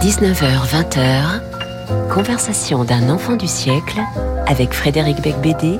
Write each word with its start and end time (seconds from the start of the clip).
19h-20h, 0.00 1.40
conversation 2.12 2.84
d'un 2.84 3.08
enfant 3.08 3.36
du 3.36 3.46
siècle 3.46 3.98
avec 4.46 4.74
Frédéric 4.74 5.22
Becbédé 5.22 5.78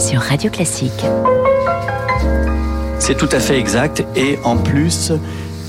sur 0.00 0.20
Radio 0.20 0.50
Classique. 0.50 1.04
C'est 2.98 3.16
tout 3.16 3.28
à 3.30 3.38
fait 3.38 3.60
exact 3.60 4.04
et 4.16 4.40
en 4.42 4.56
plus, 4.56 5.12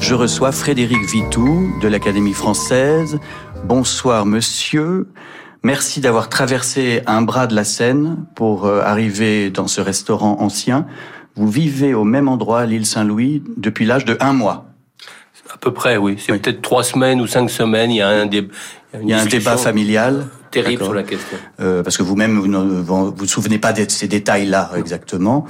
je 0.02 0.16
reçois 0.16 0.52
Frédéric 0.52 1.06
Vitou 1.08 1.72
de 1.82 1.88
l'Académie 1.88 2.34
française. 2.34 3.20
Bonsoir 3.66 4.26
monsieur. 4.26 5.08
Merci 5.62 6.02
d'avoir 6.02 6.30
traversé 6.30 7.04
un 7.06 7.22
bras 7.22 7.46
de 7.46 7.54
la 7.56 7.64
Seine 7.64 8.26
pour 8.36 8.66
euh, 8.66 8.82
arriver 8.82 9.52
dans 9.52 9.68
ce 9.68 9.80
restaurant 9.80 10.38
ancien. 10.42 10.88
Vous 11.36 11.48
vivez 11.48 11.94
au 11.94 12.04
même 12.04 12.28
endroit, 12.28 12.66
l'île 12.66 12.88
Saint-Louis, 12.88 13.44
depuis 13.58 13.86
l'âge 13.86 14.06
de 14.06 14.18
un 14.20 14.34
mois. 14.34 14.73
À 15.64 15.72
peu 15.72 15.74
près, 15.74 15.96
oui. 15.96 16.18
C'est 16.20 16.38
peut-être 16.38 16.62
trois 16.62 16.84
semaines 16.84 17.22
ou 17.22 17.28
cinq 17.28 17.50
semaines. 17.50 17.90
Il 17.90 17.96
y 17.96 18.02
a 18.02 18.10
un, 18.10 18.26
il 18.30 19.10
y 19.10 19.14
a 19.14 19.20
un 19.22 19.26
débat 19.26 19.56
familial 19.56 20.26
terrible 20.52 20.84
sur 20.84 20.94
la 20.94 21.04
question. 21.04 21.38
Euh, 21.62 21.84
parce 21.84 21.96
que 21.96 22.04
vous-même, 22.04 22.38
vous 22.38 22.48
ne 22.48 22.82
vous, 22.82 23.14
vous, 23.16 23.26
souvenez 23.26 23.60
pas 23.60 23.72
de 23.72 23.90
ces 23.90 24.10
détails-là 24.10 24.72
exactement. 24.76 25.46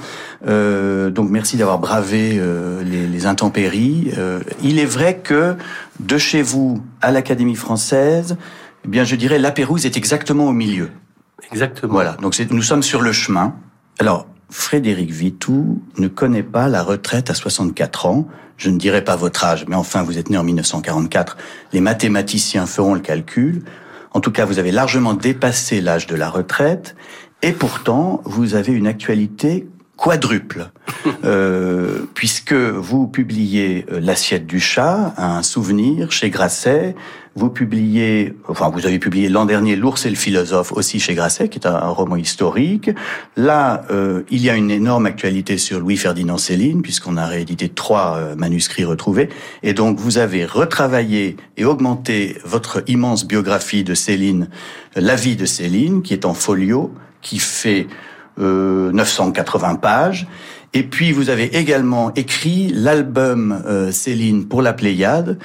Euh, 0.46 1.10
donc 1.10 1.30
merci 1.30 1.56
d'avoir 1.56 1.80
bravé 1.80 2.36
euh, 2.38 2.84
les, 2.84 3.08
les, 3.08 3.26
intempéries. 3.26 4.12
Euh, 4.16 4.38
il 4.62 4.78
est 4.78 4.86
vrai 4.86 5.18
que 5.18 5.56
de 5.98 6.16
chez 6.16 6.42
vous 6.42 6.80
à 7.02 7.10
l'Académie 7.10 7.56
française, 7.56 8.36
eh 8.84 8.88
bien 8.88 9.02
je 9.02 9.16
dirais 9.16 9.40
la 9.40 9.50
Pérouse 9.50 9.84
est 9.84 9.96
exactement 9.96 10.46
au 10.46 10.52
milieu. 10.52 10.90
Exactement. 11.50 11.92
Voilà, 11.92 12.12
donc 12.22 12.38
nous 12.50 12.62
sommes 12.62 12.84
sur 12.84 13.02
le 13.02 13.10
chemin. 13.10 13.56
Alors, 13.98 14.28
Frédéric 14.50 15.10
Vitou 15.10 15.82
ne 15.98 16.08
connaît 16.08 16.42
pas 16.42 16.68
la 16.68 16.82
retraite 16.82 17.30
à 17.30 17.34
64 17.34 18.06
ans. 18.06 18.28
Je 18.56 18.70
ne 18.70 18.78
dirai 18.78 19.02
pas 19.02 19.16
votre 19.16 19.44
âge, 19.44 19.64
mais 19.68 19.76
enfin, 19.76 20.02
vous 20.02 20.18
êtes 20.18 20.30
né 20.30 20.38
en 20.38 20.44
1944. 20.44 21.36
Les 21.72 21.80
mathématiciens 21.80 22.66
feront 22.66 22.94
le 22.94 23.00
calcul. 23.00 23.64
En 24.12 24.20
tout 24.20 24.30
cas, 24.30 24.44
vous 24.44 24.58
avez 24.58 24.70
largement 24.70 25.14
dépassé 25.14 25.80
l'âge 25.80 26.06
de 26.06 26.14
la 26.14 26.30
retraite. 26.30 26.94
Et 27.42 27.52
pourtant, 27.52 28.22
vous 28.24 28.54
avez 28.54 28.72
une 28.72 28.86
actualité 28.86 29.66
quadruple, 29.96 30.70
euh, 31.24 32.00
puisque 32.14 32.52
vous 32.52 33.06
publiez 33.06 33.86
euh, 33.90 34.00
L'assiette 34.00 34.46
du 34.46 34.60
chat, 34.60 35.14
un 35.16 35.42
souvenir 35.42 36.12
chez 36.12 36.30
Grasset, 36.30 36.94
vous 37.36 37.50
publiez, 37.50 38.36
enfin 38.46 38.70
vous 38.70 38.86
avez 38.86 38.98
publié 38.98 39.28
l'an 39.28 39.44
dernier 39.44 39.74
L'ours 39.74 40.06
et 40.06 40.10
le 40.10 40.14
philosophe 40.14 40.72
aussi 40.72 41.00
chez 41.00 41.14
Grasset, 41.14 41.48
qui 41.48 41.58
est 41.58 41.66
un, 41.66 41.88
roman 41.88 42.16
historique. 42.16 42.90
Là, 43.36 43.84
euh, 43.90 44.22
il 44.30 44.40
y 44.40 44.50
a 44.50 44.54
une 44.54 44.70
énorme 44.70 45.06
actualité 45.06 45.58
sur 45.58 45.80
Louis-Ferdinand 45.80 46.38
Céline, 46.38 46.82
puisqu'on 46.82 47.16
a 47.16 47.26
réédité 47.26 47.68
trois 47.68 48.16
euh, 48.16 48.36
manuscrits 48.36 48.84
retrouvés. 48.84 49.28
Et 49.64 49.74
donc 49.74 49.98
vous 49.98 50.18
avez 50.18 50.44
retravaillé 50.44 51.36
et 51.56 51.64
augmenté 51.64 52.38
votre 52.44 52.84
immense 52.86 53.26
biographie 53.26 53.82
de 53.82 53.94
Céline, 53.94 54.48
La 54.94 55.16
vie 55.16 55.36
de 55.36 55.46
Céline, 55.46 56.02
qui 56.02 56.12
est 56.12 56.26
en 56.26 56.34
folio, 56.34 56.92
qui 57.20 57.38
fait 57.38 57.88
980 58.38 59.72
euh, 59.72 59.76
pages. 59.76 60.26
Et 60.72 60.82
puis 60.82 61.12
vous 61.12 61.30
avez 61.30 61.56
également 61.56 62.12
écrit 62.14 62.72
l'album 62.74 63.62
euh, 63.66 63.92
Céline 63.92 64.46
pour 64.48 64.60
la 64.60 64.72
Pléiade, 64.72 65.38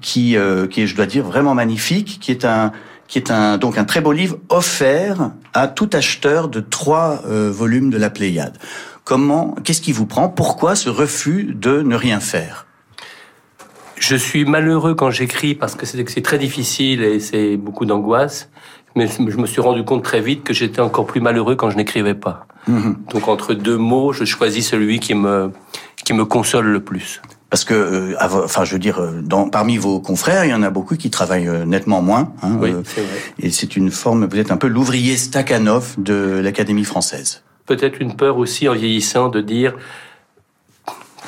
qui, 0.00 0.36
euh, 0.36 0.66
qui 0.66 0.82
est, 0.82 0.86
je 0.86 0.96
dois 0.96 1.06
dire, 1.06 1.24
vraiment 1.24 1.54
magnifique, 1.54 2.18
qui 2.20 2.30
est 2.30 2.44
un 2.44 2.72
qui 3.08 3.18
est 3.18 3.30
un 3.30 3.58
donc 3.58 3.76
un 3.76 3.84
très 3.84 4.00
beau 4.00 4.12
livre 4.12 4.38
offert 4.48 5.32
à 5.52 5.68
tout 5.68 5.90
acheteur 5.92 6.48
de 6.48 6.60
trois 6.60 7.22
volumes 7.26 7.90
de 7.90 7.98
la 7.98 8.08
Pléiade. 8.08 8.56
Comment, 9.04 9.54
qu'est-ce 9.64 9.82
qui 9.82 9.92
vous 9.92 10.06
prend? 10.06 10.30
Pourquoi 10.30 10.74
ce 10.76 10.88
refus 10.88 11.52
de 11.54 11.82
ne 11.82 11.94
rien 11.94 12.20
faire? 12.20 12.66
Je 14.02 14.16
suis 14.16 14.44
malheureux 14.44 14.94
quand 14.94 15.10
j'écris 15.10 15.54
parce 15.54 15.76
que 15.76 15.86
c'est 15.86 16.22
très 16.22 16.38
difficile 16.38 17.02
et 17.02 17.20
c'est 17.20 17.56
beaucoup 17.56 17.84
d'angoisse. 17.84 18.50
Mais 18.94 19.06
je 19.08 19.36
me 19.36 19.46
suis 19.46 19.60
rendu 19.60 19.84
compte 19.84 20.02
très 20.02 20.20
vite 20.20 20.44
que 20.44 20.52
j'étais 20.52 20.80
encore 20.80 21.06
plus 21.06 21.20
malheureux 21.20 21.56
quand 21.56 21.70
je 21.70 21.76
n'écrivais 21.76 22.14
pas. 22.14 22.46
Mhm. 22.68 22.96
Donc 23.12 23.28
entre 23.28 23.54
deux 23.54 23.78
mots, 23.78 24.12
je 24.12 24.24
choisis 24.24 24.68
celui 24.68 25.00
qui 25.00 25.14
me 25.14 25.50
qui 26.04 26.12
me 26.12 26.24
console 26.24 26.66
le 26.66 26.80
plus. 26.80 27.22
Parce 27.52 27.64
que, 27.64 27.74
euh, 27.74 28.14
enfin, 28.18 28.64
je 28.64 28.72
veux 28.72 28.78
dire, 28.78 28.98
euh, 28.98 29.20
dans, 29.22 29.50
parmi 29.50 29.76
vos 29.76 30.00
confrères, 30.00 30.46
il 30.46 30.50
y 30.50 30.54
en 30.54 30.62
a 30.62 30.70
beaucoup 30.70 30.96
qui 30.96 31.10
travaillent 31.10 31.48
euh, 31.48 31.66
nettement 31.66 32.00
moins. 32.00 32.32
Hein, 32.42 32.56
oui, 32.58 32.72
c'est 32.84 33.02
vrai. 33.02 33.18
Et 33.40 33.50
c'est 33.50 33.76
une 33.76 33.90
forme, 33.90 34.26
êtes 34.34 34.50
un 34.50 34.56
peu 34.56 34.68
l'ouvrier 34.68 35.18
Stakhanov 35.18 35.96
de 35.98 36.40
l'Académie 36.42 36.84
française. 36.84 37.42
Peut-être 37.66 38.00
une 38.00 38.16
peur 38.16 38.38
aussi 38.38 38.70
en 38.70 38.72
vieillissant 38.72 39.28
de 39.28 39.42
dire 39.42 39.74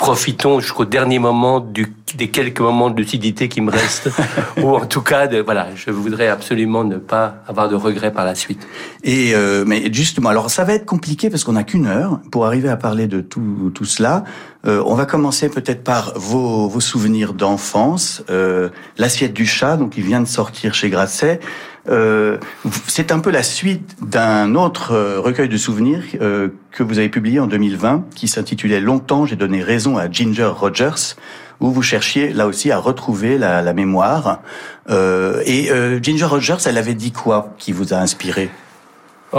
profitons 0.05 0.61
jusqu'au 0.61 0.85
dernier 0.85 1.19
moment 1.19 1.61
du, 1.61 1.95
des 2.15 2.29
quelques 2.29 2.61
moments 2.61 2.91
de 2.91 2.97
lucidité 2.97 3.49
qui 3.49 3.63
me 3.63 3.71
restent, 3.71 4.11
ou 4.59 4.77
en 4.77 4.85
tout 4.85 5.01
cas, 5.01 5.27
de, 5.27 5.39
voilà, 5.39 5.69
je 5.75 5.91
voudrais 5.91 6.29
absolument 6.29 6.85
ne 6.85 6.99
pas 6.99 7.37
avoir 7.47 7.71
de 7.71 7.75
regrets 7.75 8.13
par 8.13 8.27
la 8.27 8.35
suite. 8.35 8.69
Et 9.03 9.35
euh, 9.35 9.65
mais 9.67 9.91
justement, 9.91 10.29
alors 10.29 10.51
ça 10.51 10.65
va 10.65 10.75
être 10.75 10.85
compliqué 10.85 11.31
parce 11.31 11.43
qu'on 11.43 11.53
n'a 11.53 11.65
qu'une 11.65 11.87
heure 11.87 12.21
pour 12.31 12.45
arriver 12.45 12.69
à 12.69 12.77
parler 12.77 13.07
de 13.07 13.23
tout, 13.23 13.73
tout 13.75 13.87
cela. 13.87 14.25
Euh, 14.67 14.83
on 14.85 14.95
va 14.95 15.07
commencer 15.07 15.49
peut-être 15.49 15.83
par 15.83 16.13
vos, 16.17 16.69
vos 16.69 16.81
souvenirs 16.81 17.33
d'enfance. 17.33 18.23
Euh, 18.29 18.69
L'assiette 18.99 19.33
du 19.33 19.47
chat, 19.47 19.79
donc 19.79 19.95
il 19.97 20.05
vient 20.05 20.21
de 20.21 20.29
sortir 20.29 20.75
chez 20.75 20.91
Grasset. 20.91 21.41
Euh, 21.89 22.39
c'est 22.87 23.13
un 23.13 23.21
peu 23.21 23.31
la 23.31 23.43
suite 23.43 23.97
d'un 24.01 24.55
autre 24.55 24.93
euh, 24.93 25.21
recueil 25.21 25.49
de 25.49 25.57
souvenirs 25.57 26.03
euh, 26.21 26.49
que 26.71 26.83
vous 26.83 26.99
avez 26.99 27.09
publié 27.09 27.41
en 27.41 27.47
2020, 27.47 28.07
qui 28.15 28.27
s'intitulait 28.27 28.81
Longtemps, 28.81 29.27
j'ai 29.27 29.37
donné 29.37 29.63
raison 29.63 29.99
à 29.99 30.11
Ginger 30.11 30.51
Rogers, 30.55 31.17
où 31.61 31.71
vous 31.71 31.83
cherchiez 31.83 32.33
là 32.33 32.47
aussi 32.47 32.71
à 32.71 32.79
retrouver 32.79 33.37
la, 33.37 33.61
la 33.61 33.73
mémoire. 33.75 34.41
Euh, 34.89 35.43
et 35.45 35.71
Ginger 36.03 36.25
Rogers, 36.25 36.57
elle 36.67 36.79
avait 36.79 36.95
dit 36.95 37.13
quoi 37.13 37.55
qui 37.59 37.73
vous 37.73 37.93
a 37.93 37.99
inspiré? 37.99 38.51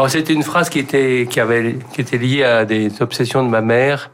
C'était 0.10 0.34
une 0.34 0.44
phrase 0.44 0.70
qui 0.70 0.80
était 0.80 1.26
qui 1.30 1.40
avait 1.40 1.78
qui 1.94 2.02
était 2.02 2.18
liée 2.18 2.44
à 2.44 2.66
des 2.66 2.92
obsessions 3.02 3.46
de 3.46 3.50
ma 3.50 3.62
mère 3.62 4.12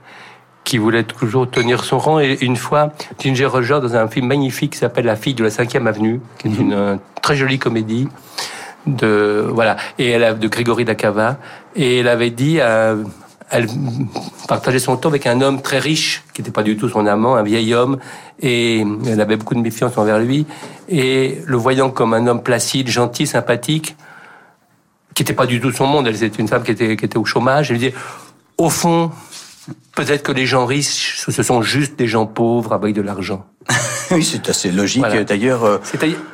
qui 0.64 0.78
voulait 0.78 1.04
toujours 1.04 1.50
tenir 1.50 1.84
son 1.84 1.98
rang. 1.98 2.20
Et 2.20 2.38
une 2.42 2.56
fois, 2.56 2.92
Ginger 3.20 3.46
Rogers, 3.46 3.80
dans 3.82 3.96
un 3.96 4.08
film 4.08 4.28
magnifique 4.28 4.74
qui 4.74 4.80
s'appelle 4.80 5.06
La 5.06 5.16
fille 5.16 5.34
de 5.34 5.44
la 5.44 5.50
cinquième 5.50 5.88
avenue, 5.88 6.22
qui 6.40 6.48
est 6.48 6.56
une 6.56 6.74
euh, 6.74 6.96
très 7.22 7.36
jolie 7.36 7.60
comédie 7.60 8.08
de 8.86 9.48
voilà. 9.52 9.78
Et 10.00 10.10
elle 10.10 10.24
a 10.24 10.34
de 10.34 10.48
Grégory 10.48 10.86
Dacava. 10.86 11.38
Et 11.76 12.00
elle 12.00 12.08
avait 12.08 12.32
dit 12.32 12.58
euh, 12.60 13.04
elle 13.52 13.68
partageait 14.48 14.80
son 14.80 14.96
temps 14.96 15.10
avec 15.10 15.28
un 15.28 15.42
homme 15.42 15.62
très 15.62 15.78
riche 15.78 16.24
qui 16.34 16.42
n'était 16.42 16.54
pas 16.54 16.64
du 16.64 16.78
tout 16.78 16.88
son 16.88 17.06
amant, 17.06 17.36
un 17.36 17.44
vieil 17.44 17.74
homme, 17.74 17.98
et 18.40 18.86
elle 19.06 19.20
avait 19.20 19.36
beaucoup 19.36 19.56
de 19.56 19.60
méfiance 19.60 19.98
envers 19.98 20.20
lui. 20.20 20.46
Et 20.88 21.42
le 21.46 21.58
voyant 21.58 21.90
comme 21.90 22.14
un 22.14 22.28
homme 22.28 22.42
placide, 22.42 22.88
gentil, 22.88 23.28
sympathique, 23.28 23.98
qui 25.14 25.24
n'était 25.24 25.34
pas 25.34 25.46
du 25.46 25.60
tout 25.60 25.72
son 25.74 25.86
monde, 25.86 26.08
elle 26.08 26.18
c'était 26.18 26.42
une 26.42 26.48
femme 26.48 26.64
qui 26.64 26.72
était, 26.72 26.96
qui 26.96 27.04
était 27.04 27.18
au 27.18 27.26
chômage, 27.26 27.72
elle 27.72 27.78
lui 27.78 27.90
dit, 27.90 27.96
au 28.58 28.70
fond, 28.70 29.12
Peut-être 29.96 30.24
que 30.24 30.32
les 30.32 30.46
gens 30.46 30.66
riches, 30.66 31.24
ce 31.28 31.44
sont 31.44 31.62
juste 31.62 31.98
des 31.98 32.08
gens 32.08 32.26
pauvres 32.26 32.74
avec 32.74 32.96
de 32.96 33.02
l'argent. 33.02 33.46
oui, 34.12 34.24
c'est 34.24 34.50
assez 34.50 34.72
logique. 34.72 35.04
D'ailleurs, 35.28 35.64
euh, 35.64 35.78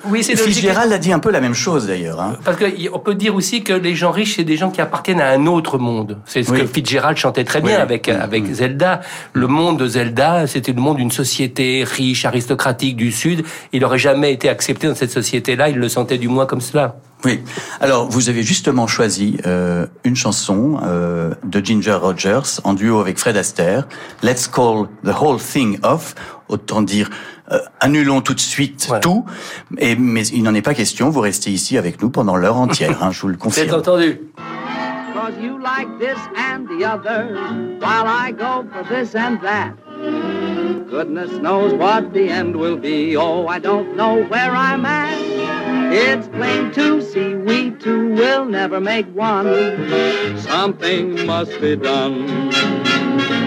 oui, 0.06 0.24
c'est 0.24 0.38
Fitzgerald 0.38 0.94
a 0.94 0.98
dit 0.98 1.12
un 1.12 1.20
peu 1.20 1.30
la 1.30 1.42
même 1.42 1.54
chose 1.54 1.88
d'ailleurs. 1.88 2.22
Hein. 2.22 2.38
Parce 2.46 2.58
qu'on 2.58 3.00
peut 3.00 3.16
dire 3.16 3.36
aussi 3.36 3.64
que 3.64 3.74
les 3.74 3.96
gens 3.96 4.12
riches, 4.12 4.38
c'est 4.38 4.46
des 4.46 4.56
gens 4.56 4.72
qui 4.72 4.80
appartiennent 4.80 5.20
à 5.20 5.30
un 5.32 5.46
autre 5.46 5.78
monde. 5.78 6.20
C'est 6.26 6.44
ce 6.44 6.52
que 6.52 6.66
Fitzgerald 6.66 7.18
chantait 7.18 7.44
très 7.44 7.62
bien 7.62 7.80
avec 7.80 8.08
avec 8.08 8.46
Zelda. 8.54 9.02
Le 9.34 9.48
monde 9.48 9.78
de 9.78 9.88
Zelda, 9.88 10.48
c'était 10.48 10.72
le 10.72 10.82
monde 10.82 10.98
d'une 10.98 11.12
société 11.12 11.84
riche, 11.84 12.24
aristocratique 12.24 12.96
du 12.96 13.12
Sud. 13.12 13.44
Il 13.74 13.82
n'aurait 13.82 14.00
jamais 14.00 14.32
été 14.32 14.48
accepté 14.48 14.88
dans 14.88 14.96
cette 14.96 15.12
société-là. 15.12 15.70
Il 15.70 15.78
le 15.78 15.90
sentait 15.90 16.18
du 16.18 16.30
moins 16.30 16.46
comme 16.46 16.62
cela. 16.62 16.96
Oui. 17.26 17.42
Alors, 17.80 18.08
vous 18.10 18.30
avez 18.30 18.44
justement 18.44 18.88
choisi 18.88 19.38
euh, 19.46 19.88
une 20.04 20.16
chanson 20.16 20.80
euh, 20.84 21.34
de 21.44 21.66
Ginger 21.66 21.94
Rogers 21.94 22.62
en 22.64 22.74
duo 22.74 23.00
avec 23.00 23.18
Fred 23.18 23.38
Astaire. 23.38 23.88
Let's 24.22 24.48
call 24.48 24.88
the 25.04 25.14
whole 25.20 25.40
thing 25.40 25.80
off. 25.84 26.16
Autant 26.48 26.82
dire, 26.82 27.10
euh, 27.52 27.60
annulons 27.80 28.22
tout 28.22 28.34
de 28.34 28.40
suite 28.40 28.90
tout. 29.02 29.26
Et 29.80 29.96
mais 29.96 30.26
il 30.28 30.44
n'en 30.44 30.54
est 30.54 30.62
pas 30.62 30.74
question. 30.74 31.10
Vous 31.10 31.20
restez 31.20 31.52
ici 31.52 31.78
avec 31.78 32.02
nous 32.02 32.10
pendant 32.10 32.36
l'heure 32.36 32.58
entière. 32.58 33.04
Hein, 33.04 33.12
je 33.12 33.22
vous 33.22 33.28
le 33.30 33.38
confirme. 33.38 33.68
C'est 33.68 33.74
entendu. 33.74 34.22
You 35.36 35.62
like 35.62 36.00
this 36.00 36.20
and 36.36 36.68
the 36.70 36.86
other, 36.86 37.36
while 37.80 38.08
I 38.08 38.32
go 38.32 38.68
for 38.72 38.84
this 38.84 39.16
and 39.16 39.42
that. 39.42 39.76
Goodness 40.90 41.32
knows 41.32 41.74
what 41.74 42.14
the 42.14 42.30
end 42.30 42.56
will 42.56 42.78
be. 42.78 43.18
Oh, 43.18 43.48
I 43.48 43.60
don't 43.60 43.98
know 43.98 44.24
where 44.26 44.52
I'm 44.52 44.86
at. 44.86 45.18
It's 45.94 46.28
plain 46.30 46.72
to 46.74 47.02
see 47.02 47.36
we 47.36 47.72
two 47.72 48.14
will 48.14 48.46
never 48.46 48.80
make 48.80 49.08
one. 49.08 49.46
Something 50.40 51.26
must 51.26 51.60
be 51.60 51.76
done. 51.76 53.47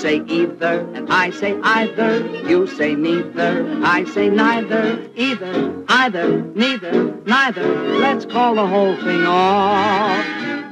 Say 0.00 0.22
either, 0.28 0.88
and 0.94 1.12
I 1.12 1.28
say 1.28 1.60
either. 1.62 2.26
You 2.48 2.66
say 2.66 2.94
neither, 2.94 3.68
I 3.84 4.04
say 4.04 4.30
neither. 4.30 4.98
Either, 5.14 5.84
either, 5.88 6.42
neither, 6.54 7.14
neither. 7.26 7.66
Let's 7.98 8.24
call 8.24 8.54
the 8.54 8.66
whole 8.66 8.96
thing 8.96 9.26
off. 9.26 10.24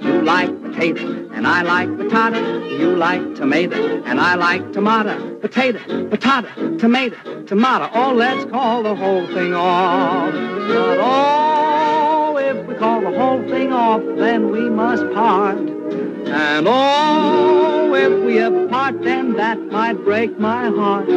You 0.02 0.22
like 0.22 0.62
potato, 0.62 1.28
and 1.34 1.46
I 1.46 1.60
like 1.60 1.94
potato. 1.98 2.64
You 2.68 2.96
like 2.96 3.34
tomato, 3.34 4.02
and 4.04 4.18
I 4.18 4.34
like 4.34 4.72
tomato. 4.72 5.34
Potato, 5.40 6.08
potato, 6.08 6.78
tomato, 6.78 7.42
tomato. 7.42 7.90
Oh, 7.92 8.14
let's 8.14 8.50
call 8.50 8.82
the 8.82 8.94
whole 8.94 9.26
thing 9.26 9.52
off. 9.54 10.32
But 10.32 10.98
oh, 11.02 12.38
if 12.38 12.66
we 12.66 12.74
call 12.76 13.02
the 13.02 13.12
whole 13.12 13.46
thing 13.46 13.74
off, 13.74 14.00
then 14.16 14.50
we 14.50 14.70
must 14.70 15.02
part. 15.12 15.58
And 15.58 16.66
oh, 16.66 17.67
if 17.98 18.24
we 18.24 18.38
apart, 18.38 19.02
then 19.02 19.34
that 19.34 19.58
might 19.58 19.94
break 20.04 20.38
my 20.38 20.68
heart. 20.68 21.08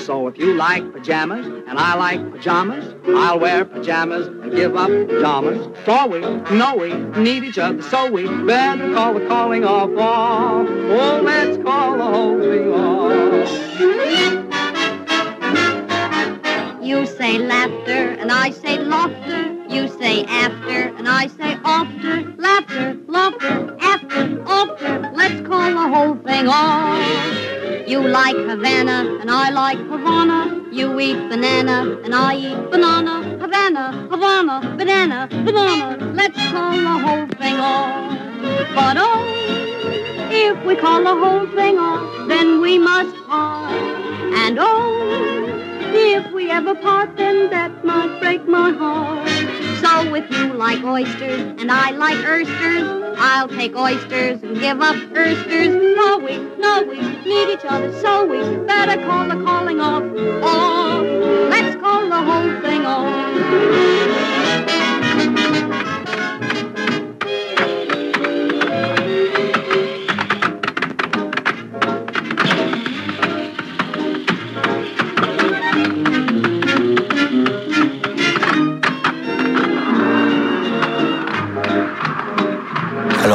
So 0.00 0.26
if 0.28 0.36
you 0.38 0.54
like 0.54 0.92
pajamas 0.92 1.46
and 1.46 1.78
I 1.78 1.94
like 1.94 2.32
pajamas, 2.32 2.94
I'll 3.08 3.38
wear 3.38 3.64
pajamas 3.64 4.26
and 4.26 4.52
give 4.52 4.76
up 4.76 4.88
pajamas. 4.88 5.66
For 5.84 6.08
we 6.08 6.20
know 6.56 6.76
we 6.76 6.92
need 7.22 7.44
each 7.44 7.58
other, 7.58 7.80
so 7.82 8.10
we 8.10 8.26
better 8.44 8.92
call 8.94 9.14
the 9.14 9.26
calling 9.26 9.64
off. 9.64 9.90
off. 9.96 10.66
Oh, 10.68 11.20
let's 11.22 11.56
call 11.62 11.96
the 11.96 12.04
whole 12.04 12.40
thing 12.40 12.72
off. 12.72 13.06
You 16.82 17.06
say 17.06 17.38
laughter 17.38 18.16
and 18.20 18.30
I 18.30 18.50
say 18.50 18.78
laughter. 18.78 19.55
You 19.76 19.88
say 19.88 20.24
after 20.24 20.88
and 20.96 21.06
I 21.06 21.26
say 21.26 21.52
after. 21.62 22.32
Laughter, 22.38 22.96
laughter, 23.08 23.76
after, 23.78 24.42
after. 24.48 25.10
Let's 25.14 25.46
call 25.46 25.68
the 25.70 25.88
whole 25.94 26.14
thing 26.24 26.48
off. 26.48 27.86
You 27.86 28.00
like 28.00 28.36
Havana 28.36 29.18
and 29.20 29.30
I 29.30 29.50
like 29.50 29.76
Havana. 29.76 30.64
You 30.72 30.98
eat 30.98 31.28
banana 31.28 32.00
and 32.04 32.14
I 32.14 32.36
eat 32.36 32.70
banana. 32.70 33.22
Havana, 33.38 34.08
Havana, 34.10 34.76
banana, 34.78 35.28
banana. 35.30 36.12
Let's 36.14 36.38
call 36.52 36.72
the 36.72 36.96
whole 37.04 37.26
thing 37.40 37.56
off. 37.60 38.74
But 38.74 38.96
oh, 38.98 39.26
if 40.30 40.64
we 40.64 40.76
call 40.76 41.04
the 41.04 41.16
whole 41.22 41.46
thing 41.54 41.78
off, 41.78 42.28
then 42.28 42.62
we 42.62 42.78
must 42.78 43.14
part. 43.26 43.74
And 44.42 44.56
oh, 44.58 45.36
if 45.92 46.32
we 46.32 46.50
ever 46.50 46.74
part, 46.74 47.14
then 47.18 47.50
that 47.50 47.84
might 47.84 48.18
break 48.20 48.48
my 48.48 48.70
heart. 48.70 49.35
So 49.80 50.14
if 50.14 50.30
you 50.30 50.54
like 50.54 50.82
oysters 50.84 51.40
and 51.60 51.70
I 51.70 51.90
like 51.90 52.18
oysters, 52.24 53.14
I'll 53.18 53.48
take 53.48 53.76
oysters 53.76 54.42
and 54.42 54.58
give 54.58 54.80
up 54.80 54.96
oysters. 55.16 55.68
No, 55.96 56.18
we, 56.18 56.38
no, 56.58 56.82
we 56.82 57.00
need 57.00 57.52
each 57.52 57.64
other, 57.68 57.92
so 58.00 58.26
we 58.26 58.38
better 58.66 59.02
call 59.04 59.28
the 59.28 59.42
calling 59.44 59.80
off. 59.80 60.02
Off. 60.42 61.02
Let's 61.50 61.76
call 61.80 62.08
the 62.08 62.22
whole 62.22 62.60
thing 62.62 62.86
off. 62.86 64.35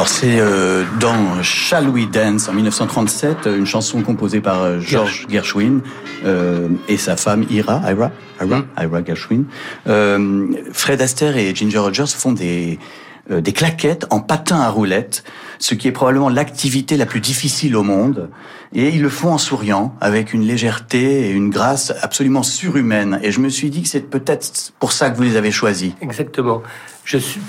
Alors 0.02 0.10
c'est 0.10 0.40
euh, 0.40 0.82
dans 0.98 1.44
Shall 1.44 1.88
We 1.88 2.10
Dance 2.10 2.48
en 2.48 2.54
1937, 2.54 3.46
une 3.46 3.66
chanson 3.66 4.02
composée 4.02 4.40
par 4.40 4.60
euh, 4.60 4.80
George 4.80 5.28
Gershwin 5.28 5.80
euh, 6.24 6.66
et 6.88 6.96
sa 6.96 7.16
femme 7.16 7.46
Ira, 7.48 7.80
Ira, 7.88 8.10
Ira, 8.40 8.64
Ira 8.80 9.04
Gershwin. 9.04 9.44
Euh, 9.86 10.48
Fred 10.72 11.00
Astaire 11.00 11.36
et 11.36 11.54
Ginger 11.54 11.78
Rogers 11.78 12.08
font 12.08 12.32
des 12.32 12.80
euh, 13.30 13.40
des 13.40 13.52
claquettes 13.52 14.06
en 14.10 14.20
patin 14.20 14.60
à 14.60 14.68
roulettes, 14.68 15.22
ce 15.58 15.74
qui 15.74 15.86
est 15.86 15.92
probablement 15.92 16.28
l'activité 16.28 16.96
la 16.96 17.06
plus 17.06 17.20
difficile 17.20 17.76
au 17.76 17.82
monde. 17.82 18.30
Et 18.74 18.88
ils 18.88 19.02
le 19.02 19.08
font 19.08 19.32
en 19.32 19.38
souriant, 19.38 19.94
avec 20.00 20.32
une 20.32 20.42
légèreté 20.42 21.28
et 21.28 21.30
une 21.30 21.50
grâce 21.50 21.92
absolument 22.02 22.42
surhumaine. 22.42 23.20
Et 23.22 23.30
je 23.30 23.40
me 23.40 23.48
suis 23.48 23.70
dit 23.70 23.82
que 23.82 23.88
c'est 23.88 24.00
peut-être 24.00 24.72
pour 24.80 24.92
ça 24.92 25.10
que 25.10 25.16
vous 25.16 25.22
les 25.22 25.36
avez 25.36 25.52
choisis. 25.52 25.92
Exactement. 26.00 26.62
Je 27.04 27.18
suis, 27.18 27.40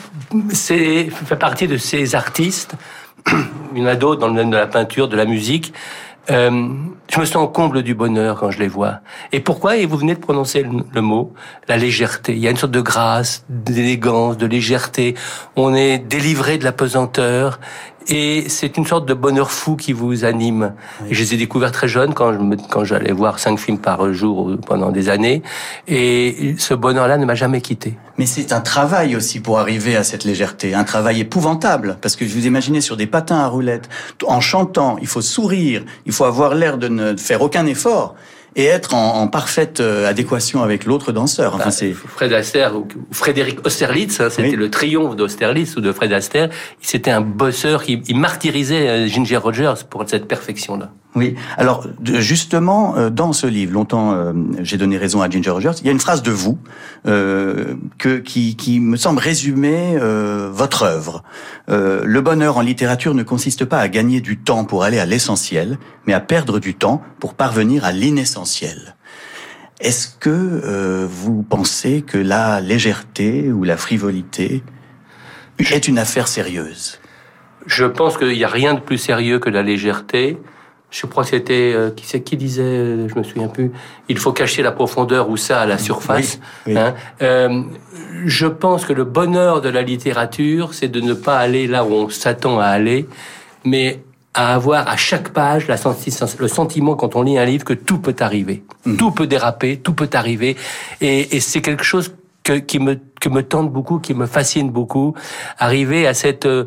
c'est 0.52 1.10
fait 1.10 1.36
partie 1.36 1.68
de 1.68 1.78
ces 1.78 2.14
artistes. 2.14 2.76
Il 3.74 3.82
y 3.82 3.84
en 3.84 3.88
a 3.88 3.96
d'autres 3.96 4.20
dans 4.20 4.28
le 4.28 4.34
domaine 4.34 4.52
de 4.52 4.58
la 4.58 4.68
peinture, 4.68 5.08
de 5.08 5.16
la 5.16 5.26
musique. 5.26 5.74
Euh, 6.32 6.70
je 7.12 7.20
me 7.20 7.26
sens 7.26 7.50
comble 7.54 7.84
du 7.84 7.96
bonheur 7.96 8.40
quand 8.40 8.50
je 8.50 8.60
les 8.60 8.70
vois. 8.70 9.00
Et 9.34 9.42
pourquoi 9.42 9.76
Et 9.76 9.86
vous 9.86 9.98
venez 9.98 10.16
de 10.16 10.20
prononcer 10.20 10.64
le 10.64 11.02
mot, 11.02 11.34
la 11.68 11.76
légèreté. 11.76 12.34
Il 12.34 12.40
y 12.40 12.48
a 12.48 12.52
une 12.52 12.58
sorte 12.58 12.72
de 12.72 12.82
grâce, 12.82 13.44
d'élégance, 13.50 14.38
de 14.38 14.46
légèreté. 14.46 15.16
On 15.58 15.76
est 15.76 15.98
délivré 15.98 16.58
de 16.58 16.64
la 16.64 16.72
pesanteur. 16.72 17.60
Et 18.10 18.46
c'est 18.50 18.78
une 18.78 18.86
sorte 18.86 19.08
de 19.08 19.14
bonheur 19.14 19.50
fou 19.52 19.76
qui 19.76 19.94
vous 19.94 20.26
anime. 20.26 20.74
Je 21.10 21.22
les 21.22 21.34
ai 21.36 21.38
découverts 21.38 21.72
très 21.72 21.88
jeunes 21.88 22.14
quand 22.14 22.34
je 22.34 22.38
me- 22.40 22.58
quand 22.70 22.84
j'allais 22.84 23.14
voir 23.14 23.40
cinq 23.40 23.58
films 23.58 23.78
par 23.78 24.12
jour 24.14 24.52
pendant 24.68 24.92
des 24.92 25.10
années. 25.10 25.42
Et 25.88 26.56
ce 26.58 26.74
bonheur-là 26.74 27.18
ne 27.18 27.26
m'a 27.26 27.36
jamais 27.36 27.62
quitté. 27.62 27.98
Mais 28.18 28.26
c'est 28.26 28.52
un 28.54 28.62
travail 28.62 29.16
aussi 29.16 29.40
pour 29.40 29.58
arriver 29.60 29.96
à 29.96 30.04
cette 30.04 30.24
légèreté, 30.24 30.74
un 30.76 30.84
travail 30.84 31.22
épouvantable, 31.22 31.98
parce 32.02 32.16
que 32.16 32.26
je 32.28 32.34
vous 32.34 32.46
imaginez 32.46 32.82
sur 32.82 32.98
des 32.98 33.08
patins 33.08 33.40
à 33.40 33.48
roulettes, 33.48 33.90
en 34.28 34.40
chantant, 34.42 34.98
il 35.02 35.08
faut 35.08 35.22
sourire, 35.22 35.84
il 36.06 36.12
faut 36.12 36.26
avoir 36.26 36.54
l'air 36.56 36.78
de 36.78 36.88
ne 36.90 37.16
faire 37.18 37.42
aucun 37.42 37.66
effort 37.66 38.16
et 38.56 38.66
être 38.66 38.94
en, 38.94 39.22
en 39.22 39.28
parfaite 39.28 39.80
euh, 39.80 40.08
adéquation 40.08 40.62
avec 40.64 40.86
l'autre 40.86 41.12
danseur. 41.12 41.56
Enfin, 41.56 41.66
Bah, 41.66 41.72
c'est 41.72 41.92
Fred 41.94 42.34
Astaire 42.34 42.76
ou 42.76 42.88
Frédéric 43.12 43.66
Austerlitz, 43.66 44.20
hein, 44.20 44.30
c'était 44.30 44.50
Oui. 44.50 44.56
le 44.56 44.70
triomphe 44.70 45.16
d'Austerlitz 45.16 45.76
ou 45.76 45.82
de 45.82 45.92
Fred 45.92 46.14
Astaire. 46.14 46.50
C'était 46.82 47.12
un 47.12 47.22
bosseur 47.22 47.84
qui 47.84 48.02
il 48.08 48.18
martyrisait 48.18 48.88
euh, 48.90 49.08
Ginger 49.08 49.38
Rogers 49.38 49.74
pour 49.90 50.04
cette 50.08 50.28
perfection-là. 50.28 50.92
Oui. 51.16 51.36
Alors 51.58 51.88
justement, 52.04 52.98
euh, 52.98 53.10
dans 53.10 53.34
ce 53.34 53.46
livre, 53.46 53.74
longtemps, 53.74 54.14
euh, 54.14 54.34
j'ai 54.62 54.78
donné 54.78 54.98
raison 54.98 55.22
à 55.22 55.30
Ginger 55.30 55.52
Rogers. 55.52 55.74
Il 55.82 55.86
y 55.86 55.90
a 55.90 55.92
une 55.92 56.00
phrase 56.00 56.24
de 56.24 56.32
vous 56.32 56.58
euh, 57.06 57.76
que 58.00 58.18
qui, 58.18 58.56
qui 58.56 58.80
me 58.80 58.98
semble 58.98 59.20
résumer 59.20 59.96
euh, 60.02 60.50
votre 60.52 60.84
œuvre. 60.84 61.24
Le 61.68 62.20
bonheur 62.20 62.58
en 62.58 62.62
littérature 62.62 63.14
ne 63.14 63.24
consiste 63.24 63.66
pas 63.66 63.80
à 63.80 63.88
gagner 63.88 64.22
du 64.22 64.38
temps 64.38 64.66
pour 64.66 64.84
aller 64.84 65.00
à 65.00 65.06
l'essentiel, 65.06 65.78
mais 66.06 66.14
à 66.14 66.20
perdre 66.20 66.60
du 66.60 66.74
temps 66.74 67.02
pour 67.20 67.36
parvenir 67.36 67.86
à 67.86 67.92
l'inessentiel. 67.92 68.96
Est-ce 69.80 70.08
que 70.20 71.06
vous 71.06 71.42
pensez 71.44 72.02
que 72.02 72.18
la 72.18 72.60
légèreté 72.60 73.52
ou 73.52 73.64
la 73.64 73.78
frivolité 73.78 74.62
est 75.60 75.88
une 75.88 75.98
affaire 75.98 76.28
sérieuse? 76.28 77.00
Je 77.66 77.86
pense 77.86 78.18
qu'il 78.18 78.30
n'y 78.30 78.44
a 78.44 78.50
rien 78.50 78.74
de 78.74 78.82
plus 78.82 78.98
sérieux 78.98 79.40
que 79.40 79.50
la 79.50 79.64
légèreté. 79.64 80.38
Je 80.94 81.08
crois 81.08 81.24
que 81.24 81.32
c'était 81.32 81.74
euh, 81.74 81.90
qui 81.90 82.06
c'est 82.06 82.22
qui 82.22 82.38
disait, 82.38 82.62
euh, 82.62 83.08
je 83.10 83.16
me 83.18 83.24
souviens 83.24 83.48
plus. 83.48 83.72
Il 84.10 84.20
faut 84.20 84.32
cacher 84.32 84.62
la 84.62 84.72
profondeur 84.72 85.28
ou 85.28 85.38
ça 85.38 85.60
à 85.62 85.66
la 85.66 85.80
surface. 85.80 86.40
Oui, 86.68 86.74
oui. 86.74 86.78
hein. 86.80 86.94
Euh, 87.24 87.64
je 88.26 88.46
pense 88.46 88.86
que 88.86 88.94
le 88.94 89.04
bonheur 89.04 89.60
de 89.62 89.70
la 89.70 89.82
littérature, 89.82 90.76
c'est 90.76 90.90
de 90.90 91.02
ne 91.02 91.16
pas 91.16 91.40
aller 91.40 91.66
là 91.66 91.84
où 91.84 91.92
on 91.94 92.10
s'attend 92.10 92.60
à 92.60 92.66
aller, 92.68 93.08
mais 93.66 94.02
à 94.36 94.54
avoir 94.54 94.88
à 94.88 94.96
chaque 94.96 95.30
page 95.30 95.68
la 95.68 95.78
senti- 95.78 96.14
le 96.40 96.48
sentiment 96.48 96.94
quand 96.96 97.16
on 97.16 97.24
lit 97.24 97.40
un 97.40 97.46
livre 97.46 97.66
que 97.66 97.74
tout 97.74 97.98
peut 97.98 98.16
arriver, 98.20 98.64
tout 99.00 99.10
peut 99.12 99.28
déraper, 99.28 99.78
tout 99.78 99.94
peut 99.94 100.10
arriver, 100.14 100.56
et, 101.02 101.36
et 101.36 101.40
c'est 101.40 101.62
quelque 101.62 101.84
chose 101.84 102.14
que, 102.44 102.54
qui 102.54 102.78
me 102.80 103.00
que 103.20 103.30
me 103.30 103.42
tente 103.42 103.72
beaucoup, 103.72 104.00
qui 104.00 104.14
me 104.14 104.26
fascine 104.28 104.70
beaucoup, 104.70 105.14
arriver 105.58 106.06
à 106.08 106.14
cette 106.14 106.46
euh, 106.46 106.66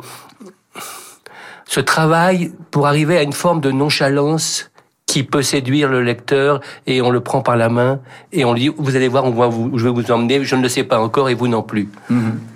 ce 1.66 1.80
travail 1.80 2.52
pour 2.70 2.86
arriver 2.86 3.18
à 3.18 3.22
une 3.22 3.32
forme 3.32 3.60
de 3.60 3.70
nonchalance 3.70 4.70
qui 5.06 5.22
peut 5.22 5.42
séduire 5.42 5.88
le 5.88 6.02
lecteur 6.02 6.60
et 6.86 7.00
on 7.00 7.10
le 7.10 7.20
prend 7.20 7.40
par 7.40 7.56
la 7.56 7.68
main 7.68 8.00
et 8.32 8.44
on 8.44 8.52
lui 8.52 8.62
dit 8.62 8.70
vous 8.76 8.96
allez 8.96 9.06
voir 9.06 9.24
on 9.24 9.30
va 9.30 9.46
vous, 9.46 9.78
je 9.78 9.84
vais 9.84 9.90
vous 9.90 10.10
emmener 10.10 10.42
je 10.42 10.56
ne 10.56 10.62
le 10.62 10.68
sais 10.68 10.82
pas 10.82 10.98
encore 10.98 11.30
et 11.30 11.34
vous 11.34 11.46
non 11.46 11.62
plus 11.62 11.88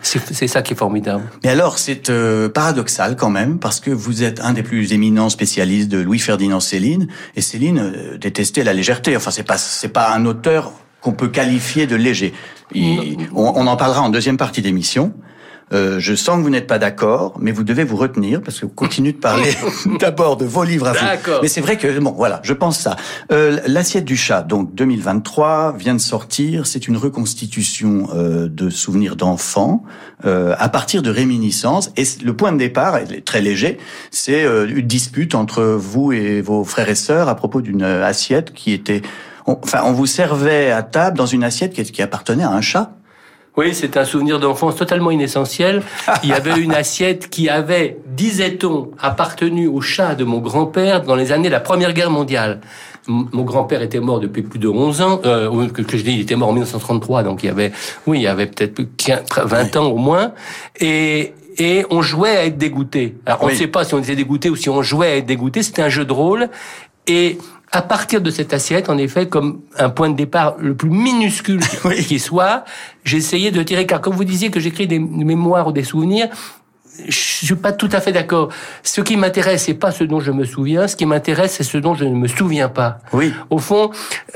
c'est 0.02 0.20
c'est 0.34 0.48
ça 0.48 0.60
qui 0.60 0.72
est 0.72 0.76
formidable 0.76 1.22
Mais 1.44 1.50
alors, 1.50 1.78
c'est 1.78 2.10
euh, 2.10 2.48
paradoxal 2.48 3.14
quand 3.16 3.30
même, 3.30 3.58
parce 3.58 3.78
que 3.78 3.90
vous 3.90 4.24
êtes 4.24 4.40
un 4.40 4.52
des 4.52 4.62
plus 4.64 4.92
éminents 4.92 5.28
spécialistes 5.28 5.88
de 5.88 5.98
Louis-Ferdinand 5.98 6.60
Céline, 6.60 7.06
et 7.36 7.40
Céline 7.40 7.78
euh, 7.78 8.18
détestait 8.18 8.64
la 8.64 8.72
légèreté. 8.72 9.16
Enfin, 9.16 9.30
c'est 9.30 9.44
pas 9.44 9.58
c'est 9.58 9.88
pas 9.88 10.12
un 10.12 10.26
auteur 10.26 10.72
qu'on 11.00 11.12
peut 11.12 11.28
qualifier 11.28 11.86
de 11.86 11.96
léger. 11.96 12.34
On, 12.74 13.20
on 13.34 13.66
en 13.66 13.76
parlera 13.76 14.02
en 14.02 14.10
deuxième 14.10 14.36
partie 14.36 14.62
d'émission. 14.62 15.14
Euh, 15.72 15.98
je 15.98 16.14
sens 16.14 16.38
que 16.38 16.42
vous 16.42 16.50
n'êtes 16.50 16.66
pas 16.66 16.78
d'accord, 16.78 17.34
mais 17.40 17.52
vous 17.52 17.62
devez 17.62 17.84
vous 17.84 17.96
retenir 17.96 18.42
parce 18.42 18.58
que 18.58 18.66
vous 18.66 18.72
continuez 18.72 19.12
de 19.12 19.18
parler 19.18 19.50
d'abord 20.00 20.36
de 20.36 20.44
vos 20.44 20.64
livres 20.64 20.88
à 20.88 20.92
vous. 20.92 21.32
Mais 21.42 21.48
c'est 21.48 21.60
vrai 21.60 21.76
que 21.76 21.98
bon, 21.98 22.12
voilà, 22.12 22.40
je 22.42 22.52
pense 22.52 22.78
ça. 22.78 22.96
Euh, 23.32 23.58
L'assiette 23.66 24.04
du 24.04 24.16
chat, 24.16 24.42
donc 24.42 24.74
2023, 24.74 25.76
vient 25.78 25.94
de 25.94 26.00
sortir. 26.00 26.66
C'est 26.66 26.88
une 26.88 26.96
reconstitution 26.96 28.08
euh, 28.14 28.48
de 28.48 28.70
souvenirs 28.70 29.16
d'enfants 29.16 29.84
euh, 30.24 30.54
à 30.58 30.68
partir 30.68 31.02
de 31.02 31.10
réminiscences. 31.10 31.92
Et 31.96 32.04
le 32.22 32.34
point 32.34 32.52
de 32.52 32.58
départ 32.58 32.96
est 32.96 33.24
très 33.24 33.40
léger. 33.40 33.78
C'est 34.10 34.44
euh, 34.44 34.66
une 34.68 34.86
dispute 34.86 35.34
entre 35.34 35.62
vous 35.62 36.12
et 36.12 36.40
vos 36.40 36.64
frères 36.64 36.88
et 36.88 36.94
sœurs 36.94 37.28
à 37.28 37.34
propos 37.34 37.60
d'une 37.60 37.82
assiette 37.82 38.52
qui 38.52 38.72
était, 38.72 39.02
enfin, 39.46 39.80
on 39.84 39.92
vous 39.92 40.06
servait 40.06 40.70
à 40.70 40.82
table 40.82 41.16
dans 41.16 41.26
une 41.26 41.44
assiette 41.44 41.72
qui 41.72 42.02
appartenait 42.02 42.44
à 42.44 42.50
un 42.50 42.60
chat. 42.60 42.92
Oui, 43.60 43.74
c'est 43.74 43.98
un 43.98 44.06
souvenir 44.06 44.40
d'enfance 44.40 44.74
totalement 44.76 45.10
inessentiel. 45.10 45.82
Il 46.22 46.30
y 46.30 46.32
avait 46.32 46.58
une 46.58 46.72
assiette 46.72 47.28
qui 47.28 47.50
avait, 47.50 47.98
disait-on, 48.06 48.90
appartenu 48.98 49.66
au 49.66 49.82
chat 49.82 50.14
de 50.14 50.24
mon 50.24 50.38
grand-père 50.38 51.02
dans 51.02 51.14
les 51.14 51.30
années 51.30 51.48
de 51.48 51.52
la 51.52 51.60
Première 51.60 51.92
Guerre 51.92 52.10
mondiale. 52.10 52.62
M- 53.06 53.26
Mon 53.32 53.42
grand-père 53.42 53.82
était 53.82 54.00
mort 54.00 54.18
depuis 54.18 54.40
plus 54.40 54.58
de 54.58 54.66
11 54.66 55.02
ans, 55.02 55.20
euh, 55.26 55.68
que, 55.68 55.82
que 55.82 55.98
je 55.98 56.02
dis, 56.04 56.12
il 56.12 56.20
était 56.22 56.36
mort 56.36 56.48
en 56.48 56.52
1933, 56.52 57.22
donc 57.22 57.42
il 57.42 57.48
y 57.48 57.50
avait, 57.50 57.70
oui, 58.06 58.20
il 58.20 58.22
y 58.22 58.26
avait 58.28 58.46
peut-être 58.46 58.72
plus 58.72 58.84
de 58.84 58.90
15, 58.96 59.24
20 59.44 59.76
ans 59.76 59.86
au 59.88 59.98
moins, 59.98 60.32
et, 60.80 61.34
et 61.58 61.84
on 61.90 62.00
jouait 62.00 62.36
à 62.38 62.46
être 62.46 62.56
dégoûté. 62.56 63.16
Alors 63.26 63.40
on 63.42 63.46
ne 63.48 63.50
Oui. 63.50 63.58
sait 63.58 63.66
pas 63.66 63.84
si 63.84 63.92
on 63.92 63.98
était 63.98 64.16
dégoûté 64.16 64.48
ou 64.48 64.56
si 64.56 64.70
on 64.70 64.80
jouait 64.80 65.08
à 65.08 65.16
être 65.16 65.26
dégoûté, 65.26 65.62
c'était 65.62 65.82
un 65.82 65.90
jeu 65.90 66.06
de 66.06 66.12
rôle, 66.14 66.48
et 67.06 67.36
à 67.72 67.82
partir 67.82 68.20
de 68.20 68.30
cette 68.30 68.52
assiette, 68.52 68.88
en 68.88 68.98
effet, 68.98 69.28
comme 69.28 69.60
un 69.78 69.90
point 69.90 70.10
de 70.10 70.16
départ 70.16 70.56
le 70.58 70.74
plus 70.74 70.90
minuscule 70.90 71.60
Oui. 71.84 72.04
qui 72.04 72.18
soit, 72.18 72.64
j'essayais 73.04 73.50
de 73.52 73.62
tirer, 73.62 73.86
car 73.86 74.00
comme 74.00 74.14
vous 74.14 74.24
disiez 74.24 74.50
que 74.50 74.58
j'écris 74.58 74.88
des 74.88 74.98
mémoires 74.98 75.68
ou 75.68 75.72
des 75.72 75.84
souvenirs, 75.84 76.28
je 77.08 77.46
suis 77.46 77.54
pas 77.54 77.72
tout 77.72 77.88
à 77.92 78.00
fait 78.00 78.12
d'accord. 78.12 78.48
Ce 78.82 79.00
qui 79.00 79.16
m'intéresse, 79.16 79.64
c'est 79.64 79.74
pas 79.74 79.90
ce 79.90 80.04
dont 80.04 80.20
je 80.20 80.30
me 80.32 80.44
souviens. 80.44 80.88
Ce 80.88 80.96
qui 80.96 81.06
m'intéresse, 81.06 81.54
c'est 81.54 81.64
ce 81.64 81.78
dont 81.78 81.94
je 81.94 82.04
ne 82.04 82.14
me 82.14 82.28
souviens 82.28 82.68
pas. 82.68 82.98
Oui. 83.12 83.32
Au 83.50 83.58
fond, 83.58 83.90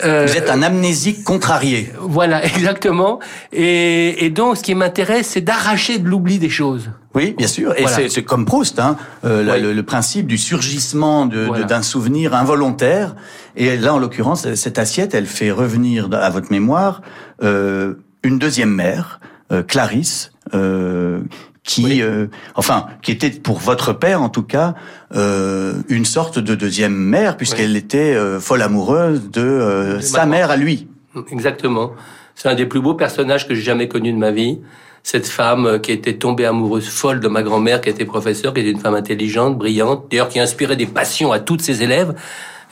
euh, 0.04 0.26
Vous 0.26 0.37
êtes 0.37 0.50
un 0.50 0.62
amnésique 0.62 1.25
contrarié. 1.25 1.92
voilà, 2.00 2.44
exactement. 2.54 3.21
Et, 3.52 4.25
et 4.25 4.30
donc, 4.30 4.56
ce 4.56 4.62
qui 4.62 4.75
m'intéresse, 4.75 5.28
c'est 5.28 5.40
d'arracher 5.40 5.99
de 5.99 6.09
l'oubli 6.09 6.38
des 6.38 6.49
choses. 6.50 6.90
Oui, 7.14 7.35
bien 7.38 7.47
sûr. 7.47 7.73
Et 7.78 7.83
Voilà. 7.83 8.09
c'est- 8.09 8.23
comme 8.25 8.44
Proust, 8.44 8.78
hein, 8.80 8.97
euh, 9.25 9.44
Oui. 9.54 9.61
le, 9.62 9.73
le 9.73 9.83
principe 9.85 10.26
du 10.26 10.37
surgissement 10.38 11.28
Voilà. 11.28 11.64
d'un 11.64 11.83
souvenir 11.83 12.35
involontaire. 12.35 13.14
Et 13.56 13.76
là, 13.76 13.94
en 13.94 13.99
l'occurrence, 13.99 14.52
cette 14.54 14.78
assiette, 14.80 15.14
elle 15.14 15.26
fait 15.26 15.52
revenir 15.52 16.09
à 16.12 16.30
votre 16.30 16.50
mémoire 16.50 17.02
euh, 17.42 17.94
une 18.25 18.38
deuxième 18.38 18.71
mère, 18.75 19.21
euh, 19.52 19.62
Clarisse, 19.62 20.33
euh, 20.54 21.21
qui, 21.64 21.85
Oui. 21.85 22.02
euh, 22.02 22.26
enfin, 22.54 22.87
qui 23.02 23.11
était 23.11 23.30
pour 23.30 23.59
votre 23.59 23.92
père, 23.94 24.23
en 24.23 24.28
tout 24.28 24.42
cas, 24.42 24.75
euh, 25.14 25.75
une 25.88 26.04
sorte 26.04 26.38
de 26.38 26.54
deuxième 26.54 26.94
mère, 26.94 27.37
puisqu'elle 27.37 27.75
était 27.76 28.14
euh, 28.14 28.38
folle 28.38 28.62
amoureuse 28.62 29.30
de 29.30 29.40
euh, 29.40 29.97
De 29.97 30.00
sa 30.02 30.26
mère 30.26 30.50
à 30.50 30.56
lui. 30.56 30.87
Exactement. 31.30 31.92
C'est 32.35 32.49
un 32.49 32.54
des 32.54 32.66
plus 32.66 32.80
beaux 32.80 32.94
personnages 32.94 33.49
que 33.49 33.54
j'ai 33.54 33.62
jamais 33.62 33.88
connu 33.88 34.12
de 34.12 34.18
ma 34.18 34.30
vie. 34.30 34.59
Cette 35.02 35.26
femme 35.26 35.66
euh, 35.66 35.78
qui 35.78 35.92
était 35.92 36.14
tombée 36.14 36.44
amoureuse 36.44 36.88
folle 36.88 37.21
de 37.21 37.28
ma 37.28 37.42
grand-mère, 37.42 37.80
qui 37.80 37.88
était 37.88 38.04
professeure, 38.04 38.52
qui 38.52 38.61
était 38.61 38.71
une 38.71 38.80
femme 38.80 38.94
intelligente, 38.94 39.56
brillante, 39.56 40.06
d'ailleurs 40.11 40.28
qui 40.28 40.40
inspirait 40.40 40.76
des 40.76 40.87
passions 40.87 41.33
à 41.33 41.38
toutes 41.40 41.62
ses 41.62 41.83
élèves. 41.83 42.14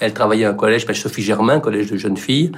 Elle 0.03 0.13
travaillait 0.15 0.47
à 0.47 0.51
un 0.51 0.55
collège, 0.55 0.81
s'appelle 0.81 0.97
Sophie 0.97 1.23
Germain, 1.23 1.61
collège 1.61 1.91
de 1.93 1.97
jeunes 1.97 2.17
filles. 2.17 2.51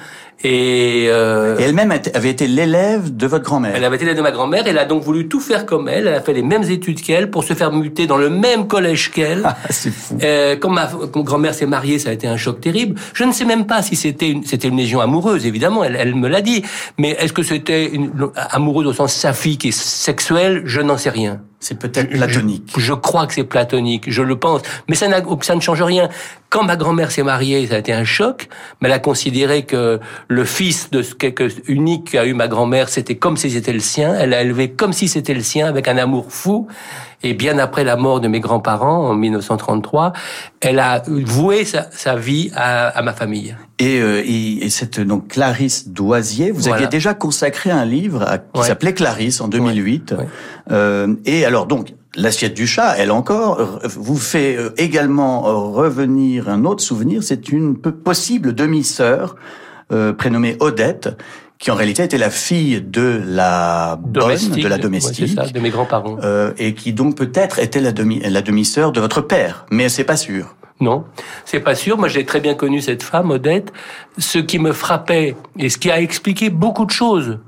Et, 0.42 1.08
euh, 1.08 1.58
Et 1.58 1.64
elle-même 1.64 1.92
avait 1.92 2.30
été 2.30 2.46
l'élève 2.46 3.14
de 3.14 3.26
votre 3.26 3.44
grand-mère. 3.44 3.72
elle 3.76 3.84
avait 3.84 3.96
été 3.96 4.06
l'élève 4.06 4.16
de 4.16 4.22
ma 4.22 4.30
grand-mère, 4.30 4.64
elle 4.66 4.78
a 4.78 4.86
donc 4.86 5.02
voulu 5.02 5.28
tout 5.28 5.40
faire 5.40 5.66
comme 5.66 5.86
elle, 5.88 6.08
elle 6.08 6.14
a 6.14 6.22
fait 6.22 6.32
les 6.32 6.42
mêmes 6.42 6.62
études 6.62 7.02
qu'elle 7.02 7.30
pour 7.30 7.44
se 7.44 7.52
faire 7.52 7.70
muter 7.70 8.06
dans 8.06 8.16
le 8.16 8.30
même 8.30 8.66
collège 8.66 9.10
qu'elle. 9.10 9.42
Ah, 9.44 9.56
c'est 9.68 9.92
fou. 9.92 10.16
Euh, 10.22 10.56
quand 10.56 10.70
ma 10.70 10.90
grand-mère 11.16 11.54
s'est 11.54 11.66
mariée, 11.66 11.98
ça 11.98 12.08
a 12.08 12.12
été 12.12 12.26
un 12.26 12.38
choc 12.38 12.62
terrible. 12.62 12.98
Je 13.12 13.24
ne 13.24 13.32
sais 13.32 13.44
même 13.44 13.66
pas 13.66 13.82
si 13.82 13.94
c'était 13.94 14.30
une, 14.30 14.44
c'était 14.44 14.68
une 14.68 14.78
légion 14.78 15.00
amoureuse, 15.00 15.44
évidemment, 15.44 15.84
elle, 15.84 15.96
elle 15.96 16.14
me 16.14 16.28
l'a 16.28 16.40
dit. 16.40 16.62
Mais 16.98 17.10
est-ce 17.20 17.34
que 17.34 17.42
c'était 17.42 17.86
une 17.86 18.10
amoureuse 18.50 18.86
au 18.86 18.94
sens 18.94 19.12
saphique 19.12 19.66
et 19.66 19.72
sexuel? 19.72 20.62
Je 20.64 20.80
n'en 20.80 20.96
sais 20.96 21.10
rien. 21.10 21.42
C'est 21.64 21.78
peut-être 21.78 22.10
platonique. 22.10 22.70
Je, 22.76 22.80
je 22.80 22.92
crois 22.92 23.26
que 23.26 23.32
c'est 23.32 23.44
platonique, 23.44 24.04
je 24.10 24.20
le 24.22 24.36
pense. 24.36 24.60
Mais 24.88 24.94
ça, 24.94 25.06
ça 25.40 25.54
ne 25.54 25.60
change 25.60 25.80
rien. 25.82 26.10
Quand 26.50 26.62
ma 26.62 26.76
grand-mère 26.76 27.10
s'est 27.10 27.22
mariée, 27.22 27.66
ça 27.66 27.76
a 27.76 27.78
été 27.78 27.92
un 27.94 28.04
choc. 28.04 28.48
Mais 28.80 28.88
elle 28.88 28.94
a 28.94 28.98
considéré 28.98 29.64
que 29.64 29.98
le 30.28 30.44
fils 30.44 30.90
de 30.90 31.00
ce 31.02 31.14
quelque 31.14 31.48
unique 31.66 32.10
qu'a 32.12 32.26
eu 32.26 32.34
ma 32.34 32.48
grand-mère, 32.48 32.90
c'était 32.90 33.16
comme 33.16 33.38
si 33.38 33.50
c'était 33.50 33.72
le 33.72 33.80
sien. 33.80 34.14
Elle 34.14 34.30
l'a 34.30 34.42
élevé 34.42 34.70
comme 34.72 34.92
si 34.92 35.08
c'était 35.08 35.32
le 35.34 35.40
sien, 35.42 35.66
avec 35.66 35.88
un 35.88 35.96
amour 35.96 36.26
fou. 36.28 36.68
Et 37.22 37.32
bien 37.32 37.58
après 37.58 37.84
la 37.84 37.96
mort 37.96 38.20
de 38.20 38.28
mes 38.28 38.40
grands-parents, 38.40 39.08
en 39.08 39.14
1933, 39.14 40.12
elle 40.60 40.78
a 40.78 41.02
voué 41.08 41.64
sa, 41.64 41.88
sa 41.90 42.16
vie 42.16 42.50
à, 42.54 42.88
à 42.88 43.00
ma 43.02 43.14
famille. 43.14 43.56
Et, 43.78 43.98
euh, 44.00 44.22
et, 44.24 44.66
et 44.66 44.70
cette 44.70 45.00
donc 45.00 45.28
Clarisse 45.28 45.88
Doisier, 45.88 46.50
vous 46.50 46.60
Voilà. 46.60 46.76
aviez 46.76 46.86
déjà 46.88 47.14
consacré 47.14 47.70
un 47.70 47.86
livre 47.86 48.22
à- 48.28 48.38
qui 48.38 48.60
Ouais. 48.60 48.66
s'appelait 48.66 48.92
Clarisse 48.92 49.40
en 49.40 49.48
2008. 49.48 50.14
Ouais. 50.18 50.26
Euh, 50.70 51.14
et 51.24 51.44
alors 51.46 51.53
donc 51.66 51.94
l'assiette 52.16 52.54
du 52.54 52.66
chat, 52.66 52.94
elle 52.98 53.10
encore 53.10 53.60
euh, 53.60 53.66
vous 53.84 54.16
fait 54.16 54.56
euh, 54.56 54.70
également 54.76 55.48
euh, 55.48 55.52
revenir 55.52 56.48
un 56.48 56.64
autre 56.64 56.82
souvenir. 56.82 57.22
C'est 57.22 57.48
une 57.50 57.76
possible 57.78 58.52
demi-sœur 58.54 59.36
euh, 59.92 60.12
prénommée 60.12 60.56
Odette, 60.60 61.16
qui 61.58 61.70
en 61.70 61.74
réalité 61.76 62.02
était 62.02 62.18
la 62.18 62.30
fille 62.30 62.82
de 62.82 63.22
la 63.24 63.96
bonne, 64.02 64.36
de 64.36 64.68
la 64.68 64.76
ouais, 64.76 64.82
domestique. 64.82 65.28
c'est 65.28 65.34
ça, 65.34 65.46
de 65.50 65.60
mes 65.60 65.70
grands-parents. 65.70 66.16
euh, 66.22 66.52
et 66.58 66.74
qui 66.74 66.92
donc 66.92 67.16
peut-être 67.16 67.58
était 67.58 67.80
la 67.80 67.92
demi 67.92 68.20
la 68.20 68.42
demi-sœur 68.42 68.92
de 68.92 69.00
votre 69.00 69.20
père, 69.20 69.64
mais 69.70 69.88
c'est 69.88 70.04
pas 70.04 70.16
sûr. 70.16 70.56
Non, 70.80 71.04
c'est 71.44 71.60
pas 71.60 71.76
sûr. 71.76 71.96
Moi, 71.98 72.08
j'ai 72.08 72.24
très 72.24 72.40
bien 72.40 72.54
connu 72.54 72.80
cette 72.80 73.04
femme, 73.04 73.30
Odette. 73.30 73.72
Ce 74.18 74.38
qui 74.40 74.58
me 74.58 74.72
frappait 74.72 75.36
et 75.58 75.68
ce 75.68 75.78
qui 75.78 75.90
a 75.90 76.00
expliqué 76.00 76.50
beaucoup 76.50 76.84
de 76.84 76.90
choses 76.90 77.38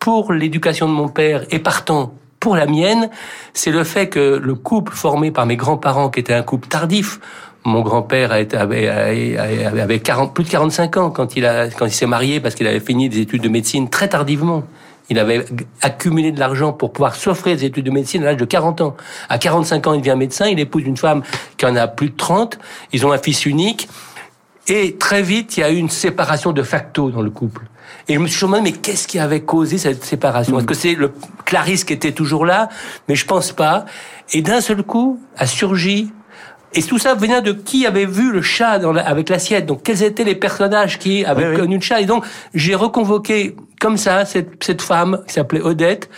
pour 0.00 0.32
l'éducation 0.32 0.88
de 0.88 0.92
mon 0.92 1.08
père 1.08 1.44
et 1.50 1.60
partant 1.60 2.12
pour 2.40 2.56
la 2.56 2.66
mienne, 2.66 3.10
c'est 3.54 3.70
le 3.70 3.84
fait 3.84 4.08
que 4.08 4.40
le 4.42 4.54
couple 4.54 4.92
formé 4.92 5.30
par 5.30 5.46
mes 5.46 5.56
grands-parents, 5.56 6.10
qui 6.10 6.20
était 6.20 6.34
un 6.34 6.42
couple 6.42 6.68
tardif, 6.68 7.20
mon 7.64 7.80
grand-père 7.80 8.32
avait, 8.32 8.54
avait, 8.54 9.36
avait 9.36 9.98
40, 9.98 10.32
plus 10.32 10.44
de 10.44 10.48
45 10.48 10.96
ans 10.98 11.10
quand 11.10 11.36
il, 11.36 11.48
quand 11.76 11.86
il 11.86 11.92
s'est 11.92 12.06
marié 12.06 12.38
parce 12.38 12.54
qu'il 12.54 12.66
avait 12.66 12.80
fini 12.80 13.08
des 13.08 13.20
études 13.20 13.42
de 13.42 13.48
médecine 13.48 13.90
très 13.90 14.08
tardivement. 14.08 14.62
Il 15.08 15.18
avait 15.18 15.44
accumulé 15.82 16.32
de 16.32 16.40
l'argent 16.40 16.72
pour 16.72 16.92
pouvoir 16.92 17.14
s'offrir 17.14 17.56
des 17.56 17.64
études 17.64 17.86
de 17.86 17.90
médecine 17.90 18.22
à 18.22 18.26
l'âge 18.26 18.36
de 18.36 18.44
40 18.44 18.80
ans. 18.80 18.96
À 19.28 19.38
45 19.38 19.86
ans, 19.86 19.94
il 19.94 20.00
devient 20.00 20.16
médecin, 20.16 20.46
il 20.46 20.58
épouse 20.58 20.84
une 20.84 20.96
femme 20.96 21.22
qui 21.56 21.66
en 21.66 21.76
a 21.76 21.86
plus 21.86 22.10
de 22.10 22.16
30, 22.16 22.58
ils 22.92 23.06
ont 23.06 23.12
un 23.12 23.18
fils 23.18 23.46
unique, 23.46 23.88
et 24.68 24.96
très 24.96 25.22
vite, 25.22 25.56
il 25.56 25.60
y 25.60 25.62
a 25.62 25.70
eu 25.70 25.76
une 25.76 25.90
séparation 25.90 26.52
de 26.52 26.62
facto 26.62 27.10
dans 27.10 27.22
le 27.22 27.30
couple. 27.30 27.62
Et 28.08 28.14
je 28.14 28.18
me 28.18 28.26
suis 28.26 28.40
demandé, 28.42 28.62
mais 28.62 28.72
qu'est-ce 28.72 29.06
qui 29.08 29.18
avait 29.18 29.40
causé 29.40 29.78
cette 29.78 30.04
séparation 30.04 30.58
Est-ce 30.58 30.66
que 30.66 30.74
c'est 30.74 30.94
le 30.94 31.12
Clarisse 31.44 31.84
qui 31.84 31.92
était 31.92 32.12
toujours 32.12 32.46
là 32.46 32.68
Mais 33.08 33.14
je 33.16 33.26
pense 33.26 33.52
pas. 33.52 33.84
Et 34.32 34.42
d'un 34.42 34.60
seul 34.60 34.82
coup, 34.82 35.20
a 35.36 35.46
surgi 35.46 36.12
et 36.74 36.82
tout 36.82 36.98
ça 36.98 37.14
venait 37.14 37.40
de 37.42 37.52
qui 37.52 37.86
avait 37.86 38.04
vu 38.06 38.32
le 38.32 38.42
chat 38.42 38.78
dans 38.78 38.92
la- 38.92 39.06
avec 39.08 39.28
l'assiette. 39.30 39.66
Donc, 39.66 39.82
quels 39.82 40.02
étaient 40.02 40.24
les 40.24 40.34
personnages 40.34 40.98
qui 40.98 41.24
avaient 41.24 41.46
Oui, 41.46 41.50
oui. 41.54 41.60
connu 41.60 41.74
le 41.76 41.80
chat 41.80 42.00
Et 42.00 42.06
donc, 42.06 42.24
j'ai 42.54 42.74
reconvoqué 42.74 43.56
comme 43.80 43.96
ça 43.96 44.24
cette, 44.24 44.62
cette 44.62 44.82
femme 44.82 45.22
qui 45.26 45.34
s'appelait 45.34 45.62
Odette, 45.62 46.10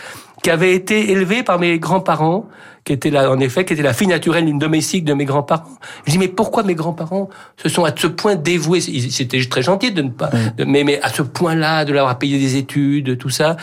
qui 0.43 0.49
avait 0.49 0.73
été 0.73 1.11
élevée 1.11 1.43
par 1.43 1.59
mes 1.59 1.79
grands-parents, 1.79 2.47
qui 2.89 2.93
était 2.93 3.11
là, 3.11 3.29
en 3.29 3.39
effet, 3.39 3.65
qui 3.65 3.73
était 3.73 3.83
la 3.83 3.93
fille 3.93 4.07
naturelle 4.07 4.45
d'une 4.45 4.57
domestique 4.57 5.05
de 5.05 5.13
mes 5.13 5.25
grands-parents. 5.25 5.77
Je 6.07 6.11
dis, 6.11 6.17
mais 6.17 6.27
pourquoi 6.27 6.63
mes 6.63 6.73
grands-parents 6.73 7.29
se 7.55 7.69
sont 7.69 7.83
à 7.85 7.91
ce 7.95 8.07
point 8.07 8.33
dévoués? 8.33 8.81
C'était 8.81 9.45
très 9.45 9.61
gentil 9.61 9.91
de 9.91 10.01
ne 10.01 10.09
pas, 10.09 10.31
de- 10.57 10.63
mais, 10.65 10.83
mais 10.83 10.99
à 11.03 11.09
ce 11.09 11.21
point-là, 11.21 11.85
de 11.85 11.93
leur 11.93 12.05
avoir 12.05 12.17
payé 12.17 12.39
des 12.39 12.55
études, 12.55 13.19
tout 13.19 13.29
ça. 13.29 13.57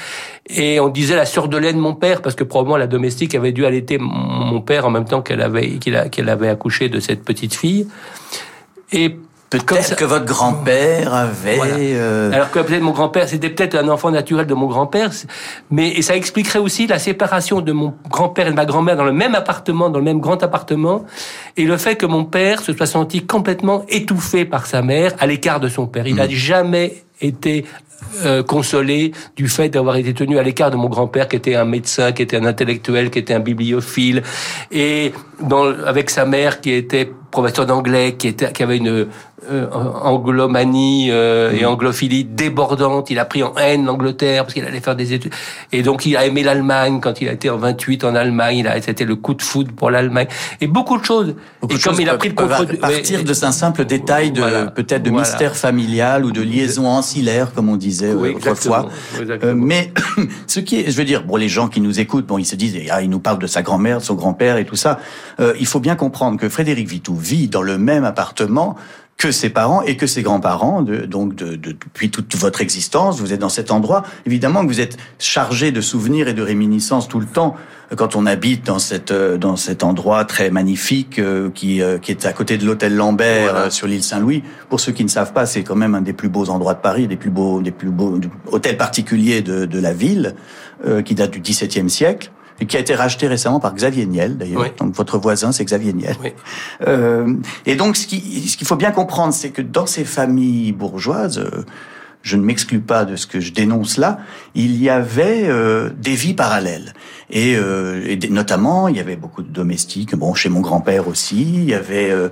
Et 0.49 0.79
on 0.79 0.91
disait 0.91 1.17
la 1.17 1.27
sœur 1.27 1.49
de 1.49 1.57
lait 1.57 1.73
de 1.73 1.79
mon 1.79 1.97
père, 1.97 2.23
parce 2.23 2.37
que 2.37 2.45
probablement 2.45 2.77
la 2.77 2.87
domestique 2.87 3.35
avait 3.35 3.51
dû 3.51 3.67
allaiter 3.67 3.99
mon 3.99 4.61
père 4.61 4.87
en 4.87 4.91
même 4.91 5.07
temps 5.07 5.23
qu'elle 5.23 5.41
avait, 5.43 5.71
qu'il 5.79 6.01
qu'elle 6.13 6.29
avait 6.29 6.49
accouché 6.49 6.89
de 6.89 7.01
cette 7.01 7.25
petite 7.25 7.53
fille. 7.57 7.89
Et 8.93 9.17
Peut-être 9.65 9.97
que 9.97 10.05
votre 10.05 10.25
grand-père 10.25 11.15
avait. 11.15 11.57
Voilà. 11.57 11.77
euh, 11.77 12.33
alors 12.33 12.51
que 12.51 12.61
peut-être 12.61 12.83
mon 12.83 12.93
grand-père, 12.93 13.29
c'était 13.29 13.51
peut-être 13.51 13.75
un 13.75 13.89
enfant 13.89 14.11
naturel 14.11 14.47
de 14.47 14.55
mon 14.55 14.67
grand-père, 14.67 15.11
mais 15.71 15.91
et 15.91 16.03
ça 16.03 16.17
expliquerait 16.17 16.59
aussi 16.59 16.87
la 16.87 16.99
séparation 16.99 17.61
de 17.61 17.73
mon 17.73 17.95
grand-père 18.11 18.47
et 18.47 18.51
de 18.51 18.57
ma 18.57 18.65
grand-mère 18.65 18.97
dans 18.97 19.05
le 19.05 19.13
même 19.13 19.35
appartement, 19.35 19.91
dans 19.91 19.99
le 19.99 20.05
même 20.05 20.21
grand 20.21 20.43
appartement, 20.43 21.05
et 21.57 21.65
le 21.65 21.77
fait 21.77 21.97
que 21.97 22.07
mon 22.07 22.25
père 22.25 22.61
se 22.61 22.73
soit 22.73 22.87
senti 22.87 23.25
complètement 23.25 23.85
étouffé 23.89 24.45
par 24.45 24.67
sa 24.67 24.83
mère, 24.83 25.13
à 25.19 25.27
l'écart 25.27 25.61
de 25.61 25.69
son 25.69 25.87
père. 25.87 26.07
Il 26.07 26.17
n'a 26.17 26.29
jamais 26.29 27.05
été 27.21 27.65
euh, 28.25 28.43
consolé 28.43 29.13
du 29.37 29.49
fait 29.49 29.69
d'avoir 29.69 29.97
été 29.97 30.15
tenu 30.15 30.39
à 30.39 30.43
l'écart 30.43 30.71
de 30.71 30.77
mon 30.77 30.89
grand-père, 30.89 31.29
qui 31.29 31.37
était 31.37 31.55
un 31.55 31.65
médecin, 31.65 32.13
qui 32.13 32.23
était 32.23 32.37
un 32.37 32.45
intellectuel, 32.45 33.11
qui 33.11 33.19
était 33.19 33.35
un 33.35 33.41
bibliophile, 33.41 34.23
et 34.71 35.13
dans, 35.41 35.67
avec 35.85 36.11
sa 36.11 36.25
mère 36.25 36.61
qui 36.61 36.73
était 36.73 37.11
professeur 37.37 37.67
d'anglais, 37.67 38.15
qui 38.19 38.29
était, 38.29 38.51
qui 38.53 38.63
avait 38.63 38.79
une 38.79 39.07
euh, 39.51 39.67
anglomanie 39.71 41.09
euh, 41.11 41.53
et 41.53 41.67
anglophilie 41.67 42.25
débordante. 42.25 43.11
Il 43.11 43.19
a 43.19 43.27
pris 43.27 43.43
en 43.43 43.55
haine 43.57 43.85
l'Angleterre 43.85 44.45
parce 44.45 44.55
qu'il 44.55 44.65
allait 44.65 44.81
faire 44.81 44.97
des 44.97 45.13
études. 45.13 45.33
Et 45.73 45.83
donc 45.83 46.07
il 46.07 46.17
a 46.17 46.25
aimé 46.25 46.43
l'Allemagne 46.43 47.01
quand 47.03 47.21
il 47.21 47.29
a 47.29 47.33
été 47.33 47.51
en 47.51 47.59
28 47.59 48.05
en 48.05 48.15
Allemagne. 48.15 48.59
Il 48.59 48.67
a, 48.67 48.81
c'était 48.81 49.05
le 49.05 49.15
coup 49.17 49.35
de 49.35 49.43
foudre 49.43 49.73
pour 49.73 49.91
l'Allemagne. 49.91 50.29
Et 50.63 50.67
beaucoup 50.67 50.99
de 50.99 51.05
choses. 51.05 51.35
beaucoup 51.61 51.75
et 51.75 51.77
de 51.77 51.83
comme 51.83 51.93
choses 51.93 52.01
il 52.01 52.09
a 52.09 52.17
pris 52.17 52.31
le 52.31 52.35
contre 52.35 52.79
partir 52.79 53.23
de 53.23 53.45
un 53.45 53.53
simple 53.53 53.85
détail 53.85 54.31
de 54.31 54.41
Voilà. 54.41 54.67
peut-être 54.67 55.03
de 55.03 55.11
Voilà. 55.11 55.29
mystère 55.29 55.55
familial 55.55 56.25
ou 56.25 56.33
de 56.33 56.41
liaison 56.41 56.87
ancillaire 56.87 57.53
comme 57.53 57.69
on 57.69 57.77
disait 57.77 58.15
Oui, 58.15 58.31
euh, 58.31 58.37
autrefois. 58.37 58.89
exactement. 58.89 59.21
Exactement. 59.21 59.53
Euh, 59.53 59.55
mais 59.55 59.93
ce 60.47 60.61
qui 60.61 60.81
est, 60.81 60.91
je 60.91 60.97
veux 60.97 61.05
dire, 61.05 61.25
bon, 61.25 61.37
les 61.37 61.51
gens 61.51 61.69
qui 61.69 61.83
nous 61.83 62.01
écoutent, 62.01 62.27
bon, 62.27 62.39
ils 62.39 62.47
se 62.47 62.57
disent, 62.57 62.77
ah, 62.91 63.03
il 63.03 63.11
nous 63.11 63.21
parle 63.21 63.39
de 63.39 63.47
sa 63.47 63.61
grand-mère, 63.61 63.99
de 63.99 64.03
son 64.05 64.15
grand-père 64.15 64.57
et 64.57 64.65
tout 64.65 64.77
ça. 64.77 64.99
Euh, 65.41 65.53
il 65.61 65.67
faut 65.67 65.81
bien 65.81 65.97
comprendre 65.97 66.41
que 66.41 66.49
Frédéric 66.49 66.89
Vitou 66.89 67.15
vit 67.31 67.49
dans 67.49 67.63
le 67.63 67.77
même 67.79 68.05
appartement 68.05 68.77
que 69.19 69.31
ses 69.33 69.49
parents 69.49 69.81
et 69.81 69.97
que 69.97 70.07
ses 70.07 70.23
grands-parents, 70.23 70.83
de, 70.83 71.07
donc 71.07 71.35
de, 71.35 71.57
de- 71.57 71.73
depuis 71.73 72.11
toute 72.11 72.37
votre 72.37 72.61
existence, 72.61 73.19
vous 73.19 73.33
êtes 73.33 73.41
dans 73.41 73.49
cet 73.49 73.71
endroit. 73.71 74.03
Évidemment 74.27 74.61
que 74.63 74.67
vous 74.69 74.81
êtes 74.81 74.99
chargé 75.19 75.73
de 75.73 75.81
souvenirs 75.81 76.29
et 76.29 76.35
de 76.35 76.43
réminiscences 76.43 77.09
tout 77.09 77.19
le 77.21 77.25
temps 77.27 77.57
quand 77.97 78.15
on 78.15 78.27
habite 78.27 78.67
dans 78.67 78.79
cette 78.79 79.13
euh, 79.13 79.39
dans 79.39 79.57
cet 79.57 79.85
endroit 79.85 80.27
très 80.27 80.51
magnifique 80.51 81.19
euh, 81.19 81.49
qui 81.55 81.81
euh, 81.81 81.97
qui 81.99 82.11
est 82.11 82.27
à 82.27 82.33
côté 82.35 82.59
de 82.59 82.67
l'hôtel 82.67 82.95
Lambert 82.95 83.45
Voilà. 83.53 83.67
euh, 83.67 83.71
sur 83.71 83.87
l'île 83.87 84.03
Saint-Louis. 84.03 84.43
Pour 84.69 84.81
ceux 84.81 84.93
qui 84.93 85.05
ne 85.05 85.09
savent 85.09 85.33
pas, 85.33 85.47
c'est 85.47 85.63
quand 85.63 85.77
même 85.77 85.95
un 85.95 86.03
des 86.03 86.13
plus 86.13 86.29
beaux 86.29 86.51
endroits 86.51 86.75
de 86.75 86.81
Paris, 86.81 87.07
des 87.09 87.17
plus 87.17 87.31
beaux 87.31 87.63
des 87.63 87.71
plus 87.73 87.89
beaux 87.91 88.21
hôtels 88.53 88.77
particuliers 88.77 89.41
de, 89.41 89.65
de 89.65 89.81
la 89.81 89.95
ville, 89.95 90.35
euh, 90.87 91.01
qui 91.01 91.15
date 91.15 91.31
du 91.31 91.41
XVIIe 91.41 91.89
siècle 91.89 92.31
et 92.61 92.67
qui 92.67 92.77
a 92.77 92.81
été 92.81 92.95
racheté 92.95 93.27
récemment 93.27 93.61
par 93.61 93.75
Xavier 93.75 94.07
Niel 94.07 94.37
d'ailleurs. 94.39 94.63
Oui. 94.63 94.69
Donc 94.79 94.95
votre 94.95 95.19
voisin, 95.19 95.53
c'est 95.53 95.65
Xavier 95.65 95.93
Niel. 95.93 96.17
Oui. 96.23 96.33
Euh, 96.87 97.35
et 97.67 97.77
donc, 97.77 97.97
ce 97.97 98.07
qui- 98.07 98.49
ce 98.49 98.57
qu'il 98.57 98.67
faut 98.67 98.77
bien 98.77 98.93
comprendre, 98.93 99.33
c'est 99.35 99.51
que 99.51 99.63
dans 99.63 99.87
ces 99.87 100.05
familles 100.05 100.73
bourgeoises, 100.73 101.39
euh, 101.39 101.65
je 102.23 102.37
ne 102.37 102.43
m'exclus 102.43 102.81
pas 102.81 103.05
de 103.05 103.15
ce 103.15 103.27
que 103.27 103.39
je 103.41 103.53
dénonce 103.53 103.99
là, 103.99 104.19
il 104.55 104.83
y 104.83 104.89
avait 104.91 105.45
euh, 105.45 105.91
des 105.97 106.15
vies 106.15 106.35
parallèles. 106.35 106.93
Et, 107.31 107.57
euh, 107.57 108.03
et 108.07 108.17
des- 108.17 108.31
notamment, 108.31 108.89
il 108.89 108.97
y 108.97 109.01
avait 109.01 109.17
beaucoup 109.17 109.43
de 109.43 109.49
domestiques. 109.53 110.15
Bon, 110.17 110.35
chez 110.35 110.49
mon 110.49 110.61
grand-père 110.61 111.07
aussi, 111.09 111.43
il 111.43 111.65
y 111.71 111.75
avait 111.75 112.11
euh, 112.11 112.29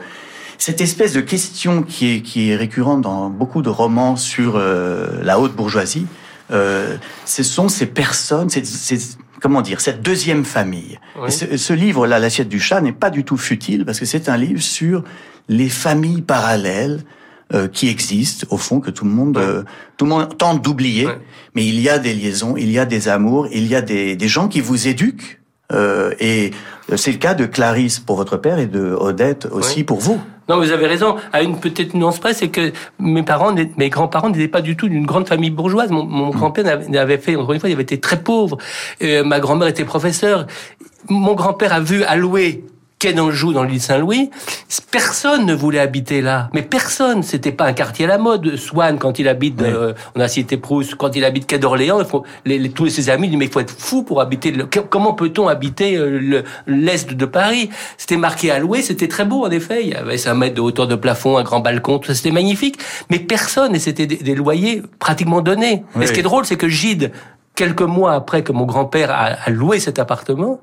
cette 0.58 0.80
espèce 0.80 1.12
de 1.12 1.20
question 1.20 1.82
qui 1.82 2.14
est, 2.16 2.20
qui 2.22 2.50
est 2.50 2.56
récurrente 2.56 3.02
dans 3.02 3.28
beaucoup 3.30 3.62
de 3.62 3.68
romans 3.68 4.16
sur 4.16 4.54
euh, 4.56 5.20
la 5.22 5.38
haute 5.38 5.54
bourgeoisie. 5.54 6.06
Euh, 6.50 6.96
ce 7.24 7.42
sont 7.42 7.68
ces 7.68 7.86
personnes, 7.86 8.50
ces, 8.50 8.64
ces- 8.64 9.16
comment 9.40 9.62
dire, 9.62 9.80
cette 9.80 10.02
deuxième 10.02 10.44
famille. 10.44 10.98
Oui. 11.20 11.30
Ce, 11.30 11.56
ce 11.56 11.72
livre-là, 11.72 12.18
L'assiette 12.18 12.48
du 12.48 12.60
chat, 12.60 12.80
n'est 12.80 12.92
pas 12.92 13.10
du 13.10 13.24
tout 13.24 13.36
futile 13.36 13.84
parce 13.84 14.00
que 14.00 14.06
c'est 14.06 14.28
un 14.28 14.36
livre 14.36 14.62
sur 14.62 15.04
les 15.48 15.68
familles 15.68 16.22
parallèles 16.22 17.02
euh, 17.52 17.68
qui 17.68 17.88
existent, 17.88 18.46
au 18.50 18.56
fond, 18.56 18.80
que 18.80 18.90
tout 18.90 19.04
le 19.04 19.10
monde, 19.10 19.36
euh, 19.36 19.64
tout 19.98 20.06
le 20.06 20.10
monde 20.10 20.36
tente 20.38 20.62
d'oublier. 20.62 21.06
Mais 21.54 21.66
il 21.66 21.78
y 21.78 21.90
a 21.90 21.98
des 21.98 22.14
liaisons, 22.14 22.56
il 22.56 22.70
y 22.70 22.78
a 22.78 22.86
des 22.86 23.08
amours, 23.08 23.48
il 23.52 23.66
y 23.66 23.74
a 23.74 23.82
des, 23.82 24.16
des 24.16 24.28
gens 24.28 24.48
qui 24.48 24.60
vous 24.60 24.88
éduquent. 24.88 25.40
Euh, 25.72 26.14
et 26.20 26.52
c'est 26.96 27.12
le 27.12 27.18
cas 27.18 27.34
de 27.34 27.46
Clarisse 27.46 27.98
pour 27.98 28.16
votre 28.16 28.38
père 28.38 28.58
et 28.58 28.66
de 28.66 28.96
Odette 28.98 29.46
aussi 29.50 29.84
pour 29.84 30.00
vous. 30.00 30.20
Non, 30.48 30.58
vous 30.58 30.72
avez 30.72 30.86
raison. 30.86 31.16
À 31.32 31.42
une 31.42 31.58
petite 31.58 31.94
nuance 31.94 32.18
près, 32.18 32.34
c'est 32.34 32.48
que 32.48 32.72
mes 32.98 33.22
parents, 33.22 33.54
mes 33.76 33.88
grands-parents 33.88 34.28
n'étaient 34.28 34.48
pas 34.48 34.60
du 34.60 34.76
tout 34.76 34.88
d'une 34.88 35.06
grande 35.06 35.26
famille 35.26 35.50
bourgeoise. 35.50 35.90
Mon, 35.90 36.04
mon 36.04 36.30
grand-père 36.30 36.66
avait 36.66 37.18
fait, 37.18 37.36
encore 37.36 37.52
une 37.52 37.60
fois, 37.60 37.68
il 37.68 37.72
avait 37.72 37.82
été 37.82 37.98
très 37.98 38.20
pauvre. 38.20 38.58
Euh, 39.02 39.24
ma 39.24 39.40
grand-mère 39.40 39.68
était 39.68 39.84
professeure. 39.84 40.46
Mon 41.08 41.34
grand-père 41.34 41.72
a 41.72 41.80
vu 41.80 42.02
allouer 42.04 42.64
quai 42.98 43.12
d'Anjou 43.12 43.52
dans 43.52 43.64
l'île 43.64 43.80
Saint-Louis. 43.80 44.30
Personne 44.90 45.44
ne 45.46 45.54
voulait 45.54 45.78
habiter 45.80 46.20
là. 46.20 46.48
Mais 46.54 46.62
personne. 46.62 47.22
C'était 47.22 47.52
pas 47.52 47.64
un 47.66 47.72
quartier 47.72 48.04
à 48.06 48.08
la 48.08 48.18
mode. 48.18 48.56
Swann, 48.56 48.98
quand 48.98 49.18
il 49.18 49.28
habite, 49.28 49.60
Oui. 49.60 49.68
euh, 49.68 49.92
on 50.14 50.20
a 50.20 50.28
cité 50.28 50.56
Proust, 50.56 50.94
quand 50.94 51.14
il 51.16 51.24
habite 51.24 51.46
quai 51.46 51.58
d'Orléans, 51.58 51.98
il 52.00 52.06
faut- 52.06 52.24
les, 52.44 52.58
les- 52.58 52.70
tous 52.70 52.88
ses 52.88 53.10
amis 53.10 53.28
disent, 53.28 53.36
mais 53.38 53.46
il 53.46 53.50
faut 53.50 53.60
être 53.60 53.74
fou 53.76 54.02
pour 54.04 54.20
habiter 54.20 54.52
le, 54.52 54.66
comment 54.66 55.12
peut-on 55.14 55.48
habiter 55.48 55.96
euh, 55.96 56.18
le- 56.18 56.44
l'est 56.66 57.12
de 57.12 57.26
Paris? 57.26 57.70
C'était 57.98 58.16
marqué 58.16 58.50
à 58.50 58.58
louer, 58.58 58.82
c'était 58.82 59.08
très 59.08 59.24
beau, 59.24 59.44
en 59.44 59.50
effet. 59.50 59.82
Il 59.82 59.88
y 59.90 59.94
avait 59.94 60.16
5 60.16 60.34
mètres 60.34 60.54
de 60.54 60.60
hauteur 60.60 60.86
de 60.86 60.94
plafond, 60.96 61.36
un 61.36 61.42
grand 61.42 61.60
balcon, 61.60 61.98
tout 61.98 62.08
ça, 62.08 62.14
c'était 62.14 62.30
magnifique. 62.30 62.78
Mais 63.10 63.18
personne, 63.18 63.74
et 63.74 63.78
c'était 63.78 64.06
des, 64.06 64.16
des 64.16 64.34
loyers 64.34 64.82
pratiquement 64.98 65.40
donnés. 65.40 65.84
Oui. 65.96 66.04
Et 66.04 66.06
ce 66.06 66.12
qui 66.12 66.20
est 66.20 66.24
drôle, 66.24 66.44
c'est 66.46 66.56
que 66.56 66.68
Gide, 66.68 67.12
quelques 67.54 67.82
mois 67.82 68.12
après 68.14 68.42
que 68.42 68.52
mon 68.52 68.64
grand-père 68.64 69.10
a, 69.10 69.24
a 69.44 69.50
loué 69.50 69.78
cet 69.80 69.98
appartement, 69.98 70.60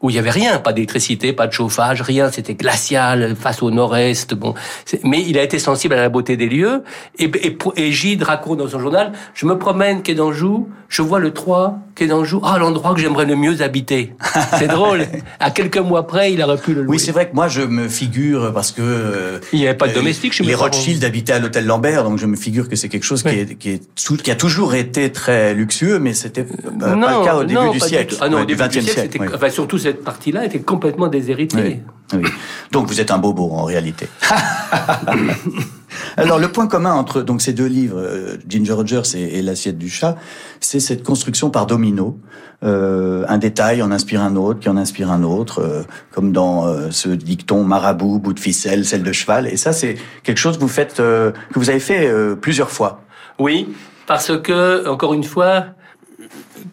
où 0.00 0.10
il 0.10 0.16
y 0.16 0.18
avait 0.18 0.30
rien, 0.30 0.58
pas 0.58 0.72
d'électricité, 0.72 1.32
pas 1.32 1.46
de 1.46 1.52
chauffage, 1.52 2.02
rien, 2.02 2.30
c'était 2.30 2.54
glacial 2.54 3.34
face 3.34 3.62
au 3.62 3.70
nord-est. 3.70 4.34
Bon, 4.34 4.54
mais 5.02 5.22
il 5.26 5.38
a 5.38 5.42
été 5.42 5.58
sensible 5.58 5.94
à 5.94 6.00
la 6.00 6.08
beauté 6.08 6.36
des 6.36 6.48
lieux. 6.48 6.84
Et, 7.18 7.24
et, 7.24 7.58
et 7.76 7.92
Gide 7.92 8.22
raconte 8.22 8.58
dans 8.58 8.68
son 8.68 8.78
journal 8.80 9.12
je 9.34 9.46
me 9.46 9.58
promène 9.58 10.02
quai 10.02 10.14
d'Anjou, 10.14 10.68
je 10.88 11.02
vois 11.02 11.18
le 11.18 11.32
3 11.32 11.78
quai 11.94 12.06
d'Anjou, 12.06 12.40
ah 12.44 12.58
l'endroit 12.58 12.94
que 12.94 13.00
j'aimerais 13.00 13.26
le 13.26 13.34
mieux 13.36 13.60
habiter. 13.62 14.14
C'est 14.58 14.68
drôle. 14.68 15.06
À 15.40 15.50
quelques 15.50 15.78
mois 15.78 16.06
près, 16.06 16.32
il 16.32 16.42
aurait 16.42 16.56
pu 16.58 16.74
le 16.74 16.82
louer. 16.82 16.90
Oui, 16.96 16.98
c'est 17.00 17.12
vrai 17.12 17.28
que 17.28 17.34
moi 17.34 17.48
je 17.48 17.62
me 17.62 17.88
figure 17.88 18.52
parce 18.52 18.72
que 18.72 18.82
euh, 18.82 19.38
Il 19.52 19.58
n'y 19.60 19.66
avait 19.66 19.76
pas 19.76 19.86
de 19.86 19.92
euh, 19.92 19.96
domestique 19.96 20.38
mes 20.40 20.46
les. 20.46 20.54
Rothschild 20.54 21.02
habitaient 21.04 21.34
à 21.34 21.38
l'hôtel 21.38 21.66
Lambert, 21.66 22.04
donc 22.04 22.18
je 22.18 22.26
me 22.26 22.36
figure 22.36 22.68
que 22.68 22.76
c'est 22.76 22.88
quelque 22.88 23.04
chose 23.04 23.22
qui, 23.22 23.28
est, 23.30 23.54
qui, 23.58 23.70
est 23.70 24.22
qui 24.22 24.30
a 24.30 24.36
toujours 24.36 24.74
été 24.74 25.10
très 25.12 25.54
luxueux, 25.54 25.98
mais 25.98 26.14
c'était 26.14 26.44
pas 26.44 26.94
le 26.94 27.24
cas 27.24 27.36
au 27.36 27.42
début 27.44 27.54
non, 27.54 27.70
du 27.72 27.80
siècle. 27.80 28.16
Ah 28.20 28.28
non, 28.28 28.36
ouais, 28.36 28.42
au 28.42 28.46
du 28.46 28.54
début 28.54 28.68
XXe 28.68 28.84
siècle. 28.84 29.00
c'était- 29.02 29.20
oui. 29.20 29.26
enfin, 29.34 29.50
surtout 29.50 29.78
cette 29.88 30.04
partie-là 30.04 30.44
était 30.44 30.60
complètement 30.60 31.08
déshéritée. 31.08 31.82
Oui, 32.12 32.20
oui. 32.22 32.30
Donc 32.72 32.88
vous 32.88 33.00
êtes 33.00 33.10
un 33.10 33.18
bobo 33.18 33.50
en 33.52 33.64
réalité. 33.64 34.08
Alors 36.16 36.38
le 36.38 36.48
point 36.48 36.66
commun 36.66 36.92
entre 36.92 37.22
donc 37.22 37.40
ces 37.40 37.52
deux 37.52 37.66
livres, 37.66 37.98
euh, 37.98 38.36
Ginger 38.46 38.72
Rogers 38.72 39.14
et, 39.14 39.38
et 39.38 39.42
l'assiette 39.42 39.78
du 39.78 39.88
chat, 39.88 40.16
c'est 40.60 40.80
cette 40.80 41.02
construction 41.02 41.50
par 41.50 41.66
domino. 41.66 42.18
Euh, 42.64 43.24
un 43.28 43.38
détail 43.38 43.82
en 43.82 43.90
inspire 43.92 44.20
un 44.20 44.34
autre, 44.34 44.58
qui 44.60 44.68
en 44.68 44.76
inspire 44.76 45.10
un 45.12 45.22
autre, 45.22 45.60
euh, 45.60 45.82
comme 46.10 46.32
dans 46.32 46.66
euh, 46.66 46.90
ce 46.90 47.08
dicton 47.08 47.62
marabout, 47.62 48.18
bout 48.18 48.32
de 48.32 48.40
ficelle, 48.40 48.84
celle 48.84 49.04
de 49.04 49.12
cheval. 49.12 49.46
Et 49.46 49.56
ça, 49.56 49.72
c'est 49.72 49.96
quelque 50.24 50.38
chose 50.38 50.56
que 50.56 50.62
vous 50.62 50.68
faites, 50.68 50.98
euh, 50.98 51.30
que 51.52 51.58
vous 51.58 51.70
avez 51.70 51.80
fait 51.80 52.08
euh, 52.08 52.34
plusieurs 52.34 52.70
fois. 52.70 53.02
Oui, 53.38 53.68
parce 54.06 54.36
que, 54.38 54.88
encore 54.88 55.14
une 55.14 55.22
fois, 55.22 55.66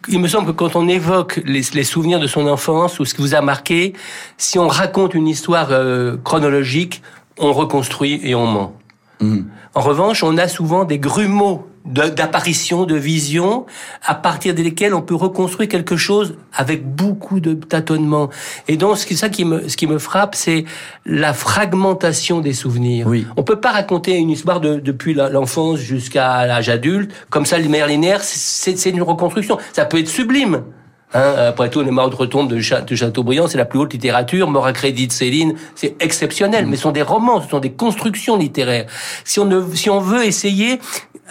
il 0.08 0.20
me 0.20 0.28
semble 0.28 0.46
que 0.48 0.52
quand 0.52 0.76
on 0.76 0.88
évoque 0.88 1.40
les, 1.44 1.62
les 1.74 1.84
souvenirs 1.84 2.20
de 2.20 2.26
son 2.26 2.46
enfance 2.46 2.98
ou 3.00 3.04
ce 3.04 3.14
qui 3.14 3.22
vous 3.22 3.34
a 3.34 3.40
marqué, 3.40 3.92
si 4.36 4.58
on 4.58 4.68
raconte 4.68 5.14
une 5.14 5.28
histoire 5.28 5.68
euh, 5.70 6.16
chronologique, 6.22 7.02
on 7.38 7.52
reconstruit 7.52 8.20
et 8.22 8.34
on 8.34 8.46
ment. 8.46 8.76
Mhm. 9.20 9.46
En 9.74 9.80
revanche, 9.80 10.22
on 10.22 10.38
a 10.38 10.48
souvent 10.48 10.84
des 10.84 10.98
grumeaux 10.98 11.66
d'apparitions, 11.86 12.84
de 12.84 12.96
visions, 12.96 13.64
à 14.04 14.14
partir 14.14 14.54
desquels 14.54 14.92
on 14.92 15.02
peut 15.02 15.14
reconstruire 15.14 15.68
quelque 15.68 15.96
chose 15.96 16.36
avec 16.52 16.84
beaucoup 16.84 17.40
de 17.40 17.54
tâtonnements. 17.54 18.28
Et 18.68 18.76
donc, 18.76 18.98
ce 18.98 19.06
qui, 19.06 19.16
ça 19.16 19.28
qui 19.28 19.44
me, 19.44 19.68
ce 19.68 19.76
qui 19.76 19.86
me 19.86 19.98
frappe, 19.98 20.34
c'est 20.34 20.64
la 21.04 21.32
fragmentation 21.32 22.40
des 22.40 22.52
souvenirs. 22.52 23.06
Oui. 23.06 23.26
On 23.36 23.42
peut 23.42 23.60
pas 23.60 23.72
raconter 23.72 24.16
une 24.16 24.30
histoire 24.30 24.60
de, 24.60 24.76
depuis 24.76 25.14
l'enfance 25.14 25.78
jusqu'à 25.78 26.44
l'âge 26.46 26.68
adulte, 26.68 27.12
comme 27.30 27.46
ça, 27.46 27.58
les 27.58 27.68
manière 27.68 27.86
linéaire, 27.86 28.22
c'est 28.22 28.76
c'est 28.76 28.90
une 28.90 29.02
reconstruction. 29.02 29.58
Ça 29.72 29.84
peut 29.84 29.98
être 29.98 30.08
sublime. 30.08 30.62
Hein, 31.14 31.34
après 31.48 31.70
tout, 31.70 31.82
les 31.82 31.92
morts 31.92 32.10
de 32.10 32.16
retombe 32.16 32.50
de, 32.50 32.60
Cha- 32.60 32.80
de 32.80 32.94
Chateaubriand, 32.96 33.46
c'est 33.46 33.58
la 33.58 33.64
plus 33.64 33.78
haute 33.78 33.92
littérature. 33.92 34.50
Mort 34.50 34.66
à 34.66 34.72
crédit 34.72 35.06
de 35.06 35.12
Céline, 35.12 35.54
c'est 35.76 35.94
exceptionnel. 36.00 36.66
Mais 36.66 36.76
ce 36.76 36.82
sont 36.82 36.90
des 36.90 37.02
romans, 37.02 37.40
ce 37.40 37.48
sont 37.48 37.60
des 37.60 37.72
constructions 37.72 38.36
littéraires. 38.36 38.86
Si 39.24 39.38
on, 39.38 39.44
ne, 39.44 39.62
si 39.74 39.88
on 39.88 40.00
veut 40.00 40.24
essayer 40.24 40.80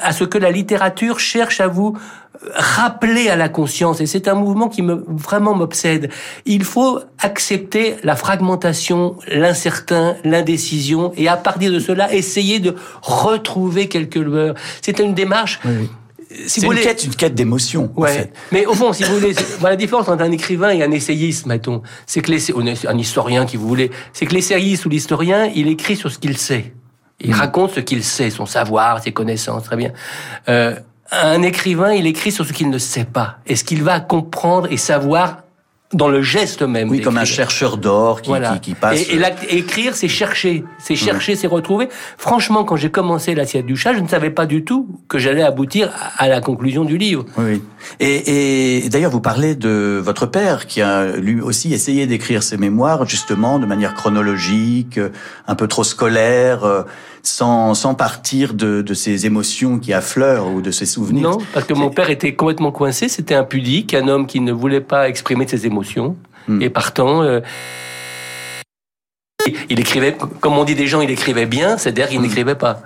à 0.02 0.12
ce 0.12 0.24
que 0.24 0.38
la 0.38 0.52
littérature 0.52 1.20
cherche 1.20 1.62
à 1.62 1.68
vous 1.68 1.98
euh, 2.44 2.50
rappeler 2.56 3.30
à 3.30 3.36
la 3.36 3.48
conscience, 3.50 4.02
et 4.02 4.06
c'est 4.06 4.28
un 4.28 4.34
mouvement 4.36 4.68
qui 4.70 4.82
me 4.82 5.04
vraiment 5.08 5.54
m'obsède. 5.56 6.10
Il 6.46 6.64
faut 6.64 7.00
accepter 7.20 7.96
la 8.04 8.16
fragmentation, 8.16 9.16
l'incertain, 9.28 10.16
l'indécision, 10.24 11.14
et 11.16 11.28
à 11.28 11.38
partir 11.38 11.72
de 11.72 11.80
cela, 11.80 12.14
essayer 12.14 12.60
de 12.60 12.76
retrouver 13.02 13.88
quelques 13.88 14.16
lueurs. 14.16 14.56
C'est 14.82 15.00
une 15.00 15.14
démarche. 15.14 15.60
Si 16.48 16.50
C'est 16.60 16.62
une 16.62 16.68
voulez- 16.68 16.82
quête, 16.82 17.04
une 17.06 17.16
quête 17.16 17.36
d'émotion. 17.36 17.92
en 17.96 18.02
Ouais. 18.02 18.12
fait. 18.12 18.34
Mais 18.52 18.66
au 18.66 18.74
fond, 18.74 18.92
si 18.92 19.04
vous 19.04 19.14
voulez, 19.20 19.34
voilà, 19.60 19.76
la 19.76 19.78
différence 19.78 20.10
entre 20.10 20.24
un 20.24 20.32
écrivain 20.32 20.70
et 20.72 20.84
un 20.84 20.92
essayiste, 20.92 21.46
mettons, 21.46 21.82
c'est 22.08 22.22
que 22.22 22.32
les, 22.32 22.54
on 22.54 22.66
est 22.66 22.86
un 22.86 22.98
historien, 22.98 23.46
qui 23.46 23.56
vous 23.58 23.68
voulez, 23.68 23.92
c'est 24.12 24.26
que 24.26 24.34
l'essayiste 24.34 24.86
ou 24.86 24.90
l'historien, 24.90 25.50
il 25.56 25.68
écrit 25.70 25.96
sur 25.96 26.12
ce 26.12 26.18
qu'il 26.18 26.36
sait. 26.38 26.74
Il 27.28 27.34
raconte 27.34 27.72
ce 27.72 27.80
qu'il 27.80 28.04
sait, 28.04 28.30
son 28.30 28.46
savoir, 28.46 29.02
ses 29.02 29.12
connaissances, 29.12 29.64
très 29.64 29.76
bien. 29.76 29.92
Euh, 30.50 30.76
un 31.12 31.42
écrivain, 31.42 31.94
il 31.94 32.08
écrit 32.08 32.32
sur 32.32 32.46
ce 32.46 32.54
qu'il 32.54 32.70
ne 32.70 32.78
sait 32.78 33.06
pas 33.06 33.38
et 33.46 33.56
ce 33.56 33.64
qu'il 33.64 33.84
va 33.84 34.00
comprendre 34.00 34.68
et 34.72 34.78
savoir 34.78 35.38
dans 35.94 36.10
le 36.10 36.22
geste 36.22 36.64
même. 36.64 36.90
Oui, 36.90 37.00
comme 37.00 37.18
un 37.18 37.26
chercheur 37.26 37.78
d'or 37.78 38.22
qui, 38.22 38.30
Voilà. 38.30 38.54
qui, 38.54 38.60
qui 38.60 38.74
passe. 38.74 39.00
Et, 39.10 39.58
écrire, 39.58 39.96
c'est 39.96 40.08
chercher, 40.08 40.66
c'est 40.80 40.96
chercher, 40.96 41.36
c'est 41.36 41.48
retrouver. 41.48 41.88
Franchement, 42.18 42.64
quand 42.64 42.76
j'ai 42.76 42.90
commencé 42.90 43.36
l'assiette 43.36 43.66
du 43.66 43.78
chat, 43.78 43.94
je 43.94 44.00
ne 44.00 44.08
savais 44.08 44.32
pas 44.32 44.46
du 44.46 44.66
tout 44.66 44.88
que 45.08 45.20
j'allais 45.20 45.44
aboutir 45.44 45.92
à 46.18 46.28
la 46.28 46.42
conclusion 46.42 46.84
du 46.86 46.98
livre. 46.98 47.26
Oui. 47.38 47.62
Et, 48.00 48.86
et 48.86 48.90
d'ailleurs, 48.90 49.12
vous 49.12 49.22
parlez 49.22 49.56
de 49.56 50.02
votre 50.04 50.26
père 50.26 50.66
qui 50.66 50.82
a 50.82 51.06
lui 51.16 51.40
aussi 51.40 51.74
essayé 51.74 52.08
d'écrire 52.08 52.42
ses 52.42 52.58
mémoires 52.58 53.08
justement 53.08 53.60
de 53.60 53.66
manière 53.68 53.94
chronologique, 53.94 55.00
un 55.48 55.56
peu 55.56 55.68
trop 55.68 55.84
scolaire, 55.84 56.64
euh, 56.66 56.82
sans, 57.28 57.74
sans 57.74 57.96
partir 57.96 58.54
de, 58.54 58.82
de 58.82 58.94
ses 58.94 59.26
émotions 59.26 59.80
qui 59.80 59.94
affleurent 59.94 60.48
ou 60.52 60.62
de 60.62 60.72
ses 60.72 60.86
souvenirs. 60.86 61.30
Non, 61.32 61.38
parce 61.54 61.66
que 61.66 61.74
mon 61.74 61.90
père 61.90 62.10
était 62.10 62.34
complètement 62.36 62.72
coincé. 62.72 63.08
C'était 63.10 63.36
un 63.36 63.44
pudique, 63.44 63.94
un 63.94 64.08
homme 64.08 64.28
qui 64.28 64.40
ne 64.40 64.52
voulait 64.52 64.82
pas 64.82 65.10
exprimer 65.10 65.48
ses 65.48 65.66
émotions. 65.66 66.16
Hmm. 66.48 66.62
Et 66.62 66.70
partant, 66.70 67.24
euh, 67.24 67.40
il 69.70 69.80
écrivait, 69.80 70.18
comme 70.40 70.58
on 70.58 70.64
dit 70.64 70.76
des 70.76 70.88
gens, 70.88 71.02
il 71.02 71.10
écrivait 71.12 71.46
bien, 71.46 71.78
c'est-à-dire 71.78 72.06
Hmm. 72.08 72.10
qu'il 72.10 72.22
n'écrivait 72.22 72.56
pas. 72.56 72.82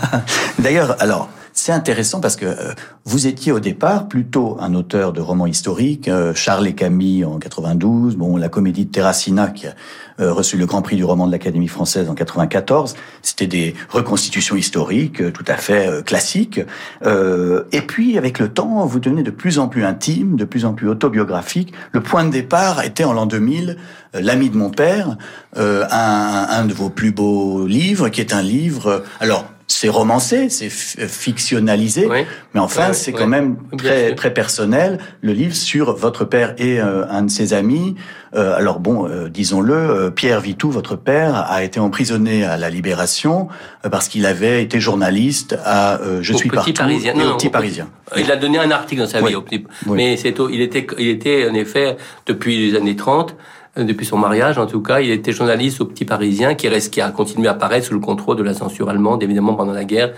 D'ailleurs, 0.58 0.96
alors, 1.00 1.28
c'est 1.58 1.72
intéressant 1.72 2.20
parce 2.20 2.36
que 2.36 2.46
euh, 2.46 2.72
vous 3.04 3.26
étiez 3.26 3.50
au 3.50 3.58
départ 3.58 4.06
plutôt 4.06 4.56
un 4.60 4.74
auteur 4.74 5.12
de 5.12 5.20
romans 5.20 5.46
historiques, 5.46 6.06
euh, 6.06 6.32
Charles 6.32 6.68
et 6.68 6.74
Camille 6.74 7.24
en 7.24 7.38
92, 7.38 8.14
bon 8.14 8.36
la 8.36 8.48
comédie 8.48 8.84
de 8.84 8.92
Terracina 8.92 9.48
qui 9.48 9.66
a 9.66 9.74
euh, 10.20 10.32
reçu 10.32 10.56
le 10.56 10.66
Grand 10.66 10.82
Prix 10.82 10.94
du 10.94 11.04
roman 11.04 11.26
de 11.26 11.32
l'Académie 11.32 11.66
française 11.66 12.08
en 12.08 12.14
94. 12.14 12.94
C'était 13.22 13.48
des 13.48 13.74
reconstitutions 13.88 14.54
historiques 14.54 15.32
tout 15.32 15.44
à 15.48 15.56
fait 15.56 16.04
classiques. 16.04 16.60
et 17.04 17.80
puis 17.82 18.18
avec 18.18 18.38
le 18.38 18.48
temps, 18.48 18.86
vous 18.86 19.00
devenez 19.00 19.24
de 19.24 19.30
plus 19.30 19.58
en 19.58 19.68
plus 19.68 19.84
intime, 19.84 20.36
de 20.36 20.44
plus 20.44 20.64
en 20.64 20.74
plus 20.74 20.88
autobiographique. 20.88 21.72
Le 21.92 22.00
point 22.00 22.24
de 22.24 22.30
départ 22.30 22.84
était 22.84 23.04
en 23.04 23.12
l'an 23.12 23.26
2000, 23.26 23.76
L'ami 24.14 24.48
de 24.48 24.56
mon 24.56 24.70
père, 24.70 25.18
un, 25.56 26.46
un 26.50 26.64
de 26.64 26.72
vos 26.72 26.88
plus 26.88 27.12
beaux 27.12 27.66
livres, 27.66 28.08
qui 28.08 28.20
est 28.20 28.32
un 28.32 28.42
livre. 28.42 29.04
Alors 29.20 29.44
c'est 29.70 29.90
romancé, 29.90 30.48
c'est 30.48 30.70
fictionnalisé, 30.70 32.08
mais 32.54 32.60
enfin 32.60 32.94
c'est 32.94 33.12
quand 33.12 33.26
même 33.26 33.58
très 33.76 34.14
très 34.14 34.32
personnel. 34.32 34.98
Le 35.20 35.32
livre 35.32 35.54
sur 35.54 35.94
votre 35.94 36.24
père 36.24 36.54
et 36.56 36.80
euh, 36.80 37.06
un 37.10 37.22
de 37.22 37.30
ses 37.30 37.52
amis. 37.52 37.94
Euh, 38.34 38.56
alors 38.56 38.80
bon, 38.80 39.06
euh, 39.06 39.28
disons-le, 39.28 40.10
Pierre 40.14 40.40
Vitou, 40.40 40.70
votre 40.70 40.96
père, 40.96 41.50
a 41.50 41.62
été 41.62 41.80
emprisonné 41.80 42.44
à 42.44 42.56
la 42.56 42.70
Libération 42.70 43.48
parce 43.90 44.08
qu'il 44.08 44.24
avait 44.24 44.62
été 44.62 44.80
journaliste 44.80 45.58
à 45.64 46.00
Je 46.22 46.32
suis 46.32 46.48
petit 46.48 46.56
partout, 46.56 46.72
Parisien. 46.72 47.14
Non, 47.14 47.32
au 47.32 47.36
Petit 47.36 47.50
Parisien. 47.50 47.88
Il 48.16 48.32
a 48.32 48.36
donné 48.36 48.58
un 48.58 48.70
article 48.70 49.02
dans 49.02 49.08
sa 49.08 49.20
vie, 49.20 49.34
au 49.34 49.42
petit... 49.42 49.66
mais 49.86 50.16
c'est 50.16 50.34
il 50.50 50.62
était 50.62 50.86
il 50.98 51.08
était 51.08 51.46
en 51.48 51.54
effet 51.54 51.98
depuis 52.26 52.70
les 52.70 52.76
années 52.76 52.96
30 52.96 53.36
depuis 53.84 54.06
son 54.06 54.18
mariage 54.18 54.58
en 54.58 54.66
tout 54.66 54.82
cas. 54.82 55.00
Il 55.00 55.10
était 55.10 55.32
journaliste 55.32 55.80
au 55.80 55.84
Petit 55.84 56.04
Parisien 56.04 56.54
qui, 56.54 56.68
reste, 56.68 56.92
qui 56.92 57.00
a 57.00 57.10
continué 57.10 57.48
à 57.48 57.52
apparaître 57.52 57.86
sous 57.86 57.94
le 57.94 58.00
contrôle 58.00 58.36
de 58.36 58.42
la 58.42 58.54
censure 58.54 58.88
allemande, 58.88 59.22
évidemment 59.22 59.54
pendant 59.54 59.72
la 59.72 59.84
guerre, 59.84 60.12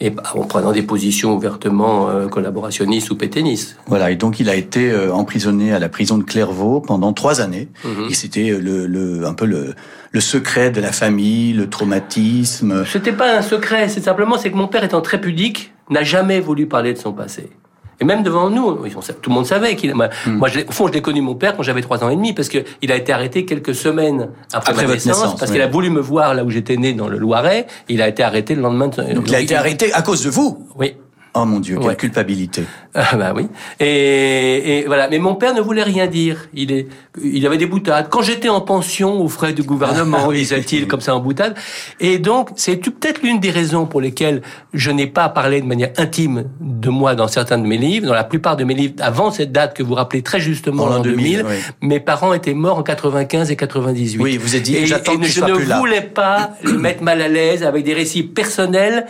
et 0.00 0.12
en 0.34 0.44
prenant 0.44 0.72
des 0.72 0.82
positions 0.82 1.34
ouvertement 1.34 2.08
euh, 2.08 2.28
collaborationnistes 2.28 3.10
ou 3.10 3.16
pétainistes. 3.16 3.76
Voilà, 3.86 4.10
et 4.10 4.16
donc 4.16 4.38
il 4.38 4.48
a 4.48 4.54
été 4.54 4.90
euh, 4.90 5.12
emprisonné 5.12 5.72
à 5.72 5.80
la 5.80 5.88
prison 5.88 6.18
de 6.18 6.22
Clairvaux 6.22 6.80
pendant 6.80 7.12
trois 7.12 7.40
années. 7.40 7.68
Mhm. 7.84 8.06
Et 8.10 8.14
c'était 8.14 8.50
euh, 8.50 8.60
le, 8.60 8.86
le, 8.86 9.26
un 9.26 9.34
peu 9.34 9.44
le, 9.46 9.74
le 10.12 10.20
secret 10.20 10.70
de 10.70 10.80
la 10.80 10.92
famille, 10.92 11.52
le 11.52 11.68
traumatisme. 11.68 12.84
C'était 12.86 13.12
pas 13.12 13.38
un 13.38 13.42
secret, 13.42 13.88
c'est 13.88 14.04
simplement 14.04 14.38
c'est 14.38 14.52
que 14.52 14.56
mon 14.56 14.68
père 14.68 14.84
étant 14.84 15.00
très 15.00 15.20
pudique, 15.20 15.72
n'a 15.90 16.04
jamais 16.04 16.38
voulu 16.38 16.66
parler 16.66 16.92
de 16.92 16.98
son 16.98 17.12
passé. 17.12 17.50
Et 18.00 18.04
même 18.04 18.22
devant 18.22 18.48
nous, 18.48 18.76
tout 19.20 19.30
le 19.30 19.34
monde 19.34 19.46
savait 19.46 19.74
qu'il. 19.74 19.94
Moi, 19.94 20.08
hmm. 20.26 20.42
au 20.68 20.72
fond, 20.72 20.86
je 20.86 20.92
l'ai 20.92 21.02
connu 21.02 21.20
mon 21.20 21.34
père 21.34 21.56
quand 21.56 21.64
j'avais 21.64 21.82
trois 21.82 22.04
ans 22.04 22.10
et 22.10 22.16
demi, 22.16 22.32
parce 22.32 22.48
que 22.48 22.58
il 22.80 22.92
a 22.92 22.96
été 22.96 23.12
arrêté 23.12 23.44
quelques 23.44 23.74
semaines 23.74 24.30
après, 24.52 24.72
ma 24.74 24.92
naissance, 24.92 25.36
parce 25.36 25.50
qu'il 25.50 25.62
a 25.62 25.66
voulu 25.66 25.90
me 25.90 26.00
voir 26.00 26.34
là 26.34 26.44
où 26.44 26.50
j'étais 26.50 26.76
né 26.76 26.92
dans 26.92 27.08
le 27.08 27.18
Loiret. 27.18 27.66
Il 27.88 28.00
a 28.00 28.08
été 28.08 28.22
arrêté 28.22 28.54
le 28.54 28.62
lendemain. 28.62 28.88
De... 28.88 29.14
Donc, 29.14 29.28
il 29.28 29.34
a 29.34 29.40
été 29.40 29.56
arrêté 29.56 29.92
à 29.92 30.02
cause 30.02 30.22
de 30.22 30.30
vous. 30.30 30.66
Oui. 30.76 30.94
Oh 31.40 31.44
mon 31.44 31.60
Dieu, 31.60 31.78
quelle 31.80 31.96
culpabilité. 31.96 32.64
Ah 32.94 33.14
bah 33.16 33.32
oui. 33.34 33.46
Et, 33.78 34.78
et, 34.78 34.84
voilà. 34.86 35.08
Mais 35.08 35.18
mon 35.18 35.36
père 35.36 35.54
ne 35.54 35.60
voulait 35.60 35.84
rien 35.84 36.06
dire. 36.08 36.48
Il 36.52 36.72
est, 36.72 36.88
il 37.22 37.46
avait 37.46 37.58
des 37.58 37.66
boutades. 37.66 38.08
Quand 38.08 38.22
j'étais 38.22 38.48
en 38.48 38.60
pension 38.60 39.20
aux 39.20 39.28
frais 39.28 39.52
du 39.52 39.62
gouvernement, 39.62 40.18
ah, 40.28 40.32
disait-il 40.32 40.88
comme 40.88 41.00
ça 41.00 41.14
en 41.14 41.20
boutade. 41.20 41.54
Et 42.00 42.18
donc, 42.18 42.50
c'est 42.56 42.76
peut-être 42.76 43.22
l'une 43.22 43.38
des 43.38 43.50
raisons 43.50 43.86
pour 43.86 44.00
lesquelles 44.00 44.42
je 44.72 44.90
n'ai 44.90 45.06
pas 45.06 45.28
parlé 45.28 45.60
de 45.60 45.66
manière 45.66 45.90
intime 45.96 46.44
de 46.60 46.90
moi 46.90 47.14
dans 47.14 47.28
certains 47.28 47.58
de 47.58 47.66
mes 47.66 47.78
livres. 47.78 48.06
Dans 48.08 48.14
la 48.14 48.24
plupart 48.24 48.56
de 48.56 48.64
mes 48.64 48.74
livres, 48.74 48.94
avant 49.00 49.30
cette 49.30 49.52
date 49.52 49.76
que 49.76 49.84
vous 49.84 49.94
rappelez 49.94 50.22
très 50.22 50.40
justement 50.40 50.84
en 50.84 51.00
2000, 51.00 51.44
mes 51.82 52.00
parents 52.00 52.32
étaient 52.32 52.54
morts 52.54 52.78
en 52.78 52.82
95 52.82 53.50
et 53.50 53.56
98. 53.56 54.20
Oui, 54.20 54.36
vous 54.38 54.56
êtes 54.56 54.62
dit, 54.62 54.74
que 54.74 54.86
je 54.86 55.44
ne 55.44 55.78
voulais 55.78 56.02
pas 56.02 56.50
les 56.64 56.72
mettre 56.72 57.02
mal 57.02 57.22
à 57.22 57.28
l'aise 57.28 57.62
avec 57.62 57.84
des 57.84 57.94
récits 57.94 58.24
personnels 58.24 59.06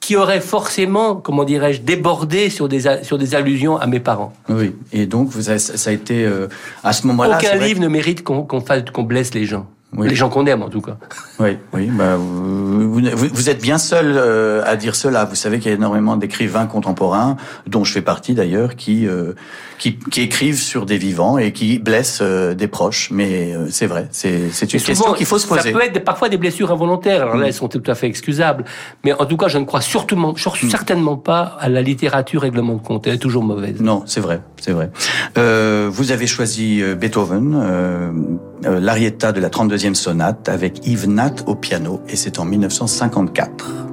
qui 0.00 0.16
aurait 0.16 0.40
forcément, 0.40 1.16
comment 1.16 1.44
dirais-je, 1.44 1.80
débordé 1.80 2.50
sur 2.50 2.68
des, 2.68 2.84
sur 3.02 3.18
des 3.18 3.34
allusions 3.34 3.76
à 3.76 3.86
mes 3.86 4.00
parents. 4.00 4.32
Oui, 4.48 4.74
et 4.92 5.06
donc 5.06 5.28
vous 5.28 5.50
avez, 5.50 5.58
ça 5.58 5.90
a 5.90 5.92
été 5.92 6.24
euh, 6.24 6.48
à 6.82 6.92
ce 6.92 7.06
moment-là. 7.08 7.38
Aucun 7.38 7.56
livre 7.56 7.80
ne 7.80 7.88
mérite 7.88 8.22
qu'on 8.22 8.60
fasse 8.60 8.84
qu'on 8.92 9.02
blesse 9.02 9.34
les 9.34 9.44
gens. 9.44 9.66
Les 9.96 10.14
gens 10.14 10.28
qu'on 10.28 10.44
aime, 10.44 10.62
en 10.62 10.68
tout 10.68 10.82
cas. 10.82 10.98
Oui, 11.40 11.56
oui. 11.72 11.86
Bah, 11.86 12.16
vous, 12.16 12.92
vous, 12.92 13.28
vous, 13.32 13.50
êtes 13.50 13.62
bien 13.62 13.78
seul 13.78 14.14
euh, 14.16 14.62
à 14.66 14.76
dire 14.76 14.94
cela. 14.94 15.24
Vous 15.24 15.34
savez 15.34 15.58
qu'il 15.58 15.70
y 15.70 15.74
a 15.74 15.76
énormément 15.76 16.18
d'écrivains 16.18 16.66
contemporains, 16.66 17.36
dont 17.66 17.84
je 17.84 17.92
fais 17.94 18.02
partie 18.02 18.34
d'ailleurs, 18.34 18.76
qui, 18.76 19.06
euh, 19.06 19.32
qui, 19.78 19.98
qui 19.98 20.20
écrivent 20.20 20.60
sur 20.60 20.84
des 20.84 20.98
vivants 20.98 21.38
et 21.38 21.52
qui 21.52 21.78
blessent 21.78 22.20
euh, 22.20 22.54
des 22.54 22.68
proches. 22.68 23.10
Mais 23.10 23.54
c'est 23.70 23.86
vrai, 23.86 24.08
c'est 24.10 24.50
une 24.60 24.80
question 24.80 25.14
qu'il 25.14 25.24
faut 25.24 25.38
se 25.38 25.46
poser. 25.46 25.72
Ça 25.72 25.78
peut 25.78 25.82
être 25.82 26.04
parfois 26.04 26.28
des 26.28 26.36
blessures 26.36 26.70
involontaires. 26.70 27.22
Alors 27.22 27.36
là, 27.36 27.46
elles 27.46 27.54
sont 27.54 27.68
tout 27.68 27.82
à 27.86 27.94
fait 27.94 28.08
excusables. 28.08 28.66
Mais 29.04 29.14
en 29.14 29.24
tout 29.24 29.38
cas, 29.38 29.48
je 29.48 29.56
ne 29.56 29.64
crois 29.64 29.80
surtout, 29.80 30.16
mm. 30.16 30.36
certainement 30.68 31.16
pas 31.16 31.56
à 31.60 31.70
la 31.70 31.80
littérature 31.80 32.42
règlement 32.42 32.74
de 32.74 32.82
compte. 32.82 33.06
Elle 33.06 33.14
est 33.14 33.18
toujours 33.18 33.42
mauvaise. 33.42 33.80
Non, 33.80 34.02
c'est 34.04 34.20
vrai, 34.20 34.42
c'est 34.60 34.72
vrai. 34.72 34.90
vous 35.34 36.12
avez 36.12 36.26
choisi 36.26 36.82
Beethoven, 36.94 38.38
l'arietta 38.62 39.32
de 39.32 39.40
la 39.40 39.50
32 39.50 39.94
sonate 39.94 40.48
avec 40.48 40.86
Yves 40.86 41.08
Nat 41.08 41.34
au 41.46 41.54
piano 41.54 42.00
et 42.08 42.16
c'est 42.16 42.38
en 42.38 42.44
1954. 42.44 43.87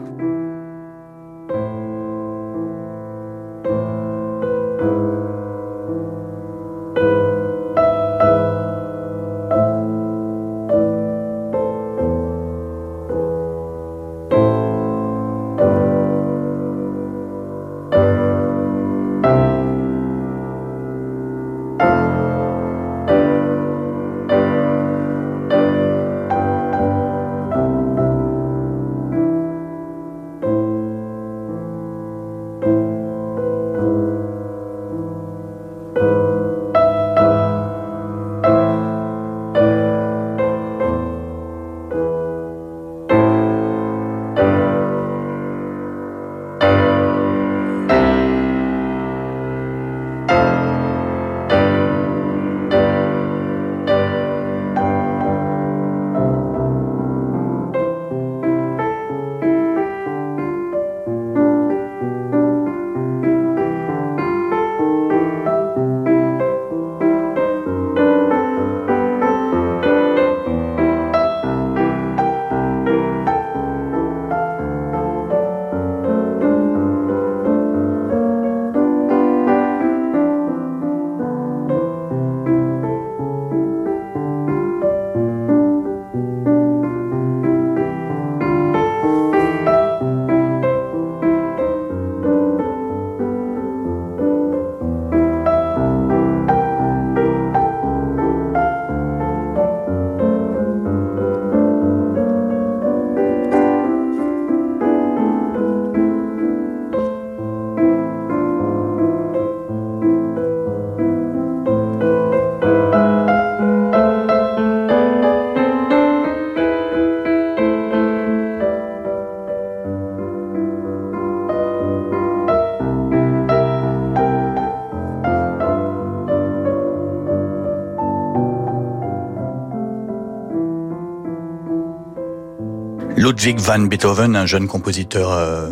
Ludwig 133.45 133.59
van 133.59 133.79
Beethoven, 133.81 134.35
un 134.35 134.47
jeune 134.47 134.67
compositeur 134.67 135.31
euh, 135.31 135.69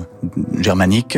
germanique. 0.59 1.17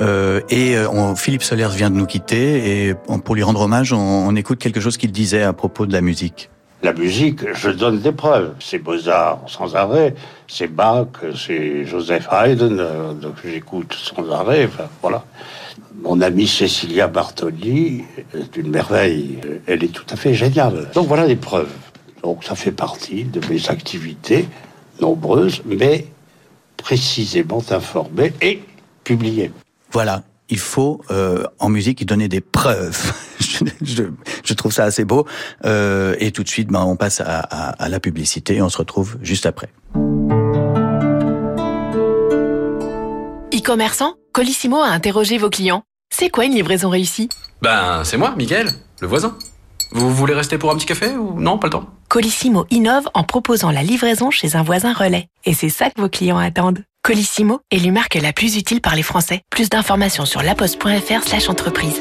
Euh, 0.00 0.40
et 0.48 0.74
on, 0.90 1.14
Philippe 1.14 1.42
Solers 1.42 1.68
vient 1.68 1.90
de 1.90 1.96
nous 1.96 2.06
quitter 2.06 2.86
et 2.88 2.94
pour 2.94 3.34
lui 3.34 3.42
rendre 3.42 3.60
hommage, 3.60 3.92
on, 3.92 4.34
écoute 4.34 4.58
quelque 4.58 4.80
chose 4.80 4.96
qu'il 4.96 5.12
disait 5.12 5.42
à 5.42 5.52
propos 5.52 5.84
de 5.84 5.92
la 5.92 6.00
musique. 6.00 6.48
La 6.82 6.94
musique, 6.94 7.52
je 7.52 7.68
donne 7.68 8.00
des 8.00 8.12
preuves. 8.12 8.54
C'est 8.60 8.78
Beaux-Arts 8.78 9.42
sans 9.46 9.76
arrêt, 9.76 10.14
c'est 10.48 10.68
Bach, 10.68 11.08
c'est 11.36 11.84
Joseph 11.84 12.28
Haydn, 12.32 12.80
donc 13.20 13.34
j'écoute 13.44 13.92
sans 13.92 14.30
arrêt, 14.30 14.70
voilà. 15.02 15.22
Mon 16.02 16.22
amie 16.22 16.48
Cecilia 16.48 17.08
Bartoli 17.08 18.04
est 18.32 18.56
une 18.56 18.70
merveille. 18.70 19.38
Elle 19.66 19.84
est 19.84 19.92
tout 19.92 20.06
à 20.08 20.16
fait 20.16 20.32
géniale. 20.32 20.88
Donc 20.94 21.08
voilà 21.08 21.26
des 21.26 21.36
preuves. 21.36 21.74
Donc 22.22 22.42
ça 22.42 22.54
fait 22.54 22.72
partie 22.72 23.24
de 23.24 23.40
mes 23.50 23.68
activités 23.68 24.48
nombreuses, 25.00 25.62
mais 25.64 26.06
précisément 26.76 27.62
informées 27.70 28.32
et 28.40 28.62
publiées. 29.04 29.50
Voilà, 29.92 30.22
il 30.48 30.58
faut 30.58 31.00
euh, 31.10 31.44
en 31.58 31.68
musique 31.68 32.04
donner 32.06 32.28
des 32.28 32.40
preuves. 32.40 33.12
je, 33.82 34.54
trouve 34.54 34.72
ça 34.72 34.84
assez 34.84 35.04
beau. 35.04 35.26
Euh, 35.64 36.14
et 36.18 36.32
tout 36.32 36.42
de 36.42 36.48
suite, 36.48 36.68
ben, 36.68 36.82
on 36.82 36.96
passe 36.96 37.20
à, 37.20 37.40
à 37.40 37.88
la 37.88 38.00
publicité 38.00 38.56
et 38.56 38.62
on 38.62 38.68
se 38.68 38.78
retrouve 38.78 39.16
juste 39.22 39.46
après. 39.46 39.68
E-commerçant, 43.52 44.14
Colissimo 44.32 44.80
a 44.80 44.88
interrogé 44.88 45.38
vos 45.38 45.50
clients. 45.50 45.82
C'est 46.12 46.30
quoi 46.30 46.44
une 46.44 46.54
livraison 46.54 46.88
réussie? 46.88 47.28
Ben, 47.62 48.02
c'est 48.04 48.16
moi, 48.16 48.34
Miguel, 48.36 48.68
le 49.00 49.06
voisin. 49.06 49.36
Vous 49.92 50.10
voulez 50.14 50.34
rester 50.34 50.56
pour 50.56 50.70
un 50.70 50.76
petit 50.76 50.86
café 50.86 51.10
ou 51.16 51.40
non, 51.40 51.58
pas 51.58 51.66
le 51.66 51.72
temps? 51.72 51.86
Colissimo 52.08 52.66
innove 52.70 53.08
en 53.14 53.24
proposant 53.24 53.70
la 53.70 53.82
livraison 53.82 54.30
chez 54.30 54.56
un 54.56 54.62
voisin 54.62 54.92
relais. 54.92 55.28
Et 55.44 55.54
c'est 55.54 55.68
ça 55.68 55.90
que 55.90 56.00
vos 56.00 56.08
clients 56.08 56.38
attendent. 56.38 56.84
Colissimo 57.02 57.60
est 57.70 57.78
l'humarque 57.78 58.14
la 58.14 58.32
plus 58.32 58.56
utile 58.56 58.80
par 58.80 58.94
les 58.94 59.02
Français. 59.02 59.42
Plus 59.50 59.68
d'informations 59.68 60.26
sur 60.26 60.42
laposte.fr 60.42 61.22
slash 61.24 61.48
entreprise. 61.48 62.00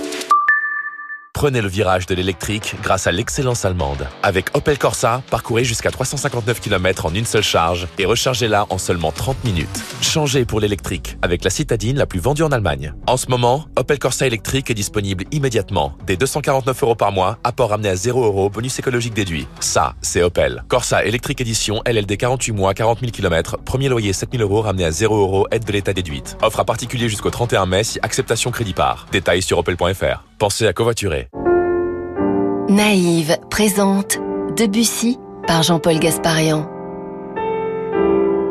Prenez 1.39 1.61
le 1.61 1.69
virage 1.69 2.05
de 2.05 2.13
l'électrique 2.15 2.75
grâce 2.83 3.07
à 3.07 3.13
l'excellence 3.13 3.63
allemande. 3.63 4.09
Avec 4.23 4.53
Opel 4.57 4.77
Corsa, 4.77 5.23
parcourez 5.31 5.63
jusqu'à 5.63 5.89
359 5.89 6.59
km 6.59 7.05
en 7.05 7.13
une 7.13 7.23
seule 7.23 7.43
charge 7.43 7.87
et 7.97 8.05
rechargez-la 8.05 8.65
en 8.69 8.77
seulement 8.77 9.13
30 9.13 9.45
minutes. 9.45 9.69
Changez 10.01 10.43
pour 10.43 10.59
l'électrique 10.59 11.17
avec 11.21 11.45
la 11.45 11.49
citadine 11.49 11.97
la 11.97 12.05
plus 12.05 12.19
vendue 12.19 12.43
en 12.43 12.51
Allemagne. 12.51 12.93
En 13.07 13.15
ce 13.15 13.27
moment, 13.27 13.67
Opel 13.77 13.99
Corsa 13.99 14.27
électrique 14.27 14.69
est 14.69 14.73
disponible 14.73 15.23
immédiatement. 15.31 15.93
Dès 16.05 16.17
249 16.17 16.83
euros 16.83 16.95
par 16.95 17.13
mois, 17.13 17.39
apport 17.45 17.69
ramené 17.69 17.87
à 17.87 17.95
0 17.95 18.21
euros, 18.21 18.49
bonus 18.49 18.77
écologique 18.77 19.13
déduit. 19.13 19.47
Ça, 19.61 19.93
c'est 20.01 20.21
Opel. 20.21 20.65
Corsa 20.67 21.05
électrique 21.05 21.39
édition 21.39 21.81
LLD 21.85 22.17
48 22.17 22.51
mois, 22.51 22.73
40 22.73 22.99
000 22.99 23.13
km. 23.13 23.55
Premier 23.63 23.87
loyer 23.87 24.11
7000 24.11 24.41
euros 24.41 24.59
ramené 24.59 24.83
à 24.83 24.91
0 24.91 25.17
euros, 25.17 25.47
aide 25.51 25.63
de 25.63 25.71
l'État 25.71 25.93
déduite. 25.93 26.35
Offre 26.41 26.59
à 26.59 26.65
particulier 26.65 27.07
jusqu'au 27.07 27.29
31 27.29 27.65
mai 27.65 27.85
si 27.85 27.97
acceptation 28.01 28.51
crédit 28.51 28.73
par. 28.73 29.05
Détails 29.13 29.41
sur 29.41 29.57
opel.fr. 29.57 30.25
Pensez 30.37 30.67
à 30.67 30.73
covoiturer. 30.73 31.28
Naïve 32.69 33.35
présente 33.49 34.19
Debussy 34.55 35.17
par 35.47 35.63
Jean-Paul 35.63 35.97
Gasparian. 35.97 36.69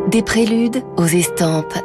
Des 0.09 0.23
préludes 0.25 0.83
aux 0.97 1.07
estampes, 1.07 1.79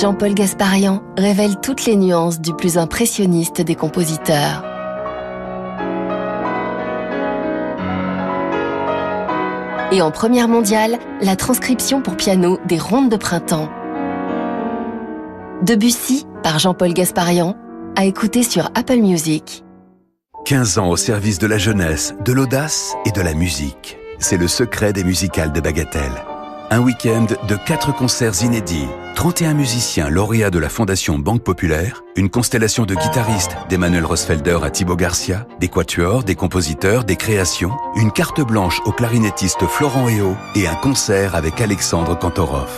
Jean-Paul 0.00 0.34
Gasparian 0.34 1.02
révèle 1.18 1.56
toutes 1.60 1.86
les 1.86 1.96
nuances 1.96 2.40
du 2.40 2.54
plus 2.54 2.78
impressionniste 2.78 3.60
des 3.60 3.74
compositeurs. 3.74 4.64
Et 9.90 10.00
en 10.00 10.12
première 10.12 10.46
mondiale, 10.46 10.96
la 11.20 11.34
transcription 11.34 12.02
pour 12.02 12.16
piano 12.16 12.60
des 12.66 12.78
rondes 12.78 13.10
de 13.10 13.16
printemps. 13.16 13.68
Debussy 15.62 16.24
par 16.44 16.60
Jean-Paul 16.60 16.92
Gasparian, 16.92 17.56
à 17.96 18.04
écouter 18.04 18.44
sur 18.44 18.70
Apple 18.76 18.98
Music. 18.98 19.64
15 20.44 20.78
ans 20.78 20.88
au 20.88 20.96
service 20.96 21.38
de 21.38 21.46
la 21.46 21.58
jeunesse, 21.58 22.14
de 22.24 22.32
l'audace 22.32 22.96
et 23.04 23.12
de 23.12 23.20
la 23.20 23.34
musique. 23.34 23.98
C'est 24.18 24.36
le 24.36 24.48
secret 24.48 24.92
des 24.92 25.04
musicales 25.04 25.52
de 25.52 25.60
Bagatelle. 25.60 26.24
Un 26.70 26.80
week-end 26.80 27.26
de 27.48 27.56
4 27.56 27.94
concerts 27.94 28.42
inédits, 28.42 28.88
31 29.14 29.54
musiciens 29.54 30.08
lauréats 30.08 30.50
de 30.50 30.58
la 30.58 30.68
Fondation 30.68 31.18
Banque 31.18 31.42
Populaire, 31.42 32.02
une 32.16 32.30
constellation 32.30 32.84
de 32.84 32.94
guitaristes 32.94 33.56
d'Emmanuel 33.68 34.04
Rosfelder 34.04 34.58
à 34.62 34.70
Thibaut 34.70 34.96
Garcia, 34.96 35.46
des 35.60 35.68
quatuors, 35.68 36.24
des 36.24 36.36
compositeurs, 36.36 37.04
des 37.04 37.16
créations, 37.16 37.72
une 37.96 38.12
carte 38.12 38.40
blanche 38.40 38.80
au 38.86 38.92
clarinettiste 38.92 39.66
Florent 39.66 40.08
Eo 40.08 40.36
et 40.54 40.66
un 40.66 40.76
concert 40.76 41.34
avec 41.34 41.60
Alexandre 41.60 42.18
Kantorov. 42.18 42.70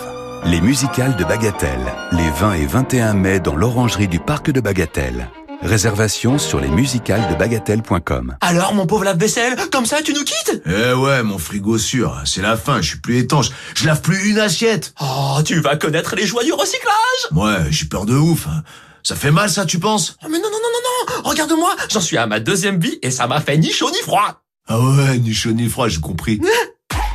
Les 0.45 0.61
musicales 0.61 1.17
de 1.17 1.25
Bagatelle, 1.25 1.93
les 2.13 2.31
20 2.31 2.55
et 2.55 2.67
21 2.67 3.15
mai 3.15 3.41
dans 3.41 3.55
l'orangerie 3.55 4.09
du 4.09 4.19
Parc 4.19 4.51
de 4.51 4.61
Bagatelle. 4.61 5.29
Réservation 5.63 6.39
sur 6.39 6.59
les 6.61 6.69
musicales 6.69 7.29
de 7.31 7.37
bagatelle.com. 7.37 8.37
Alors, 8.41 8.75
mon 8.75 8.87
pauvre 8.87 9.05
lave-vaisselle, 9.05 9.57
comme 9.71 9.87
ça, 9.87 10.03
tu 10.03 10.13
nous 10.13 10.25
quittes? 10.25 10.61
Eh 10.67 10.93
ouais, 10.93 11.23
mon 11.23 11.39
frigo 11.39 11.79
sûr. 11.79 12.21
C'est 12.25 12.43
la 12.43 12.57
fin, 12.57 12.81
je 12.83 12.89
suis 12.89 12.99
plus 12.99 13.19
étanche. 13.19 13.51
Je 13.77 13.87
lave 13.87 14.01
plus 14.01 14.31
une 14.31 14.39
assiette. 14.41 14.93
Oh, 15.01 15.39
tu 15.45 15.61
vas 15.61 15.77
connaître 15.77 16.17
les 16.17 16.27
joies 16.27 16.43
du 16.43 16.53
recyclage 16.53 16.93
Ouais, 17.31 17.71
j'ai 17.71 17.87
peur 17.87 18.07
de 18.07 18.15
ouf. 18.17 18.49
Hein. 18.49 18.65
Ça 19.05 19.15
fait 19.15 19.31
mal, 19.31 19.51
ça, 19.51 19.65
tu 19.65 19.79
penses? 19.79 20.17
Oh, 20.25 20.27
Mais 20.31 20.39
non, 20.39 20.45
non, 20.51 20.51
non, 20.51 21.15
non, 21.17 21.23
non 21.23 21.31
Regarde-moi, 21.31 21.77
j'en 21.89 22.01
suis 22.01 22.17
à 22.17 22.27
ma 22.27 22.41
deuxième 22.41 22.81
vie 22.81 22.99
et 23.03 23.11
ça 23.13 23.29
m'a 23.29 23.41
fait 23.41 23.57
ni 23.57 23.71
chaud 23.71 23.91
ni 23.91 23.99
froid 23.99 24.43
Ah 24.67 24.81
ouais, 24.81 25.19
ni 25.19 25.33
chaud 25.33 25.53
ni 25.53 25.69
froid, 25.69 25.89
j'ai 25.89 26.01
compris. 26.01 26.41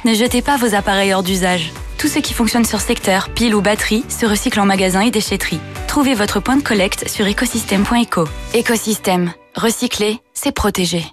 ne 0.08 0.14
jetez 0.14 0.42
pas 0.42 0.56
vos 0.56 0.74
appareils 0.74 1.14
hors 1.14 1.22
d'usage. 1.22 1.74
Tout 1.98 2.08
ce 2.08 2.20
qui 2.20 2.34
fonctionne 2.34 2.64
sur 2.64 2.80
secteur, 2.80 3.28
pile 3.30 3.54
ou 3.54 3.62
batterie, 3.62 4.06
se 4.08 4.26
recycle 4.26 4.60
en 4.62 4.66
magasin 4.66 5.02
et 5.02 5.12
déchetterie. 5.12 5.60
Trouvez 5.88 6.14
votre 6.14 6.40
point 6.40 6.56
de 6.56 6.64
collecte 6.64 7.10
sur 7.10 7.28
écosystème.eco. 7.28 8.24
Écosystème. 8.54 9.34
Recycler, 9.56 10.22
c'est 10.34 10.54
protéger. 10.54 11.04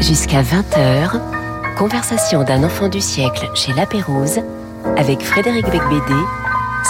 Jusqu'à 0.00 0.42
20h, 0.42 1.76
conversation 1.78 2.44
d'un 2.44 2.62
enfant 2.62 2.88
du 2.88 3.00
siècle 3.00 3.48
chez 3.54 3.72
La 3.72 3.86
Pérouse 3.86 4.40
avec 4.98 5.22
Frédéric 5.22 5.64
Becbédé 5.64 6.20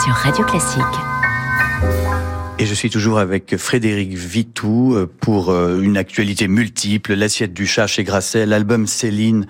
sur 0.05 0.15
Radio 0.15 0.45
Classique. 0.47 1.18
Et 2.61 2.67
je 2.67 2.75
suis 2.75 2.91
toujours 2.91 3.21
avec 3.21 3.57
Frédéric 3.57 4.15
Vitou 4.15 4.93
euh, 4.97 5.09
pour 5.21 5.51
euh, 5.51 5.81
une 5.81 5.97
actualité 5.97 6.49
multiple, 6.49 7.15
l'assiette 7.15 7.55
du 7.55 7.69
chat 7.69 7.87
chez 7.87 8.03
Grasset, 8.03 8.47
l'album 8.47 8.89
Céline 8.89 9.47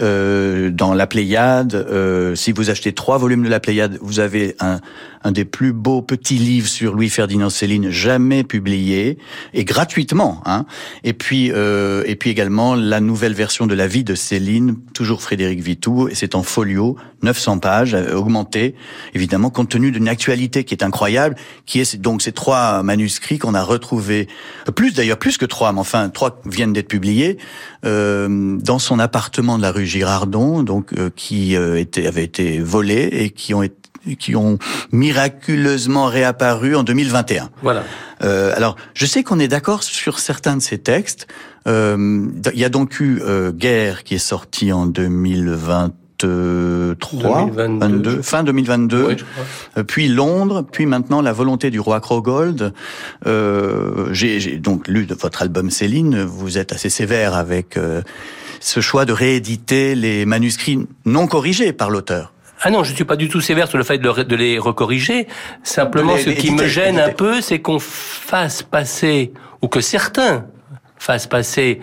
euh, 0.00 0.70
dans 0.70 0.94
la 0.94 1.08
Pléiade. 1.08 1.74
Euh, 1.74 2.36
si 2.36 2.52
vous 2.52 2.70
achetez 2.70 2.92
trois 2.92 3.18
volumes 3.18 3.42
de 3.42 3.48
la 3.48 3.58
Pléiade, 3.58 3.98
vous 4.00 4.20
avez 4.20 4.54
un, 4.60 4.78
un 5.24 5.32
des 5.32 5.44
plus 5.44 5.72
beaux 5.72 6.02
petits 6.02 6.38
livres 6.38 6.68
sur 6.68 6.94
Louis-Ferdinand 6.94 7.50
Céline 7.50 7.90
jamais 7.90 8.44
publié 8.44 9.18
et 9.54 9.64
gratuitement. 9.64 10.42
Hein. 10.44 10.64
Et 11.04 11.12
puis 11.12 11.50
euh, 11.52 12.02
et 12.06 12.16
puis 12.16 12.30
également 12.30 12.74
la 12.74 13.00
nouvelle 13.00 13.34
version 13.34 13.66
de 13.66 13.74
la 13.74 13.86
vie 13.86 14.04
de 14.04 14.14
Céline, 14.14 14.76
toujours 14.94 15.22
Frédéric 15.22 15.60
Vitou, 15.60 16.08
et 16.08 16.14
c'est 16.14 16.34
en 16.34 16.42
folio, 16.42 16.96
900 17.22 17.58
pages, 17.58 17.94
euh, 17.94 18.14
augmenté 18.14 18.74
évidemment 19.14 19.50
compte 19.50 19.68
tenu 19.68 19.90
d'une 19.90 20.08
actualité 20.08 20.64
qui 20.64 20.74
est 20.74 20.84
incroyable, 20.84 21.36
qui 21.66 21.80
est 21.80 21.96
donc 21.96 22.22
ces 22.22 22.32
trois 22.32 22.82
manuscrits 22.82 23.38
qu'on 23.38 23.54
a 23.54 23.62
retrouvés, 23.62 24.28
plus 24.74 24.92
d'ailleurs 24.94 25.18
plus 25.18 25.38
que 25.38 25.46
trois, 25.46 25.72
mais 25.72 25.80
enfin 25.80 26.08
trois 26.08 26.40
viennent 26.44 26.72
d'être 26.72 26.88
publiés 26.88 27.38
euh, 27.84 28.58
dans 28.58 28.78
son 28.78 28.98
appartement 28.98 29.56
de 29.56 29.62
la 29.62 29.72
rue 29.72 29.86
Girardon, 29.86 30.62
donc 30.62 30.92
euh, 30.92 31.10
qui 31.14 31.56
euh, 31.56 31.78
était 31.78 32.06
avait 32.06 32.24
été 32.24 32.60
volé 32.60 33.08
et 33.12 33.30
qui 33.30 33.54
ont 33.54 33.62
été 33.62 33.81
qui 34.18 34.36
ont 34.36 34.58
miraculeusement 34.90 36.06
réapparu 36.06 36.76
en 36.76 36.82
2021. 36.82 37.50
Voilà. 37.62 37.84
Euh, 38.22 38.52
alors, 38.56 38.76
je 38.94 39.06
sais 39.06 39.22
qu'on 39.22 39.38
est 39.38 39.48
d'accord 39.48 39.82
sur 39.82 40.18
certains 40.18 40.56
de 40.56 40.62
ces 40.62 40.78
textes. 40.78 41.26
Euh, 41.66 42.26
il 42.52 42.58
y 42.58 42.64
a 42.64 42.68
donc 42.68 43.00
eu 43.00 43.20
euh, 43.22 43.52
Guerre 43.52 44.04
qui 44.04 44.16
est 44.16 44.18
sorti 44.18 44.72
en 44.72 44.86
2023, 44.86 47.50
2022. 47.56 48.22
fin 48.22 48.44
2022, 48.44 49.06
oui, 49.06 49.16
euh, 49.76 49.84
puis 49.84 50.08
Londres, 50.08 50.64
puis 50.70 50.86
maintenant 50.86 51.20
La 51.20 51.32
volonté 51.32 51.70
du 51.70 51.80
roi 51.80 52.00
Krogold. 52.00 52.72
Euh, 53.26 54.08
J'ai 54.12 54.56
donc 54.58 54.88
lu 54.88 55.06
de 55.06 55.14
votre 55.14 55.42
album 55.42 55.70
Céline, 55.70 56.22
vous 56.22 56.58
êtes 56.58 56.72
assez 56.72 56.90
sévère 56.90 57.34
avec 57.34 57.76
euh, 57.76 58.02
ce 58.60 58.80
choix 58.80 59.04
de 59.04 59.12
rééditer 59.12 59.94
les 59.94 60.26
manuscrits 60.26 60.86
non 61.04 61.26
corrigés 61.26 61.72
par 61.72 61.90
l'auteur. 61.90 62.32
Ah 62.64 62.70
non, 62.70 62.84
je 62.84 62.94
suis 62.94 63.04
pas 63.04 63.16
du 63.16 63.28
tout 63.28 63.40
sévère 63.40 63.68
sur 63.68 63.78
le 63.78 63.84
fait 63.84 63.98
de, 63.98 64.36
les 64.36 64.58
recorriger. 64.58 65.26
Simplement, 65.64 66.16
ce 66.16 66.30
qui 66.30 66.52
me 66.52 66.66
gêne 66.66 66.98
un 66.98 67.10
peu, 67.10 67.40
c'est 67.40 67.60
qu'on 67.60 67.80
fasse 67.80 68.62
passer, 68.62 69.32
ou 69.60 69.68
que 69.68 69.80
certains 69.80 70.46
fassent 70.96 71.26
passer 71.26 71.80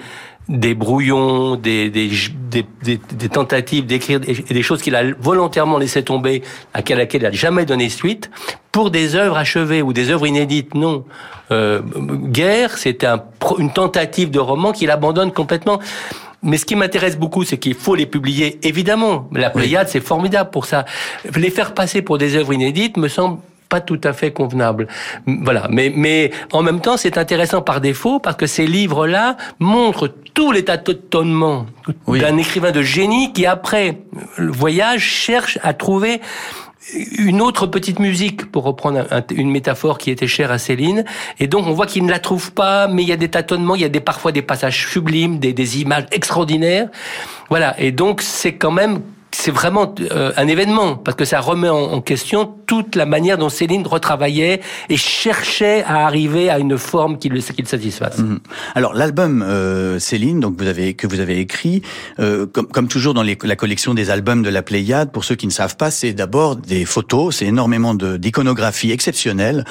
des 0.47 0.73
brouillons, 0.73 1.57
des, 1.57 1.89
des, 1.89 2.09
des, 2.49 2.65
des 2.81 3.29
tentatives 3.29 3.85
d'écrire 3.85 4.19
des, 4.19 4.33
des, 4.33 4.63
choses 4.63 4.81
qu'il 4.81 4.95
a 4.95 5.03
volontairement 5.19 5.77
laissé 5.77 6.01
tomber, 6.01 6.41
à 6.73 6.79
laquelle 6.79 7.21
il 7.21 7.25
n'a 7.25 7.31
jamais 7.31 7.65
donné 7.65 7.89
suite, 7.89 8.31
pour 8.71 8.89
des 8.89 9.15
œuvres 9.15 9.37
achevées 9.37 9.81
ou 9.81 9.93
des 9.93 10.09
œuvres 10.09 10.25
inédites. 10.25 10.73
Non. 10.73 11.05
Euh, 11.51 11.81
Guerre, 11.83 12.77
c'était 12.77 13.05
un, 13.05 13.23
une 13.59 13.71
tentative 13.71 14.31
de 14.31 14.39
roman 14.39 14.71
qu'il 14.71 14.89
abandonne 14.89 15.31
complètement. 15.31 15.79
Mais 16.41 16.57
ce 16.57 16.65
qui 16.65 16.75
m'intéresse 16.75 17.17
beaucoup, 17.17 17.43
c'est 17.43 17.57
qu'il 17.57 17.75
faut 17.75 17.95
les 17.95 18.05
publier, 18.05 18.59
évidemment. 18.63 19.27
La 19.33 19.49
Pléiade, 19.49 19.89
c'est 19.89 19.99
formidable 19.99 20.49
pour 20.51 20.65
ça. 20.65 20.85
Les 21.35 21.49
faire 21.49 21.73
passer 21.73 22.01
pour 22.01 22.17
des 22.17 22.35
œuvres 22.35 22.53
inédites 22.53 22.97
me 22.97 23.07
semble 23.07 23.39
pas 23.69 23.81
tout 23.81 24.01
à 24.03 24.13
fait 24.13 24.31
convenable. 24.31 24.87
Voilà. 25.27 25.67
Mais, 25.69 25.93
mais 25.95 26.31
en 26.51 26.63
même 26.63 26.81
temps, 26.81 26.97
c'est 26.97 27.17
intéressant 27.17 27.61
par 27.61 27.81
défaut 27.81 28.19
parce 28.19 28.35
que 28.35 28.47
ces 28.47 28.65
livres-là 28.65 29.37
montrent 29.59 30.11
tout 30.33 30.51
l'état 30.51 30.77
tâtonnement 30.77 31.67
d'un 32.07 32.37
écrivain 32.37 32.71
de 32.71 32.81
génie 32.81 33.31
qui, 33.31 33.45
après 33.45 33.99
le 34.37 34.51
voyage, 34.51 35.01
cherche 35.01 35.59
à 35.61 35.73
trouver 35.73 36.19
une 37.17 37.41
autre 37.41 37.67
petite 37.67 37.99
musique, 37.99 38.51
pour 38.51 38.63
reprendre 38.63 39.05
une 39.31 39.51
métaphore 39.51 39.97
qui 39.97 40.11
était 40.11 40.27
chère 40.27 40.51
à 40.51 40.57
Céline. 40.57 41.03
Et 41.39 41.47
donc, 41.47 41.67
on 41.67 41.73
voit 41.73 41.85
qu'il 41.85 42.05
ne 42.05 42.09
la 42.09 42.19
trouve 42.19 42.53
pas, 42.53 42.87
mais 42.87 43.03
il 43.03 43.09
y 43.09 43.11
a 43.11 43.17
des 43.17 43.29
tâtonnements, 43.29 43.75
il 43.75 43.81
y 43.81 43.85
a 43.85 43.89
des, 43.89 43.99
parfois 43.99 44.31
des 44.31 44.41
passages 44.41 44.87
sublimes, 44.87 45.39
des, 45.39 45.53
des 45.53 45.81
images 45.81 46.05
extraordinaires. 46.11 46.87
Voilà. 47.49 47.79
Et 47.79 47.91
donc, 47.91 48.21
c'est 48.21 48.55
quand 48.55 48.71
même 48.71 49.01
c'est 49.31 49.51
vraiment 49.51 49.93
euh, 50.11 50.31
un 50.37 50.47
événement 50.47 50.95
parce 50.95 51.15
que 51.15 51.25
ça 51.25 51.39
remet 51.39 51.69
en, 51.69 52.01
question 52.01 52.55
toute 52.69 52.95
la 52.95 53.05
manière 53.05 53.37
dont 53.37 53.49
Céline 53.49 53.85
retravaillait 53.85 54.61
et 54.89 54.97
cherchait 54.97 55.83
à 55.83 56.05
arriver 56.05 56.49
à 56.49 56.59
une 56.59 56.77
forme 56.77 57.17
qui 57.17 57.29
le, 57.29 57.41
qui 57.41 57.61
le 57.61 57.67
satisfasse. 57.67 58.19
Mhm. 58.19 58.39
Alors 58.75 58.93
l'album 58.93 59.41
euh, 59.41 59.99
Céline, 59.99 60.39
donc 60.39 60.59
vous 60.59 60.67
avez 60.67 60.93
que 60.93 61.07
vous 61.07 61.19
avez 61.19 61.39
écrit, 61.39 61.81
euh, 62.19 62.45
comme, 62.45 62.67
comme 62.67 62.87
toujours 62.87 63.13
dans 63.13 63.23
les, 63.23 63.37
la 63.43 63.55
collection 63.55 63.93
des 63.93 64.09
albums 64.09 64.41
de 64.41 64.49
la 64.49 64.61
Pléiade, 64.61 65.11
pour 65.11 65.23
ceux 65.23 65.35
qui 65.35 65.47
ne 65.47 65.51
savent 65.51 65.75
pas, 65.75 65.91
c'est 65.91 66.13
d'abord 66.13 66.55
des 66.55 66.85
photos, 66.85 67.37
c'est 67.37 67.45
énormément 67.45 67.93
d'iconographie 67.93 68.91
exceptionnelle. 68.91 69.65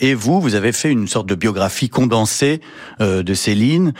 et 0.00 0.14
vous, 0.14 0.40
vous 0.40 0.54
avez 0.54 0.72
fait 0.72 0.90
une 0.90 1.08
sorte 1.08 1.28
de 1.28 1.34
biographie 1.34 1.88
condensée 1.88 2.60
de 3.00 3.34
Céline, 3.34 3.92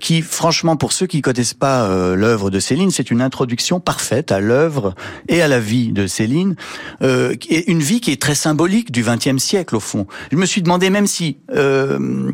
qui, 0.00 0.22
franchement, 0.22 0.76
pour 0.76 0.92
ceux 0.92 1.06
qui 1.06 1.22
connaissent 1.22 1.54
pas 1.54 1.88
l'œuvre 2.14 2.50
de 2.50 2.60
Céline, 2.60 2.90
c'est 2.90 3.10
une 3.10 3.20
introduction 3.20 3.80
parfaite 3.80 4.04
faite 4.04 4.30
à 4.30 4.38
l'œuvre 4.38 4.94
et 5.28 5.42
à 5.42 5.48
la 5.48 5.58
vie 5.58 5.90
de 5.90 6.06
Céline, 6.06 6.54
euh, 7.02 7.34
une 7.50 7.80
vie 7.80 8.00
qui 8.00 8.12
est 8.12 8.20
très 8.20 8.34
symbolique 8.34 8.92
du 8.92 9.02
XXe 9.02 9.42
siècle 9.42 9.76
au 9.76 9.80
fond. 9.80 10.06
Je 10.32 10.36
me 10.36 10.46
suis 10.46 10.62
demandé 10.62 10.90
même 10.90 11.06
si, 11.06 11.38
euh, 11.54 12.32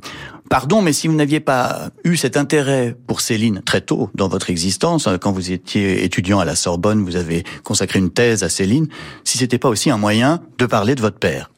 pardon, 0.49 0.83
mais 0.83 0.93
si 0.93 1.09
vous 1.09 1.15
n'aviez 1.15 1.41
pas 1.41 1.91
eu 2.05 2.17
cet 2.17 2.37
intérêt 2.37 2.97
pour 3.07 3.21
Céline 3.21 3.63
très 3.65 3.81
tôt 3.81 4.11
dans 4.15 4.29
votre 4.29 4.51
existence, 4.51 5.07
euh, 5.07 5.17
quand 5.19 5.33
vous 5.33 5.53
étiez 5.53 6.05
étudiant 6.05 6.41
à 6.41 6.45
la 6.45 6.55
Sorbonne, 6.57 7.05
vous 7.05 7.17
avez 7.17 7.45
consacré 7.65 7.99
une 7.99 8.11
thèse 8.11 8.43
à 8.43 8.49
Céline, 8.49 8.89
si 9.25 9.39
c'était 9.39 9.59
pas 9.59 9.69
aussi 9.69 9.91
un 9.91 9.99
moyen 9.99 10.41
de 10.59 10.67
parler 10.67 10.95
de 10.95 11.01
votre 11.01 11.19
père. 11.19 11.51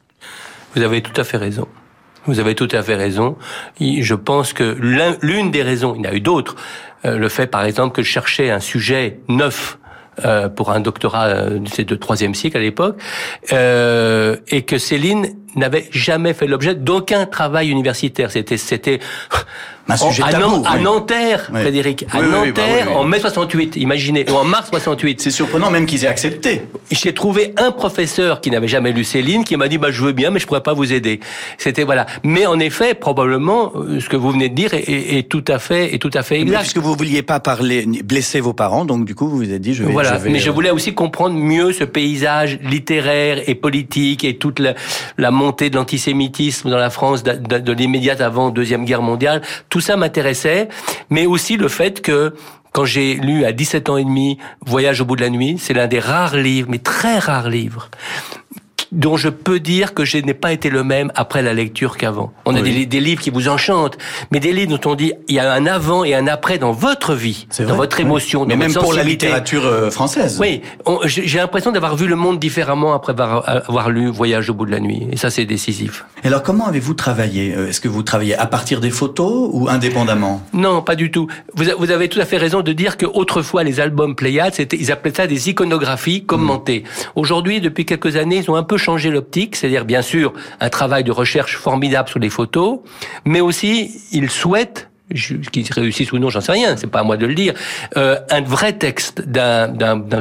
Vous 0.75 0.81
avez 0.81 1.01
tout 1.01 1.19
à 1.19 1.23
fait 1.23 1.37
raison. 1.37 1.67
Vous 2.25 2.39
avez 2.39 2.55
tout 2.55 2.69
à 2.71 2.81
fait 2.83 2.95
raison. 2.95 3.35
Je 3.79 4.15
pense 4.15 4.53
que 4.53 4.77
l'une 5.21 5.51
des 5.51 5.61
raisons, 5.61 5.95
il 5.95 6.05
y 6.05 6.07
en 6.07 6.11
a 6.11 6.13
eu 6.13 6.21
d'autres, 6.21 6.55
euh, 7.05 7.17
le 7.17 7.29
fait 7.29 7.47
par 7.47 7.65
exemple 7.65 7.95
que 7.95 8.01
je 8.01 8.09
cherchais 8.09 8.49
un 8.49 8.61
sujet 8.61 9.19
neuf 9.27 9.77
pour 10.55 10.71
un 10.71 10.79
doctorat 10.79 11.27
euh, 11.27 11.59
c'est 11.65 11.85
de 11.85 11.95
troisième 11.95 12.33
cycle 12.33 12.57
à 12.57 12.61
l'époque, 12.61 12.97
euh, 13.51 14.37
et 14.47 14.63
que 14.63 14.77
Céline 14.77 15.35
n'avait 15.55 15.85
jamais 15.91 16.33
fait 16.33 16.47
l'objet 16.47 16.75
d'aucun 16.75 17.25
travail 17.25 17.69
universitaire. 17.69 18.31
C'était 18.31 18.57
c'était 18.57 18.99
un 19.89 19.97
sujet 19.97 20.23
à, 20.23 20.29
tabou, 20.31 20.63
à 20.65 20.77
Nanterre, 20.79 21.49
Frédéric, 21.53 22.05
à 22.11 22.19
Oui, 22.21 22.25
bah 22.31 22.45
Nanterre 22.45 22.87
oui. 22.89 22.93
en 22.95 23.03
mai 23.03 23.19
68, 23.19 23.75
imaginez, 23.75 24.25
ou 24.31 24.35
en 24.35 24.45
mars 24.45 24.69
68. 24.69 25.19
C'est 25.21 25.29
surprenant 25.31 25.69
même 25.69 25.85
qu'ils 25.85 26.05
aient 26.05 26.07
accepté. 26.07 26.61
J'ai 26.89 27.13
trouvé 27.13 27.53
un 27.57 27.71
professeur 27.71 28.39
qui 28.39 28.49
n'avait 28.49 28.69
jamais 28.69 28.93
lu 28.93 29.03
Céline 29.03 29.43
qui 29.43 29.57
m'a 29.57 29.67
dit 29.67 29.77
bah 29.77 29.89
je 29.91 30.01
veux 30.03 30.13
bien 30.13 30.29
mais 30.31 30.39
je 30.39 30.47
pourrais 30.47 30.63
pas 30.63 30.73
vous 30.73 30.93
aider. 30.93 31.19
C'était 31.57 31.83
voilà. 31.83 32.05
Mais 32.23 32.45
en 32.45 32.59
effet, 32.59 32.93
probablement 32.93 33.73
euh, 33.75 33.99
ce 33.99 34.07
que 34.07 34.15
vous 34.15 34.31
venez 34.31 34.47
de 34.49 34.55
dire 34.55 34.73
est, 34.73 34.83
est- 34.89 35.17
est 35.19 35.23
tout 35.29 35.43
à 35.49 35.59
fait 35.59 35.93
est 35.93 35.99
tout 35.99 36.11
à 36.13 36.23
fait 36.23 36.35
Mais 36.35 36.41
exact. 36.43 36.59
puisque 36.61 36.77
vous 36.77 36.95
vouliez 36.95 37.21
pas 37.21 37.39
parler, 37.41 37.85
blesser 38.03 38.39
vos 38.39 38.53
parents, 38.53 38.85
donc 38.85 39.03
du 39.05 39.15
coup 39.15 39.27
vous 39.27 39.37
vous 39.37 39.51
êtes 39.51 39.61
dit 39.61 39.73
je 39.73 39.83
vais. 39.83 39.91
Voilà, 39.91 40.17
je 40.17 40.23
vais, 40.23 40.29
mais 40.29 40.39
je 40.39 40.49
voulais 40.49 40.71
aussi 40.71 40.93
comprendre 40.93 41.35
mieux 41.35 41.73
ce 41.73 41.83
paysage 41.83 42.57
littéraire 42.63 43.41
et 43.47 43.55
politique 43.55 44.23
et 44.23 44.37
toute 44.37 44.59
la, 44.59 44.75
la 45.17 45.31
montée 45.43 45.69
de 45.69 45.75
l'antisémitisme 45.75 46.69
dans 46.69 46.77
la 46.77 46.89
France 46.89 47.21
de, 47.23 47.33
de- 47.59 47.71
l'immédiate 47.73 48.21
avant 48.21 48.49
Deuxième 48.49 48.85
Guerre 48.85 49.01
mondiale. 49.01 49.41
Tout 49.69 49.81
ça 49.81 49.97
m'intéressait, 49.97 50.69
mais 51.09 51.25
aussi 51.25 51.57
le 51.57 51.67
fait 51.67 52.01
que 52.01 52.33
quand 52.71 52.85
j'ai 52.85 53.15
lu 53.15 53.45
à 53.45 53.51
17 53.51 53.89
ans 53.89 53.97
et 53.97 54.03
demi 54.05 54.37
Voyage 54.65 55.01
au 55.01 55.05
bout 55.05 55.15
de 55.17 55.21
la 55.21 55.29
nuit, 55.29 55.57
c'est 55.59 55.73
l'un 55.73 55.87
des 55.87 55.99
rares 55.99 56.37
livres, 56.37 56.69
mais 56.71 56.79
très 56.79 57.19
rares 57.19 57.49
livres, 57.49 57.89
dont 58.93 59.17
je 59.17 59.29
peux 59.29 59.59
dire 59.59 59.93
que 59.93 60.05
je 60.05 60.17
n'ai 60.19 60.33
pas 60.33 60.51
été 60.53 60.69
le 60.69 60.83
même 60.83 61.11
après 61.15 61.41
la 61.41 61.53
lecture 61.53 61.97
qu'avant. 61.97 62.31
On 62.45 62.55
a 62.55 62.61
Oui. 62.61 62.71
des, 62.73 62.85
des 62.85 62.99
livres 62.99 63.21
qui 63.21 63.29
vous 63.31 63.47
enchantent, 63.49 63.97
mais 64.31 64.39
des 64.39 64.53
livres 64.53 64.77
dont 64.77 64.89
on 64.91 64.95
dit 64.95 65.13
il 65.27 65.35
y 65.35 65.39
a 65.39 65.51
un 65.51 65.65
avant 65.65 66.03
et 66.03 66.13
un 66.15 66.27
après 66.27 66.57
dans 66.59 66.71
votre 66.71 67.13
vie, 67.13 67.47
dans 67.57 67.65
vrai, 67.65 67.75
votre 67.75 67.97
oui. 67.97 68.03
émotion, 68.03 68.45
Mais 68.45 68.53
dans 68.53 68.59
même 68.59 68.71
votre 68.71 68.85
pour 68.85 68.93
la 68.93 69.03
littérature 69.03 69.65
euh, 69.65 69.89
française. 69.89 70.37
Oui, 70.39 70.61
j'ai 71.05 71.39
l'impression 71.39 71.71
d'avoir 71.71 71.95
vu 71.95 72.07
le 72.07 72.15
monde 72.15 72.39
différemment 72.39 72.93
après 72.93 73.11
avoir, 73.13 73.47
avoir 73.69 73.89
lu 73.89 74.07
Voyage 74.09 74.49
au 74.49 74.53
bout 74.53 74.65
de 74.65 74.71
la 74.71 74.79
nuit. 74.79 75.07
Et 75.11 75.17
ça, 75.17 75.29
c'est 75.29 75.45
décisif. 75.45 76.05
Et 76.23 76.27
alors 76.27 76.43
comment 76.43 76.67
avez-vous 76.67 76.93
travaillé 76.93 77.53
Euh, 77.55 77.69
Est-ce 77.69 77.81
que 77.81 77.87
vous 77.87 78.03
travaillez 78.03 78.35
à 78.35 78.45
partir 78.45 78.79
des 78.79 78.91
photos 78.91 79.49
ou 79.51 79.67
indépendamment? 79.69 80.41
Non, 80.53 80.81
pas 80.81 80.95
du 80.95 81.09
tout. 81.11 81.27
Vous, 81.55 81.91
avez 81.91 82.09
tout 82.09 82.19
à 82.19 82.25
fait 82.25 82.37
raison 82.37 82.61
de 82.61 82.73
dire 82.73 82.97
que 82.97 83.05
autrefois 83.05 83.63
les 83.63 83.79
albums 83.79 84.15
Pléiade, 84.15 84.53
c'était, 84.53 84.77
ils 84.79 84.91
appelaient 84.91 85.13
ça 85.15 85.27
des 85.27 85.49
iconographies 85.49 86.23
commentées. 86.25 86.83
Aujourd'hui, 87.15 87.59
depuis 87.61 87.85
quelques 87.85 88.15
années, 88.15 88.37
ils 88.43 88.49
ont 88.51 88.55
un 88.55 88.63
peu 88.63 88.77
changé 88.83 89.09
l'optique, 89.09 89.55
c'est-à-dire 89.55 89.85
bien 89.85 90.01
sûr 90.01 90.33
un 90.59 90.69
travail 90.69 91.03
de 91.03 91.11
recherche 91.11 91.57
formidable 91.57 92.09
sur 92.09 92.19
les 92.19 92.29
photos, 92.29 92.79
mais 93.25 93.41
aussi 93.41 93.99
ils 94.11 94.29
souhaitent 94.29 94.81
je- 94.81 94.92
qu'ils 95.51 95.71
réussissent 95.71 96.11
ou 96.13 96.17
non, 96.19 96.29
j'en 96.29 96.41
sais 96.41 96.51
rien, 96.53 96.77
c'est 96.77 96.87
pas 96.87 96.99
à 96.99 97.03
moi 97.03 97.17
de 97.17 97.25
le 97.25 97.35
dire, 97.35 97.53
euh, 97.97 98.17
un 98.29 98.41
vrai 98.41 98.73
texte 98.73 99.21
d'un, 99.27 99.73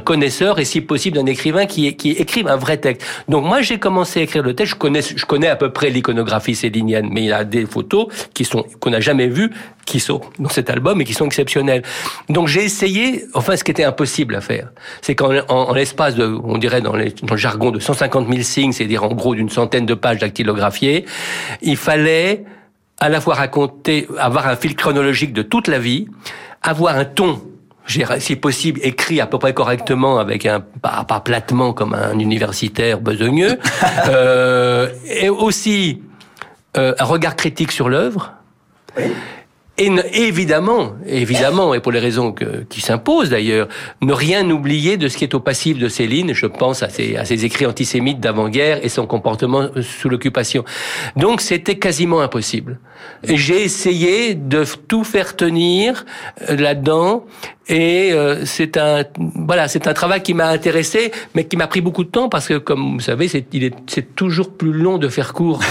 connaisseur 0.05 0.59
et 0.59 0.65
si 0.65 0.81
possible 0.81 1.17
d'un 1.17 1.27
écrivain 1.27 1.67
qui, 1.67 1.95
qui 1.97 2.11
écrive 2.11 2.49
un 2.49 2.57
vrai 2.57 2.77
texte. 2.77 3.07
Donc 3.29 3.45
moi 3.45 3.63
j'ai 3.63 3.79
commencé 3.79 4.21
à 4.21 4.23
écrire 4.25 4.43
le 4.43 4.55
texte, 4.55 4.73
je 4.75 4.79
connais, 4.79 5.01
je 5.03 5.25
connais 5.25 5.47
à 5.49 5.57
peu 5.57 5.71
près 5.73 5.91
l'iconographie 5.91 6.55
célinienne, 6.55 7.09
mais 7.11 7.23
il 7.23 7.27
y 7.29 7.33
a 7.33 7.45
des 7.45 7.65
photos 7.67 8.07
qui 8.35 8.45
sont 8.45 8.65
qu'on 8.81 8.91
n'a 8.91 9.01
jamais 9.01 9.29
vues, 9.29 9.51
qui 9.87 10.01
sont 10.01 10.21
dans 10.39 10.49
cet 10.49 10.69
album 10.69 11.01
et 11.01 11.05
qui 11.05 11.15
sont 11.15 11.27
exceptionnelles. 11.27 11.83
Donc 12.29 12.49
j'ai 12.49 12.65
essayé, 12.65 13.25
enfin 13.35 13.57
ce 13.57 13.65
qui 13.65 13.71
était 13.71 13.85
impossible 13.85 14.35
à 14.35 14.41
faire, 14.41 14.71
c'est 15.01 15.15
qu'en 15.15 15.33
en, 15.49 15.71
en 15.71 15.73
l'espace 15.75 16.15
de, 16.17 16.25
on 16.45 16.59
dirait 16.59 16.81
dans, 16.81 16.97
les- 16.97 17.15
dans 17.23 17.35
le 17.35 17.41
jargon 17.41 17.71
de 17.71 17.79
150 17.79 18.29
000 18.29 18.43
signes, 18.43 18.73
c'est-à-dire 18.73 19.05
en 19.05 19.15
gros 19.15 19.35
d'une 19.35 19.49
centaine 19.51 19.87
de 19.87 19.95
pages 19.95 20.19
dactylographiées, 20.19 21.05
il 21.63 21.77
fallait 21.77 22.45
à 23.03 23.09
la 23.09 23.21
fois 23.21 23.35
raconter, 23.35 24.07
avoir 24.19 24.47
un 24.47 24.55
fil 24.57 24.77
chronologique 24.77 25.33
de 25.33 25.43
toute 25.43 25.67
la 25.67 25.81
vie, 25.81 26.07
avoir 26.63 26.97
un 26.97 27.05
ton, 27.05 27.43
si 28.21 28.37
possible, 28.37 28.79
écrit 28.85 29.21
à 29.21 29.27
peu 29.27 29.39
près 29.41 29.53
correctement, 29.55 30.19
avec 30.21 30.47
un 30.47 30.61
pas, 30.61 31.05
pas 31.05 31.19
platement 31.19 31.73
comme 31.73 31.95
un 31.95 32.17
universitaire 32.21 33.01
besogneux, 33.01 33.59
euh, 34.09 34.89
et 35.21 35.29
aussi 35.29 36.01
euh, 36.77 36.95
un 36.99 37.05
regard 37.05 37.35
critique 37.35 37.73
sur 37.73 37.89
l'œuvre. 37.89 38.35
Et 39.79 39.89
ne- 39.91 40.03
évidemment, 40.13 40.93
évidemment, 41.07 41.73
et 41.75 41.81
pour 41.81 41.93
les 41.93 41.99
raisons 41.99 42.31
que- 42.31 42.63
qui 42.69 42.81
s'imposent 42.83 43.31
d'ailleurs, 43.31 43.69
ne 44.03 44.13
rien 44.13 44.49
oublier 44.51 44.97
de 44.99 45.09
ce 45.09 45.17
qui 45.17 45.25
est 45.25 45.35
au 45.35 45.41
passif 45.41 45.79
de 45.79 45.89
Céline. 45.89 46.35
Je 46.35 46.47
pense 46.47 46.83
à 46.83 46.89
ses, 46.91 47.17
à 47.17 47.25
ses 47.25 47.45
écrits 47.47 47.65
antisémites 47.67 48.21
d'avant-guerre 48.21 48.79
et 48.85 48.89
son 48.91 49.07
comportement 49.07 49.69
sous 49.81 50.09
l'occupation. 50.11 50.63
Donc 51.17 51.41
c'était 51.41 51.79
quasiment 51.79 52.21
impossible. 52.21 52.79
J'ai 53.25 53.63
essayé 53.63 54.35
de 54.35 54.65
tout 54.89 55.05
faire 55.05 55.37
tenir 55.37 56.05
euh, 56.49 56.57
là-dedans, 56.57 57.25
et 57.69 58.13
euh, 58.13 58.45
c'est 58.45 58.77
un 58.77 59.05
voilà, 59.17 59.69
c'est 59.69 59.87
un 59.87 59.95
travail 59.95 60.23
qui 60.23 60.35
m'a 60.35 60.49
intéressé, 60.49 61.13
mais 61.35 61.45
qui 61.45 61.57
m'a 61.57 61.69
pris 61.69 61.81
beaucoup 61.81 62.03
de 62.03 62.11
temps 62.11 62.29
parce 62.29 62.49
que, 62.49 62.59
comme 62.59 62.95
vous 62.95 63.01
savez, 63.01 63.29
c'est 63.29 63.47
il 63.53 63.63
est 63.65 63.75
c'est 63.87 64.15
toujours 64.17 64.51
plus 64.53 64.73
long 64.73 64.99
de 64.99 65.09
faire 65.09 65.33
court. 65.33 65.61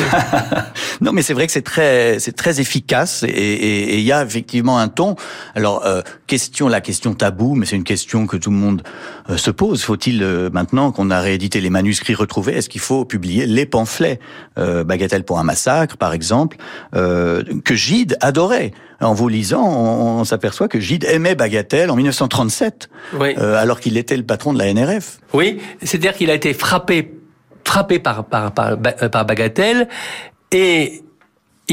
Non, 1.01 1.13
mais 1.13 1.23
c'est 1.23 1.33
vrai 1.33 1.47
que 1.47 1.51
c'est 1.53 1.63
très, 1.63 2.19
c'est 2.19 2.35
très 2.35 2.59
efficace 2.61 3.23
et- 3.27 3.97
il 3.97 4.03
y 4.05 4.11
a 4.11 4.23
effectivement 4.23 4.77
un 4.77 4.87
ton. 4.87 5.15
Alors, 5.55 5.83
euh, 5.83 6.01
question, 6.27 6.67
la 6.67 6.79
question 6.79 7.15
taboue, 7.15 7.55
mais 7.55 7.65
c'est 7.65 7.75
une 7.75 7.83
question 7.83 8.27
que 8.27 8.37
tout 8.37 8.51
le 8.51 8.57
monde 8.57 8.83
euh, 9.29 9.37
se 9.37 9.49
pose. 9.49 9.81
Faut-il 9.83 10.21
euh, 10.21 10.51
maintenant 10.53 10.91
qu'on 10.91 11.09
a 11.09 11.19
réédité 11.19 11.59
les 11.59 11.71
manuscrits 11.71 12.13
retrouvés, 12.13 12.53
est-ce 12.53 12.69
qu'il 12.69 12.81
faut 12.81 13.03
publier 13.05 13.47
les 13.47 13.65
pamphlets 13.65 14.19
Bagatelle 14.57 15.23
pour 15.23 15.39
un 15.39 15.43
massacre, 15.43 15.97
par 15.97 16.13
exemple, 16.13 16.57
euh, 16.95 17.20
que 17.63 17.75
Gide 17.75 18.17
adorait. 18.21 18.71
En 18.99 19.13
vous 19.13 19.27
lisant, 19.29 19.63
on, 19.67 20.19
on 20.19 20.23
s'aperçoit 20.23 20.67
que 20.67 20.79
Gide 20.79 21.05
aimait 21.05 21.33
Bagatelle 21.35 21.89
en 21.89 21.95
1937, 21.95 22.89
Oui. 23.19 23.33
euh, 23.37 23.55
alors 23.55 23.79
qu'il 23.79 23.97
était 23.97 24.15
le 24.17 24.23
patron 24.23 24.53
de 24.53 24.59
la 24.59 24.71
NRF. 24.73 25.19
Oui, 25.33 25.59
c'est-à-dire 25.81 26.13
qu'il 26.13 26.29
a 26.29 26.35
été 26.35 26.53
frappé, 26.53 27.13
frappé 27.65 27.97
par, 27.99 28.25
par, 28.25 28.51
par, 28.51 28.71
euh, 28.71 29.09
par 29.09 29.25
Bagatelle 29.25 29.87
et 30.51 31.01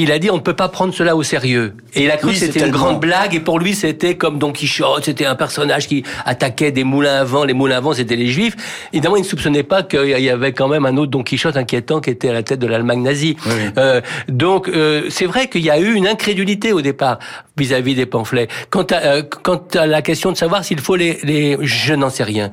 il 0.03 0.13
a 0.13 0.19
dit 0.19 0.31
on 0.31 0.37
ne 0.37 0.41
peut 0.41 0.55
pas 0.55 0.69
prendre 0.69 0.95
cela 0.95 1.17
au 1.17 1.23
sérieux. 1.23 1.75
Et 1.95 2.05
il 2.05 2.11
a 2.11 2.17
cru 2.17 2.29
Oui, 2.29 2.35
que 2.35 2.41
c'était 2.41 2.65
une 2.65 2.73
grande 2.73 3.01
blague 3.01 3.35
et 3.35 3.41
pour 3.41 3.59
lui 3.59 3.75
c'était 3.75 4.17
comme 4.17 4.39
Don 4.39 4.53
Quichotte, 4.53 5.05
c'était 5.05 5.27
un 5.27 5.35
personnage 5.35 5.89
qui 5.89 6.05
attaquait 6.25 6.73
des 6.73 6.85
moulins 6.85 7.21
à 7.21 7.25
vent. 7.25 7.45
Les 7.45 7.55
moulins 7.55 7.77
à 7.77 7.81
vent 7.81 7.93
c'était 7.93 8.17
les 8.17 8.29
juifs. 8.29 8.57
Évidemment 8.93 9.17
il 9.17 9.23
ne 9.23 9.27
soupçonnait 9.27 9.63
pas 9.63 9.83
qu'il 9.83 10.09
y 10.09 10.31
avait 10.31 10.53
quand 10.53 10.69
même 10.69 10.87
un 10.87 10.97
autre 10.97 11.11
Don 11.11 11.23
Quichotte 11.23 11.57
inquiétant 11.57 12.01
qui 12.01 12.11
était 12.11 12.29
à 12.29 12.33
la 12.33 12.43
tête 12.43 12.61
de 12.61 12.67
l'Allemagne 12.67 13.03
nazie. 13.03 13.37
Euh, 13.77 14.01
donc 14.29 14.69
euh, 14.69 15.07
c'est 15.11 15.27
vrai 15.27 15.49
qu'il 15.49 15.63
y 15.63 15.71
a 15.71 15.79
eu 15.79 15.95
une 15.95 16.07
incrédulité 16.07 16.73
au 16.73 16.81
départ 16.81 17.19
vis-à-vis 17.57 17.95
des 17.95 18.07
pamphlets. 18.07 18.49
Quant 18.71 18.85
à, 18.85 18.97
euh, 18.97 19.23
quant 19.23 19.63
à 19.75 19.87
la 19.87 20.03
question 20.03 20.33
de 20.33 20.37
savoir 20.37 20.65
s'il 20.65 20.81
faut 20.81 20.97
les, 20.97 21.19
les 21.25 21.57
je 21.61 21.95
n'en 21.95 22.11
sais 22.11 22.25
rien. 22.25 22.51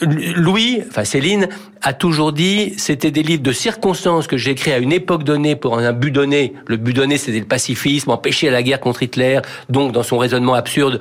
Louis, 0.00 0.82
enfin 0.88 1.04
Céline, 1.04 1.48
a 1.82 1.92
toujours 1.92 2.32
dit 2.32 2.74
c'était 2.76 3.10
des 3.10 3.22
livres 3.22 3.42
de 3.42 3.52
circonstances 3.52 4.26
que 4.26 4.36
j'ai 4.36 4.50
écrits 4.50 4.72
à 4.72 4.78
une 4.78 4.92
époque 4.92 5.24
donnée 5.24 5.56
pour 5.56 5.78
un 5.78 5.92
but 5.92 6.10
donné. 6.10 6.54
Le 6.70 6.76
but 6.76 6.94
donné, 6.94 7.18
c'était 7.18 7.40
le 7.40 7.44
pacifisme, 7.44 8.10
empêcher 8.10 8.48
la 8.50 8.62
guerre 8.62 8.80
contre 8.80 9.02
Hitler. 9.02 9.40
Donc, 9.68 9.92
dans 9.92 10.02
son 10.04 10.18
raisonnement 10.18 10.54
absurde, 10.54 11.00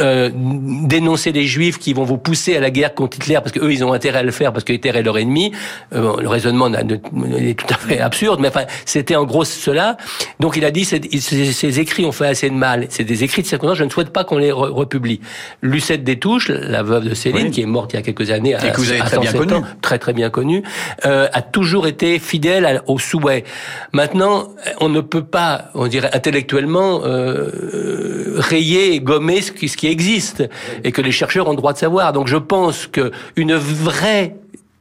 euh, 0.00 0.30
dénoncer 0.34 1.32
les 1.32 1.44
Juifs 1.46 1.78
qui 1.78 1.92
vont 1.92 2.04
vous 2.04 2.16
pousser 2.18 2.56
à 2.56 2.60
la 2.60 2.70
guerre 2.70 2.94
contre 2.94 3.16
Hitler 3.16 3.34
parce 3.42 3.52
que 3.52 3.58
eux, 3.60 3.72
ils 3.72 3.84
ont 3.84 3.92
intérêt 3.92 4.20
à 4.20 4.22
le 4.22 4.30
faire 4.30 4.52
parce 4.52 4.64
que 4.64 4.72
Hitler 4.72 4.92
est 4.94 5.02
leur 5.02 5.18
ennemi. 5.18 5.52
Euh, 5.94 6.20
le 6.20 6.28
raisonnement 6.28 6.68
est 6.72 7.58
tout 7.58 7.66
à 7.68 7.76
fait 7.76 8.00
absurde, 8.00 8.38
mais 8.40 8.48
enfin, 8.48 8.64
c'était 8.84 9.16
en 9.16 9.24
gros 9.24 9.44
cela. 9.44 9.96
Donc, 10.38 10.56
il 10.56 10.64
a 10.64 10.70
dit 10.70 10.84
ces 10.84 11.80
écrits 11.80 12.04
ont 12.04 12.12
fait 12.12 12.28
assez 12.28 12.48
de 12.48 12.54
mal. 12.54 12.86
C'est 12.90 13.04
des 13.04 13.24
écrits 13.24 13.42
de 13.42 13.46
circonstances. 13.48 13.78
Je 13.78 13.84
ne 13.84 13.90
souhaite 13.90 14.10
pas 14.10 14.24
qu'on 14.24 14.38
les 14.38 14.50
re- 14.50 14.70
republie. 14.70 15.20
Lucette 15.62 16.04
Détouche, 16.04 16.48
la 16.48 16.82
veuve 16.82 17.08
de 17.08 17.14
Céline, 17.14 17.46
Oui. 17.46 17.50
qui 17.50 17.62
est 17.62 17.66
morte 17.66 17.92
il 17.92 17.96
y 17.96 17.98
a 17.98 18.02
quelques 18.02 18.30
années, 18.30 18.54
Et 18.64 18.70
que 18.70 18.76
vous 18.76 18.90
avez 18.90 19.00
à 19.00 19.04
très 19.04 19.18
bien 19.18 19.30
107 19.32 19.48
connue. 19.48 19.60
ans, 19.60 19.64
très 19.82 19.98
très 19.98 20.12
bien 20.12 20.30
connu, 20.30 20.62
euh, 21.04 21.26
a 21.32 21.42
toujours 21.42 21.86
été 21.86 22.18
fidèle 22.18 22.82
au 22.86 22.98
souhait. 22.98 23.44
Maintenant, 23.92 24.48
on 24.80 24.88
ne 24.88 24.99
peut 25.00 25.24
pas, 25.24 25.70
on 25.74 25.86
dirait 25.86 26.10
intellectuellement, 26.12 27.02
euh, 27.04 27.50
euh, 27.52 28.34
rayer 28.38 29.00
gommer 29.00 29.42
ce 29.42 29.52
qui, 29.52 29.68
ce 29.68 29.76
qui 29.76 29.86
existe 29.86 30.48
et 30.84 30.92
que 30.92 31.02
les 31.02 31.12
chercheurs 31.12 31.46
ont 31.46 31.52
le 31.52 31.56
droit 31.56 31.72
de 31.72 31.78
savoir. 31.78 32.12
Donc 32.12 32.28
je 32.28 32.36
pense 32.36 32.86
que 32.86 33.12
une 33.36 33.54
vraie 33.54 34.36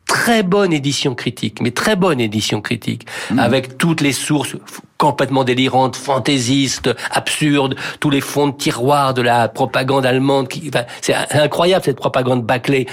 très 0.09 0.41
bonne 0.41 0.73
édition 0.73 1.13
critique, 1.13 1.61
mais 1.61 1.69
très 1.69 1.95
bonne 1.95 2.19
édition 2.19 2.61
critique, 2.61 3.05
avec 3.37 3.77
toutes 3.77 4.01
les 4.01 4.11
sources 4.11 4.55
complètement 4.97 5.43
délirantes, 5.43 5.95
fantaisistes, 5.95 6.89
absurdes, 7.11 7.75
tous 7.99 8.09
les 8.09 8.19
fonds 8.19 8.47
de 8.47 8.55
tiroir 8.55 9.13
de 9.13 9.21
la 9.21 9.47
propagande 9.47 10.07
allemande. 10.07 10.47
Qui, 10.47 10.67
enfin, 10.67 10.85
c'est 11.01 11.13
incroyable 11.31 11.85
cette 11.85 11.97
propagande 11.97 12.43
bâclée. 12.43 12.87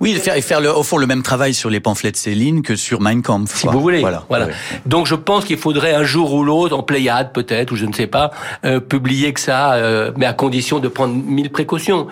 Oui, 0.00 0.12
et 0.12 0.16
faire, 0.18 0.36
et 0.36 0.42
faire 0.42 0.60
le, 0.60 0.70
au 0.70 0.82
fond 0.82 0.98
le 0.98 1.06
même 1.06 1.22
travail 1.22 1.54
sur 1.54 1.70
les 1.70 1.80
pamphlets 1.80 2.10
de 2.12 2.16
Céline 2.16 2.62
que 2.62 2.76
sur 2.76 3.00
Mein 3.00 3.22
Kampf. 3.22 3.54
si 3.56 3.66
vous 3.66 3.80
voulez. 3.80 4.00
Voilà. 4.28 4.48
Donc 4.84 5.06
je 5.06 5.14
pense 5.14 5.44
qu'il 5.44 5.56
faudrait 5.58 5.94
un 5.94 6.04
jour 6.04 6.32
ou 6.34 6.44
l'autre, 6.44 6.76
en 6.76 6.82
Pléiade 6.82 7.32
peut-être, 7.32 7.72
ou 7.72 7.76
je 7.76 7.86
ne 7.86 7.92
sais 7.92 8.06
pas, 8.06 8.30
euh, 8.64 8.80
publier 8.80 9.32
que 9.32 9.40
ça, 9.40 9.74
euh, 9.74 10.12
mais 10.16 10.26
à 10.26 10.32
condition 10.32 10.78
de 10.80 10.88
prendre 10.88 11.14
mille 11.14 11.50
précautions. 11.50 12.08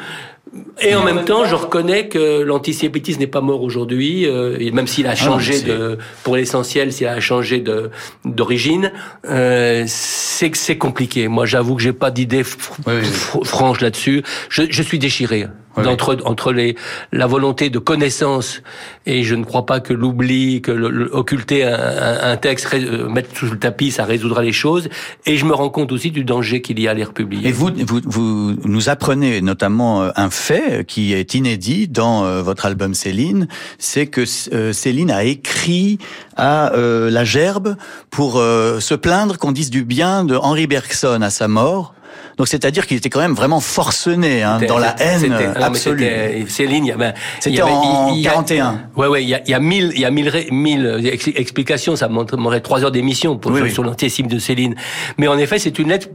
Et 0.81 0.95
en 0.95 1.03
même 1.03 1.25
temps, 1.25 1.45
je 1.45 1.57
reconnais 1.57 2.07
que 2.07 2.43
l'antisémitisme 2.43 3.19
n'est 3.19 3.27
pas 3.27 3.41
mort 3.41 3.63
aujourd'hui, 3.63 4.25
euh, 4.25 4.57
même 4.73 4.87
s'il 4.87 5.09
a 5.09 5.17
changé 5.17 5.55
c'est- 5.55 5.67
de, 5.67 5.99
pour 6.23 6.37
l'essentiel, 6.37 6.93
s'il 6.93 7.09
a 7.09 7.19
changé 7.19 7.59
de 7.59 7.91
d'origine, 8.25 8.93
euh, 9.29 9.83
c'est 9.89 10.51
que 10.51 10.59
c'est 10.59 10.79
compliqué. 10.79 11.27
Moi, 11.27 11.45
j'avoue 11.45 11.75
que 11.75 11.83
j'ai 11.83 11.93
pas 11.93 12.13
d'idée 12.13 12.45
fr- 12.45 12.79
fr- 12.87 13.45
franche 13.45 13.81
là-dessus. 13.81 14.23
Je, 14.49 14.63
je 14.71 14.83
suis 14.83 15.01
déchiré 15.01 15.49
entre 15.77 16.17
entre 16.25 16.53
les 16.53 16.77
la 17.13 17.27
volonté 17.27 17.71
de 17.71 17.79
connaissance 17.79 18.63
et 19.07 19.23
je 19.25 19.35
ne 19.35 19.45
crois 19.45 19.67
pas 19.67 19.81
que 19.81 19.93
l'oubli, 19.93 20.63
que 20.63 20.71
le- 20.71 20.89
le- 20.91 21.15
occulter 21.15 21.65
un, 21.65 21.75
un- 21.75 22.33
un 22.33 22.37
texte, 22.37 22.67
ré- 22.67 22.85
euh, 22.85 23.09
mettre 23.09 23.37
sous 23.37 23.47
le 23.47 23.59
tapis, 23.59 23.91
ça 23.91 24.05
résoudra 24.05 24.43
les 24.43 24.53
choses. 24.53 24.89
Et 25.27 25.37
je 25.37 25.45
me 25.45 25.53
rends 25.53 25.69
compte 25.71 25.93
aussi 25.93 26.11
du 26.11 26.25
danger 26.25 26.63
qu'il 26.63 26.79
y 26.81 26.89
a 26.89 26.93
à 26.93 26.95
les 26.95 27.05
republier. 27.05 27.49
Et 27.49 27.53
vous, 27.53 27.71
vous, 27.87 28.01
vous 28.05 28.57
nous 28.65 28.89
apprenez 28.89 29.41
notamment 29.41 30.03
euh, 30.03 30.11
un 30.17 30.31
fait 30.31 30.87
qui 30.87 31.13
est 31.13 31.35
inédit 31.35 31.89
dans 31.89 32.25
euh, 32.25 32.43
votre 32.43 32.67
album 32.67 32.95
Céline, 32.95 33.49
c'est 33.79 34.07
que 34.07 34.25
Céline 34.25 35.11
a 35.11 35.25
écrit 35.25 35.99
à 36.37 36.73
euh, 36.75 37.11
la 37.11 37.25
Gerbe 37.25 37.77
pour 38.11 38.39
euh, 38.39 38.81
se 38.81 38.95
plaindre 38.95 39.39
qu'on 39.39 39.53
dise 39.53 39.71
du 39.71 39.85
bien 39.85 40.25
de 40.25 40.37
Henri 40.37 40.67
Bergson 40.67 41.21
à 41.23 41.31
sa 41.31 41.49
mort. 41.49 41.95
Donc 42.37 42.49
c'est-à-dire 42.49 42.87
qu'il 42.87 42.97
était 42.97 43.11
quand 43.11 43.21
même 43.21 43.35
vraiment 43.35 43.61
forcené 43.61 44.43
hein, 44.43 44.59
dans 44.67 44.79
la 44.79 44.95
haine 45.01 45.33
absolue. 45.57 45.99
c'était- 46.05 46.45
Céline, 46.49 46.85
il 46.85 46.89
y 46.89 46.93
avait, 46.93 47.13
il 47.47 47.53
y 47.53 47.57
C'était 47.57 47.63
en 47.63 48.13
il 48.15 48.21
y 48.21 48.27
a- 48.29 48.33
41. 48.33 48.81
Ouais, 48.97 49.07
ouais, 49.07 49.23
il 49.23 49.29
y 49.29 49.35
a, 49.35 49.41
il 49.45 49.51
y 49.51 49.55
a 49.55 49.61
mille, 49.61 49.93
il 49.95 50.01
y 50.01 50.05
a 50.05 50.11
mille, 50.11 50.33
mille 50.51 50.87
euh, 50.87 50.99
ex- 51.13 51.29
explications. 51.35 51.97
Ça 51.97 52.09
me 52.09 52.25
demanderait 52.25 52.61
trois 52.61 52.83
heures 52.85 52.91
d'émission 52.93 53.37
pour 53.37 53.51
Oui, 53.53 53.59
sur, 53.59 53.65
oui. 53.67 53.73
sur 53.73 53.85
l'antisémitisme 53.85 54.29
de 54.35 54.39
Céline. 54.39 54.75
Mais 55.19 55.29
en 55.29 55.39
effet, 55.39 55.59
c'est 55.59 55.79
une 55.79 55.89
lettre. 55.89 56.09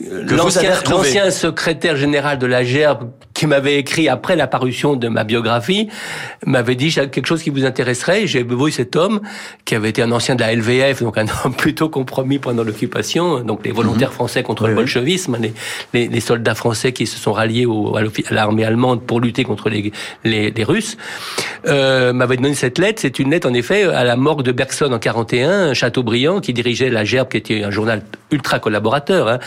L'ancien, 0.00 1.30
secrétaire 1.30 1.96
général 1.96 2.38
de 2.38 2.46
la 2.46 2.64
Gerbe 2.64 3.10
qui 3.38 3.46
m'avait 3.46 3.78
écrit 3.78 4.08
après 4.08 4.34
la 4.34 4.48
parution 4.48 4.96
de 4.96 5.06
ma 5.06 5.22
biographie 5.22 5.88
m'avait 6.44 6.74
dit 6.74 6.92
quelque 6.92 7.24
chose 7.24 7.40
qui 7.40 7.50
vous 7.50 7.64
intéresserait. 7.64 8.26
J'ai 8.26 8.42
vu 8.42 8.72
cet 8.72 8.96
homme 8.96 9.20
qui 9.64 9.76
avait 9.76 9.90
été 9.90 10.02
un 10.02 10.10
ancien 10.10 10.34
de 10.34 10.40
la 10.40 10.52
LVF, 10.52 11.04
donc 11.04 11.16
un 11.18 11.26
homme 11.44 11.54
plutôt 11.56 11.88
compromis 11.88 12.40
pendant 12.40 12.64
l'occupation, 12.64 13.38
donc 13.44 13.64
les 13.64 13.70
volontaires 13.70 14.12
français 14.12 14.42
contre 14.42 14.66
le 14.66 14.74
bolchevisme, 14.74 15.36
les, 15.40 15.54
les, 15.94 16.08
les 16.08 16.20
soldats 16.20 16.56
français 16.56 16.90
qui 16.90 17.06
se 17.06 17.16
sont 17.16 17.32
ralliés 17.32 17.64
au, 17.64 17.96
à 17.96 18.02
l'armée 18.32 18.64
allemande 18.64 19.02
pour 19.02 19.20
lutter 19.20 19.44
contre 19.44 19.68
les, 19.68 19.92
les, 20.24 20.50
les 20.50 20.64
Russes, 20.64 20.96
euh, 21.68 22.12
m'avait 22.12 22.38
donné 22.38 22.54
cette 22.54 22.78
lettre. 22.78 23.00
C'est 23.00 23.20
une 23.20 23.30
lettre, 23.30 23.48
en 23.48 23.54
effet, 23.54 23.84
à 23.84 24.02
la 24.02 24.16
morgue 24.16 24.42
de 24.42 24.50
Bergson 24.50 24.90
en 24.90 24.98
41, 24.98 25.74
Chateaubriand, 25.74 26.40
qui 26.40 26.52
dirigeait 26.52 26.90
la 26.90 27.04
Gerbe, 27.04 27.28
qui 27.28 27.36
était 27.36 27.62
un 27.62 27.70
journal 27.70 28.02
ultra 28.32 28.58
collaborateur. 28.58 29.28
Hein. 29.28 29.38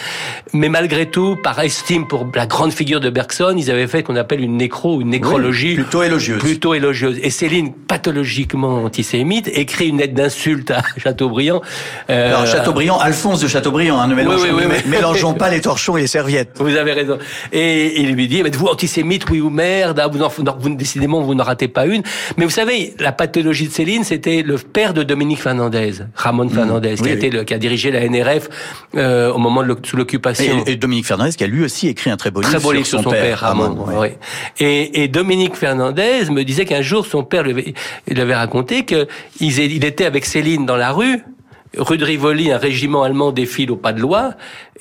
Mais 0.54 0.70
malgré 0.70 1.08
tout, 1.08 1.36
par 1.44 1.60
estime 1.60 2.08
pour 2.08 2.26
la 2.34 2.46
grande 2.46 2.72
figure 2.72 3.02
de 3.02 3.10
Bergson, 3.10 3.56
ils 3.58 3.70
avaient 3.70 3.81
fait 3.88 4.00
ce 4.00 4.04
qu'on 4.04 4.16
appelle 4.16 4.42
une 4.42 4.58
nécro, 4.58 5.02
une 5.02 5.10
nécrologie. 5.10 5.76
plutôt 5.76 6.04
élogieuse. 6.04 6.40
Plutôt 6.40 6.74
élogieuse. 6.74 7.20
Et 7.22 7.30
Céline, 7.30 7.74
pathologiquement 7.74 8.84
antisémite, 8.84 9.50
écrit 9.54 9.88
une 9.90 9.98
lettre 9.98 10.14
d'insulte 10.14 10.72
à 10.72 10.82
Chateaubriand. 10.98 11.62
Euh, 12.10 12.30
Alors 12.30 12.46
Chateaubriand, 12.48 13.00
Alphonse 13.00 13.40
de 13.42 13.48
Chateaubriand, 13.48 14.00
hein, 14.00 14.08
ne 14.08 14.16
mélangeons, 14.16 14.44
oui, 14.44 14.50
oui, 14.54 14.64
oui. 14.70 14.76
mé- 14.76 14.88
mélangeons 14.88 15.34
pas 15.42 15.50
les 15.50 15.62
torchons 15.62 15.98
et 15.98 16.02
les 16.02 16.08
serviettes. 16.08 16.52
Vous 16.56 16.76
avez 16.76 16.94
raison. 16.94 17.18
Et 17.52 18.02
il 18.02 18.14
lui 18.14 18.28
dit, 18.28 18.44
mais 18.44 18.50
vous 18.52 18.68
antisémite, 18.68 19.30
oui 19.30 19.40
ou 19.42 19.50
merde, 19.50 20.00
ah, 20.04 20.08
vous, 20.08 20.22
en, 20.22 20.30
vous 20.60 20.70
décidément 20.76 21.22
vous 21.22 21.36
ne 21.36 21.42
ratez 21.42 21.68
pas 21.68 21.86
une. 21.86 22.04
Mais 22.38 22.46
vous 22.46 22.52
savez, 22.52 22.94
la 23.00 23.12
pathologie 23.12 23.68
de 23.68 23.74
Céline, 23.74 24.04
c'était 24.04 24.42
le 24.44 24.58
père 24.58 24.94
de 24.94 25.04
Dominique 25.04 25.42
Fernandez, 25.42 25.92
Ramon 26.16 26.50
Fernandez, 26.50 26.96
qui, 26.96 27.02
Mmh. 27.02 27.06
oui, 27.06 27.12
a 27.12 27.14
été 27.14 27.30
le, 27.30 27.44
qui 27.44 27.54
a 27.54 27.58
dirigé 27.58 27.92
la 27.92 28.08
NRF 28.08 28.50
euh, 28.96 29.32
au 29.32 29.38
moment 29.38 29.64
de 29.64 29.76
sous 29.84 29.96
l'occupation. 29.98 30.64
Et, 30.68 30.74
et 30.74 30.76
Dominique 30.76 31.06
Fernandez 31.06 31.32
qui 31.32 31.44
a 31.44 31.48
lui 31.48 31.64
aussi 31.64 31.88
écrit 31.88 32.10
un 32.10 32.18
très 32.18 32.32
beau 32.32 32.42
Très 32.42 32.52
livre 32.52 32.62
beau 32.64 32.70
sur 32.70 32.74
livre 32.78 32.88
sur 32.88 33.02
son 33.02 33.10
père, 33.10 33.40
Ramon. 33.40 33.71
Ouais. 33.72 34.18
Et, 34.60 35.04
et 35.04 35.08
Dominique 35.08 35.56
Fernandez 35.56 36.30
me 36.30 36.44
disait 36.44 36.66
qu'un 36.66 36.82
jour 36.82 37.06
son 37.06 37.24
père 37.24 37.44
lui 37.44 37.52
avait, 37.52 37.74
il 38.08 38.14
lui 38.14 38.22
avait 38.22 38.36
raconté 38.36 38.86
que 38.86 39.08
il, 39.40 39.58
il 39.58 39.86
était 39.86 40.06
avec 40.06 40.26
Céline 40.26 40.66
dans 40.66 40.78
la 40.78 40.92
rue. 40.92 41.24
Rue 41.78 41.98
de 41.98 42.04
Rivoli, 42.04 42.52
un 42.52 42.58
régiment 42.58 43.04
allemand 43.04 43.32
défile 43.32 43.72
au 43.72 43.78
pas 43.78 43.94
de 43.94 44.02
loi, 44.02 44.34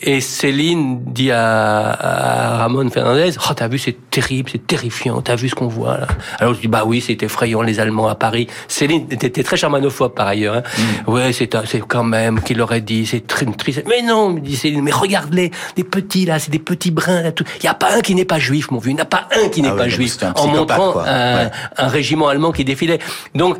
et 0.03 0.21
Céline 0.21 1.03
dit 1.07 1.31
à, 1.31 1.91
à 1.91 2.57
Ramon 2.59 2.89
Fernandez, 2.91 3.33
oh 3.39 3.53
t'as 3.55 3.69
vu 3.69 3.79
c'est 3.79 3.97
terrible, 4.11 4.49
c'est 4.51 4.67
terrifiant, 4.67 5.21
t'as 5.21 5.37
vu 5.37 5.49
ce 5.49 5.55
qu'on 5.55 5.69
voit 5.69 5.99
là. 5.99 6.07
Alors 6.39 6.55
je 6.55 6.61
dis 6.61 6.69
bah 6.69 6.85
oui 6.87 7.03
c'est 7.07 7.23
effrayant 7.23 7.63
les 7.63 7.81
Allemands 7.81 8.09
à 8.09 8.15
Paris. 8.15 8.47
Céline 8.69 9.07
était 9.11 9.43
très 9.43 9.57
germanophobe 9.57 10.15
par 10.15 10.27
ailleurs. 10.27 10.57
Hein. 10.57 10.63
Ouais 11.07 11.33
c'est 11.33 11.49
quand 11.87 12.05
même 12.05 12.41
qu'il 12.41 12.61
aurait 12.63 12.81
dit 12.81 13.05
c'est 13.07 13.27
triste. 13.27 13.83
Mais 13.89 14.03
non 14.03 14.31
me 14.31 14.41
dit 14.41 14.57
Céline, 14.57 14.83
mais 14.83 14.91
regarde-les, 14.93 15.51
des 15.77 15.85
petits 15.85 16.25
là, 16.25 16.39
c'est 16.39 16.51
des 16.51 16.59
petits 16.59 16.91
brins 16.91 17.23
là 17.23 17.33
tout. 17.33 17.45
Il 17.59 17.65
y 17.65 17.69
a 17.69 17.75
pas 17.75 17.95
un 17.95 18.01
qui 18.01 18.15
n'est 18.15 18.25
pas 18.25 18.39
juif 18.39 18.71
mon 18.71 18.79
vieux, 18.79 18.93
il 18.93 18.95
n'y 18.95 19.01
a 19.01 19.05
pas 19.05 19.29
un 19.45 19.49
qui 19.49 19.61
n'est 19.63 19.69
Ah 19.69 19.77
pas 19.77 19.89
juif. 19.89 20.17
En 20.37 20.47
montrant 20.47 20.99
un, 21.01 21.37
Ouais. 21.45 21.51
un 21.77 21.89
régiment 21.89 22.29
allemand 22.29 22.53
qui 22.53 22.65
défilait. 22.65 22.99
Donc 23.35 23.59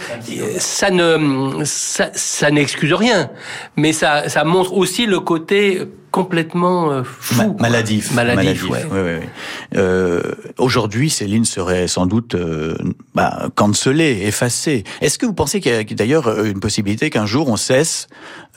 ça 0.59 0.91
ne 0.91 1.63
ça, 1.65 2.09
ça 2.15 2.51
n'excuse 2.51 2.93
rien, 2.95 3.31
mais 3.77 3.93
ça 3.93 4.29
ça 4.29 4.45
montre 4.45 4.73
aussi 4.73 5.07
le 5.07 5.21
côté 5.21 5.83
complètement 6.11 6.91
euh, 6.93 7.03
fou, 7.05 7.37
Ma- 7.59 7.63
maladif. 7.69 8.13
maladif, 8.13 8.69
ouais. 8.69 8.85
oui. 8.93 9.27
Euh, 9.77 10.21
Aujourd'hui, 10.59 11.09
Céline 11.11 11.45
serait 11.45 11.87
sans 11.89 12.07
doute 12.07 12.35
euh, 12.35 12.75
bah, 13.15 13.49
cancelée, 13.55 14.23
effacée. 14.25 14.85
Est-ce 15.01 15.19
que 15.19 15.27
vous 15.27 15.33
pensez 15.35 15.61
qu'il 15.61 15.73
y 15.73 15.77
a 15.77 15.85
d'ailleurs 15.85 16.45
une 16.45 16.61
possibilité 16.61 17.11
qu'un 17.11 17.27
jour 17.27 17.49
on 17.49 17.57
cesse 17.57 18.09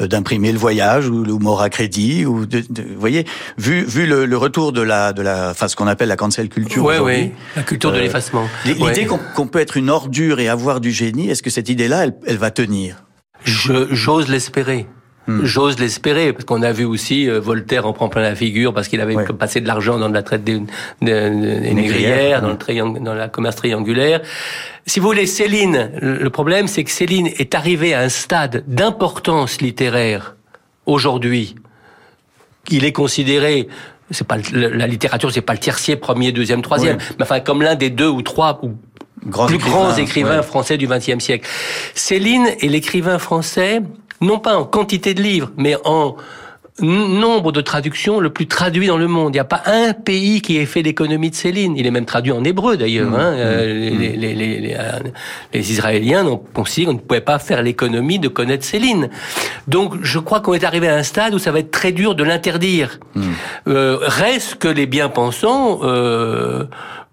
euh, 0.01 0.07
d'imprimer 0.07 0.51
le 0.51 0.57
voyage 0.57 1.07
ou 1.07 1.23
le 1.23 1.33
mort 1.35 1.61
à 1.61 1.69
crédit 1.69 2.25
ou 2.25 2.45
de, 2.45 2.61
de- 2.69 2.81
vous 2.93 2.99
voyez, 2.99 3.25
vu 3.57 3.83
vu 3.85 4.05
le, 4.07 4.25
le 4.25 4.37
retour 4.37 4.71
de 4.71 4.81
la 4.81 5.13
de 5.13 5.21
la, 5.21 5.49
enfin 5.51 5.67
ce 5.67 5.75
qu'on 5.75 5.87
appelle 5.87 6.07
la 6.09 6.15
cancel 6.17 6.49
culture 6.49 6.83
Ouais, 6.83 7.31
la 7.55 7.63
culture 7.63 7.91
de 7.91 7.99
l'effacement. 7.99 8.47
L'idée 8.65 9.05
qu'on 9.35 9.47
peut 9.47 9.59
être 9.59 9.77
une 9.77 9.89
ordure 9.89 10.39
et 10.39 10.47
avoir 10.49 10.79
du 10.81 10.91
génie, 10.91 11.29
est-ce 11.29 11.43
que 11.43 11.49
cette 11.49 11.69
idée-là, 11.69 12.05
elle, 12.05 12.13
elle 12.25 12.37
va 12.37 12.51
tenir? 12.51 13.03
J'ose 13.45 14.29
l'espérer. 14.29 14.87
Hmm. 15.25 15.45
J'ose 15.45 15.79
l'espérer 15.79 16.33
parce 16.33 16.43
qu'on 16.43 16.61
a 16.63 16.73
vu 16.73 16.83
aussi 16.83 17.29
euh, 17.29 17.39
Voltaire 17.39 17.87
en 17.87 17.93
prend 17.93 18.09
plein 18.09 18.21
la 18.23 18.35
figure 18.35 18.73
parce 18.73 18.89
qu'il 18.89 18.99
avait 18.99 19.15
Ouais. 19.15 19.25
passé 19.25 19.61
de 19.61 19.67
l'argent 19.67 19.97
dans 19.97 20.09
de 20.09 20.13
la 20.13 20.21
traite 20.21 20.43
des, 20.43 20.59
des- 21.01 21.29
des 21.29 21.73
Négrières, 21.73 22.41
dans 22.41 22.49
le 22.49 22.57
triangle, 22.57 23.01
dans 23.01 23.13
la 23.13 23.29
commerce 23.29 23.55
triangulaire. 23.55 24.19
Si 24.85 24.99
vous 24.99 25.07
voulez, 25.07 25.25
Céline, 25.25 25.91
le 26.01 26.29
problème 26.29 26.67
c'est 26.67 26.83
que 26.83 26.91
Céline 26.91 27.27
est 27.27 27.55
arrivée 27.55 27.93
à 27.93 28.01
un 28.01 28.09
stade 28.09 28.65
d'importance 28.67 29.61
littéraire 29.61 30.35
aujourd'hui, 30.85 31.55
il 32.69 32.83
est 32.83 32.91
considéré 32.91 33.69
c'est 34.11 34.27
pas 34.27 34.35
le- 34.51 34.67
la 34.69 34.87
littérature, 34.87 35.31
c'est 35.31 35.41
pas 35.41 35.53
le 35.53 35.59
tertiaire, 35.59 35.99
premier, 36.01 36.33
deuxième, 36.33 36.61
troisième, 36.61 36.97
Oui. 36.97 37.15
mais 37.17 37.23
enfin 37.23 37.39
comme 37.39 37.61
l'un 37.61 37.75
des 37.75 37.89
deux 37.89 38.09
ou 38.09 38.21
trois 38.21 38.59
ou 38.61 38.73
plus 39.47 39.57
grands 39.57 39.95
écrivains 39.95 40.37
ouais. 40.39 40.43
français 40.43 40.77
du 40.77 40.85
XXe 40.85 41.19
siècle. 41.23 41.47
Céline 41.95 42.45
est 42.61 42.67
l'écrivain 42.67 43.17
français, 43.19 43.81
non 44.23 44.39
pas 44.39 44.55
en 44.57 44.65
quantité 44.65 45.13
de 45.13 45.21
livres, 45.21 45.51
mais 45.57 45.75
en 45.85 46.15
nombre 46.79 47.51
de 47.51 47.61
traductions 47.61 48.19
le 48.19 48.31
plus 48.31 48.47
traduit 48.47 48.87
dans 48.87 48.97
le 48.97 49.07
monde. 49.07 49.29
Il 49.29 49.37
n'y 49.37 49.39
a 49.39 49.43
pas 49.43 49.61
un 49.67 49.93
pays 49.93 50.41
qui 50.41 50.57
ait 50.57 50.65
fait 50.65 50.81
l'économie 50.81 51.29
de 51.29 51.35
Céline. 51.35 51.77
Il 51.77 51.85
est 51.85 51.91
même 51.91 52.05
traduit 52.05 52.31
en 52.31 52.43
hébreu 52.43 52.77
d'ailleurs. 52.77 53.11
Mmh, 53.11 53.13
hein. 53.13 53.33
Euh, 53.37 53.65
les, 53.91 53.91
les- 54.17 54.33
les- 54.33 54.59
les, 54.59 54.75
les 55.53 55.71
Israéliens 55.71 56.25
ont 56.25 56.41
considéré 56.51 56.87
qu'on 56.87 56.93
ne 56.97 57.03
pouvait 57.03 57.21
pas 57.21 57.37
faire 57.37 57.61
l'économie 57.61 58.17
de 58.17 58.27
connaître 58.27 58.65
Céline. 58.65 59.09
Donc 59.67 59.93
je 60.01 60.17
crois 60.17 60.39
qu'on 60.39 60.55
est 60.55 60.63
arrivé 60.63 60.87
à 60.89 60.95
un 60.95 61.03
stade 61.03 61.35
où 61.35 61.37
ça 61.39 61.51
va 61.51 61.59
être 61.59 61.69
très 61.69 61.91
dur 61.91 62.15
de 62.15 62.23
l'interdire. 62.23 62.99
Euh, 63.67 63.99
reste 64.01 64.55
que 64.55 64.67
les 64.67 64.87
bien-pensants... 64.87 65.81
Euh, 65.83 66.63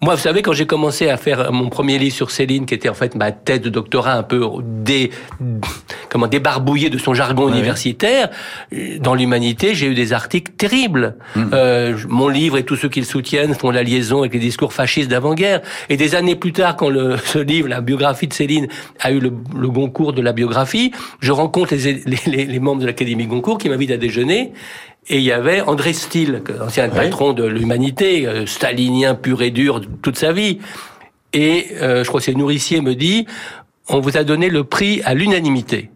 moi, 0.02 0.14
vous 0.14 0.20
savez, 0.20 0.40
quand 0.42 0.52
j'ai 0.54 0.66
commencé 0.66 1.08
à 1.10 1.16
faire 1.18 1.52
mon 1.52 1.68
premier 1.68 1.98
livre 1.98 2.14
sur 2.14 2.30
Céline, 2.30 2.64
qui 2.64 2.72
était 2.74 2.88
en 2.88 2.94
fait 2.94 3.14
ma 3.14 3.32
thèse 3.32 3.60
de 3.60 3.68
doctorat 3.68 4.14
un 4.14 4.22
peu 4.22 4.40
dé, 4.62 5.10
comment 6.08 6.26
débarbouillée 6.26 6.88
de 6.88 6.96
son 6.98 7.12
jargon 7.12 7.48
universitaire, 7.50 8.30
dans 9.00 9.14
l'humanité, 9.14 9.74
j'ai 9.74 9.86
eu 9.88 9.94
des 9.94 10.12
articles 10.12 10.52
terribles. 10.52 11.16
Euh, 11.52 11.96
mon 12.08 12.28
livre 12.28 12.56
et 12.56 12.64
tous 12.64 12.76
ceux 12.76 12.88
qui 12.88 13.00
le 13.00 13.06
soutiennent 13.06 13.54
font 13.54 13.70
la 13.70 13.82
liaison 13.82 14.20
avec 14.20 14.32
les 14.32 14.38
discours 14.40 14.72
fascistes 14.72 15.10
d'avant-guerre. 15.10 15.60
Et 15.90 15.96
des 15.96 16.14
années 16.14 16.34
plus 16.36 16.52
tard, 16.52 16.76
quand 16.76 16.88
le, 16.88 17.16
ce 17.24 17.38
livre, 17.38 17.68
la 17.68 17.80
biographie 17.82 18.26
de 18.26 18.32
Céline, 18.32 18.68
a 19.00 19.10
eu 19.12 19.20
le, 19.20 19.32
le 19.54 19.68
Goncourt 19.68 20.12
de 20.14 20.22
la 20.22 20.32
biographie, 20.32 20.92
je 21.20 21.32
rencontre 21.32 21.74
les, 21.74 22.02
les, 22.06 22.18
les- 22.26 22.46
les 22.46 22.58
membres 22.58 22.80
de 22.80 22.86
l'Académie 22.86 23.26
Goncourt 23.26 23.58
qui 23.58 23.68
m'invitent 23.68 23.90
à 23.90 23.96
déjeuner. 23.98 24.52
Et 25.12 25.16
il 25.16 25.24
y 25.24 25.32
avait 25.32 25.60
André 25.60 25.92
Steele, 25.92 26.40
ancien 26.64 26.88
patron 26.88 27.32
de 27.32 27.44
l'humanité, 27.44 28.28
euh, 28.28 28.46
stalinien 28.46 29.16
pur 29.16 29.42
et 29.42 29.50
dur 29.50 29.80
toute 30.02 30.16
sa 30.16 30.32
vie. 30.32 30.60
Et 31.32 31.66
euh, 31.82 32.04
je 32.04 32.08
crois 32.08 32.20
que 32.20 32.26
c'est 32.26 32.34
Nourricier 32.34 32.80
me 32.80 32.94
dit, 32.94 33.26
on 33.88 33.98
vous 33.98 34.16
a 34.16 34.22
donné 34.22 34.48
le 34.48 34.62
prix 34.62 35.02
à 35.04 35.14
l'unanimité 35.14 35.90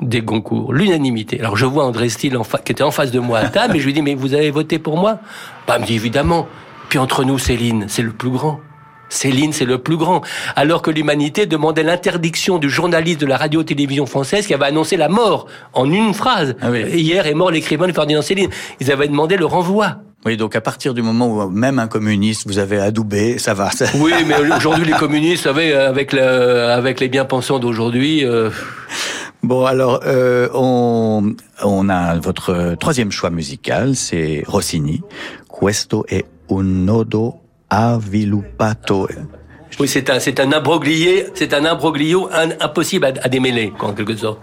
des 0.00 0.22
Goncourt, 0.22 0.72
l'unanimité. 0.72 1.38
Alors 1.38 1.58
je 1.58 1.66
vois 1.66 1.84
André 1.84 2.08
Steele 2.08 2.38
en 2.38 2.44
qui 2.44 2.72
était 2.72 2.82
en 2.82 2.90
face 2.90 3.10
de 3.10 3.20
moi 3.20 3.40
à 3.40 3.48
table, 3.48 3.76
et 3.76 3.80
je 3.80 3.84
lui 3.84 3.92
dis, 3.92 4.00
mais 4.00 4.14
vous 4.14 4.32
avez 4.32 4.50
voté 4.50 4.78
pour 4.78 4.96
moi? 4.96 5.20
Bah, 5.66 5.76
il 5.76 5.82
me 5.82 5.86
dit, 5.86 5.94
évidemment. 5.94 6.48
Puis 6.88 6.98
entre 6.98 7.24
nous, 7.24 7.38
Céline, 7.38 7.84
c'est 7.88 8.02
le 8.02 8.12
plus 8.12 8.30
grand. 8.30 8.60
Céline, 9.08 9.52
c'est 9.52 9.64
le 9.64 9.78
plus 9.78 9.96
grand. 9.96 10.20
Alors 10.56 10.82
que 10.82 10.90
l'humanité 10.90 11.46
demandait 11.46 11.82
l'interdiction 11.82 12.58
du 12.58 12.68
journaliste 12.68 13.20
de 13.20 13.26
la 13.26 13.36
radio-télévision 13.36 14.06
française 14.06 14.46
qui 14.46 14.54
avait 14.54 14.66
annoncé 14.66 14.96
la 14.96 15.08
mort 15.08 15.46
en 15.74 15.90
une 15.90 16.12
phrase. 16.14 16.54
Hier 16.92 17.26
est 17.26 17.34
mort 17.34 17.50
l'écrivain 17.50 17.92
Ferdinand 17.92 18.22
Céline. 18.22 18.50
Ils 18.80 18.90
avaient 18.90 19.08
demandé 19.08 19.36
le 19.36 19.46
renvoi. 19.46 19.96
Oui, 20.24 20.36
donc 20.36 20.56
à 20.56 20.60
partir 20.60 20.92
du 20.92 21.02
moment 21.02 21.28
où 21.28 21.48
même 21.48 21.78
un 21.78 21.86
communiste 21.86 22.48
vous 22.48 22.58
avez 22.58 22.80
adoubé, 22.80 23.38
ça 23.38 23.54
va. 23.54 23.70
ça- 23.70 23.86
Oui, 23.94 24.12
mais 24.26 24.34
aujourd'hui, 24.56 24.84
les 24.84 24.92
communistes, 24.94 25.46
vous 25.46 25.54
savez, 25.54 25.72
avec, 25.72 26.12
le, 26.12 26.20
avec 26.70 26.98
les 26.98 27.08
bien-pensants 27.08 27.58
d'aujourd'hui... 27.60 28.24
euh, 28.24 28.50
Bon, 29.42 29.64
alors, 29.64 30.00
euh, 30.04 30.48
on, 30.54 31.34
on 31.62 31.88
a 31.88 32.16
votre 32.18 32.74
troisième 32.80 33.12
choix 33.12 33.30
musical, 33.30 33.94
c'est 33.94 34.42
Rossini. 34.46 35.02
Questo 35.46 36.04
è 36.08 36.24
un 36.50 36.84
nodo 36.84 37.42
avviluppato. 37.70 39.08
Oui, 39.78 39.88
c'est 39.88 40.08
un, 40.10 40.20
c'est 40.20 40.40
un 40.40 40.52
imbroglié, 40.52 41.26
c'est 41.34 41.52
un 41.52 41.64
imbroglio 41.64 42.28
impossible 42.60 43.04
à, 43.06 43.12
à 43.22 43.28
démêler, 43.28 43.72
en 43.80 43.92
quelque 43.92 44.16
sorte. 44.16 44.40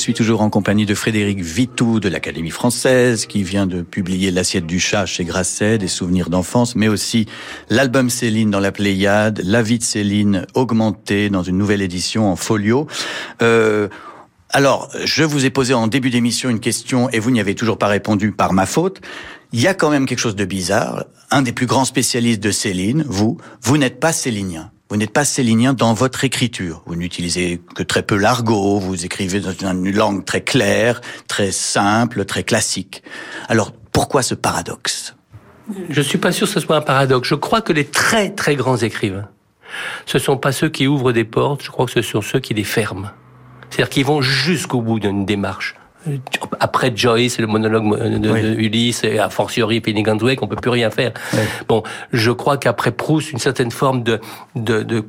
Suis 0.00 0.14
toujours 0.14 0.40
en 0.40 0.48
compagnie 0.48 0.86
de 0.86 0.94
Frédéric 0.94 1.42
Vitou 1.42 2.00
de 2.00 2.08
l'Académie 2.08 2.48
française 2.48 3.26
qui 3.26 3.42
vient 3.42 3.66
de 3.66 3.82
publier 3.82 4.30
L'assiette 4.30 4.64
du 4.64 4.80
chat 4.80 5.04
chez 5.04 5.26
Grasset, 5.26 5.76
des 5.76 5.88
souvenirs 5.88 6.30
d'enfance, 6.30 6.74
mais 6.74 6.88
aussi 6.88 7.26
l'album 7.68 8.08
Céline 8.08 8.50
dans 8.50 8.60
la 8.60 8.72
Pléiade, 8.72 9.42
La 9.44 9.60
vie 9.60 9.78
de 9.78 9.84
Céline 9.84 10.46
augmentée 10.54 11.28
dans 11.28 11.42
une 11.42 11.58
nouvelle 11.58 11.82
édition 11.82 12.32
en 12.32 12.36
folio. 12.36 12.86
Euh, 13.42 13.88
alors, 14.48 14.88
je 15.04 15.22
vous 15.22 15.44
ai 15.44 15.50
posé 15.50 15.74
en 15.74 15.86
début 15.86 16.08
d'émission 16.08 16.48
une 16.48 16.60
question 16.60 17.10
et 17.10 17.18
vous 17.18 17.30
n'y 17.30 17.40
avez 17.40 17.54
toujours 17.54 17.76
pas 17.76 17.88
répondu 17.88 18.32
par 18.32 18.54
ma 18.54 18.64
faute. 18.64 19.02
Il 19.52 19.60
y 19.60 19.66
a 19.66 19.74
quand 19.74 19.90
même 19.90 20.06
quelque 20.06 20.18
chose 20.18 20.34
de 20.34 20.46
bizarre. 20.46 21.04
Un 21.30 21.42
des 21.42 21.52
plus 21.52 21.66
grands 21.66 21.84
spécialistes 21.84 22.42
de 22.42 22.52
Céline, 22.52 23.04
vous, 23.06 23.36
vous 23.60 23.76
n'êtes 23.76 24.00
pas 24.00 24.14
célinien. 24.14 24.70
Vous 24.90 24.96
n'êtes 24.96 25.12
pas 25.12 25.24
célinien 25.24 25.72
dans 25.72 25.94
votre 25.94 26.24
écriture. 26.24 26.82
Vous 26.84 26.96
n'utilisez 26.96 27.62
que 27.76 27.84
très 27.84 28.02
peu 28.02 28.16
l'argot, 28.16 28.80
vous 28.80 29.04
écrivez 29.04 29.38
dans 29.38 29.52
une 29.52 29.92
langue 29.92 30.24
très 30.24 30.40
claire, 30.40 31.00
très 31.28 31.52
simple, 31.52 32.24
très 32.24 32.42
classique. 32.42 33.04
Alors, 33.48 33.70
pourquoi 33.92 34.22
ce 34.22 34.34
paradoxe? 34.34 35.14
Je 35.88 36.00
suis 36.00 36.18
pas 36.18 36.32
sûr 36.32 36.48
que 36.48 36.52
ce 36.52 36.58
soit 36.58 36.74
un 36.74 36.80
paradoxe. 36.80 37.28
Je 37.28 37.36
crois 37.36 37.60
que 37.60 37.72
les 37.72 37.84
très 37.84 38.30
très 38.30 38.56
grands 38.56 38.78
écrivains, 38.78 39.28
ce 40.06 40.18
sont 40.18 40.36
pas 40.36 40.50
ceux 40.50 40.68
qui 40.68 40.88
ouvrent 40.88 41.12
des 41.12 41.24
portes, 41.24 41.62
je 41.62 41.70
crois 41.70 41.86
que 41.86 41.92
ce 41.92 42.02
sont 42.02 42.20
ceux 42.20 42.40
qui 42.40 42.54
les 42.54 42.64
ferment. 42.64 43.10
C'est-à-dire 43.70 43.90
qu'ils 43.90 44.04
vont 44.04 44.20
jusqu'au 44.20 44.82
bout 44.82 44.98
d'une 44.98 45.24
démarche. 45.24 45.76
Après 46.60 46.92
Joyce, 46.94 47.38
le 47.38 47.46
monologue 47.46 47.98
de, 47.98 48.18
de 48.18 48.54
Ulysse, 48.54 49.04
et 49.04 49.18
a 49.18 49.28
fortiori 49.28 49.76
on 50.42 50.46
peut 50.46 50.56
plus 50.56 50.70
rien 50.70 50.90
faire. 50.90 51.12
Bon, 51.68 51.82
je 52.12 52.30
crois 52.30 52.56
qu'après 52.56 52.90
Proust, 52.90 53.32
une 53.32 53.38
certaine 53.38 53.70
forme 53.70 54.02
de 54.02 54.20
de- 54.56 54.82
de- 54.82 55.04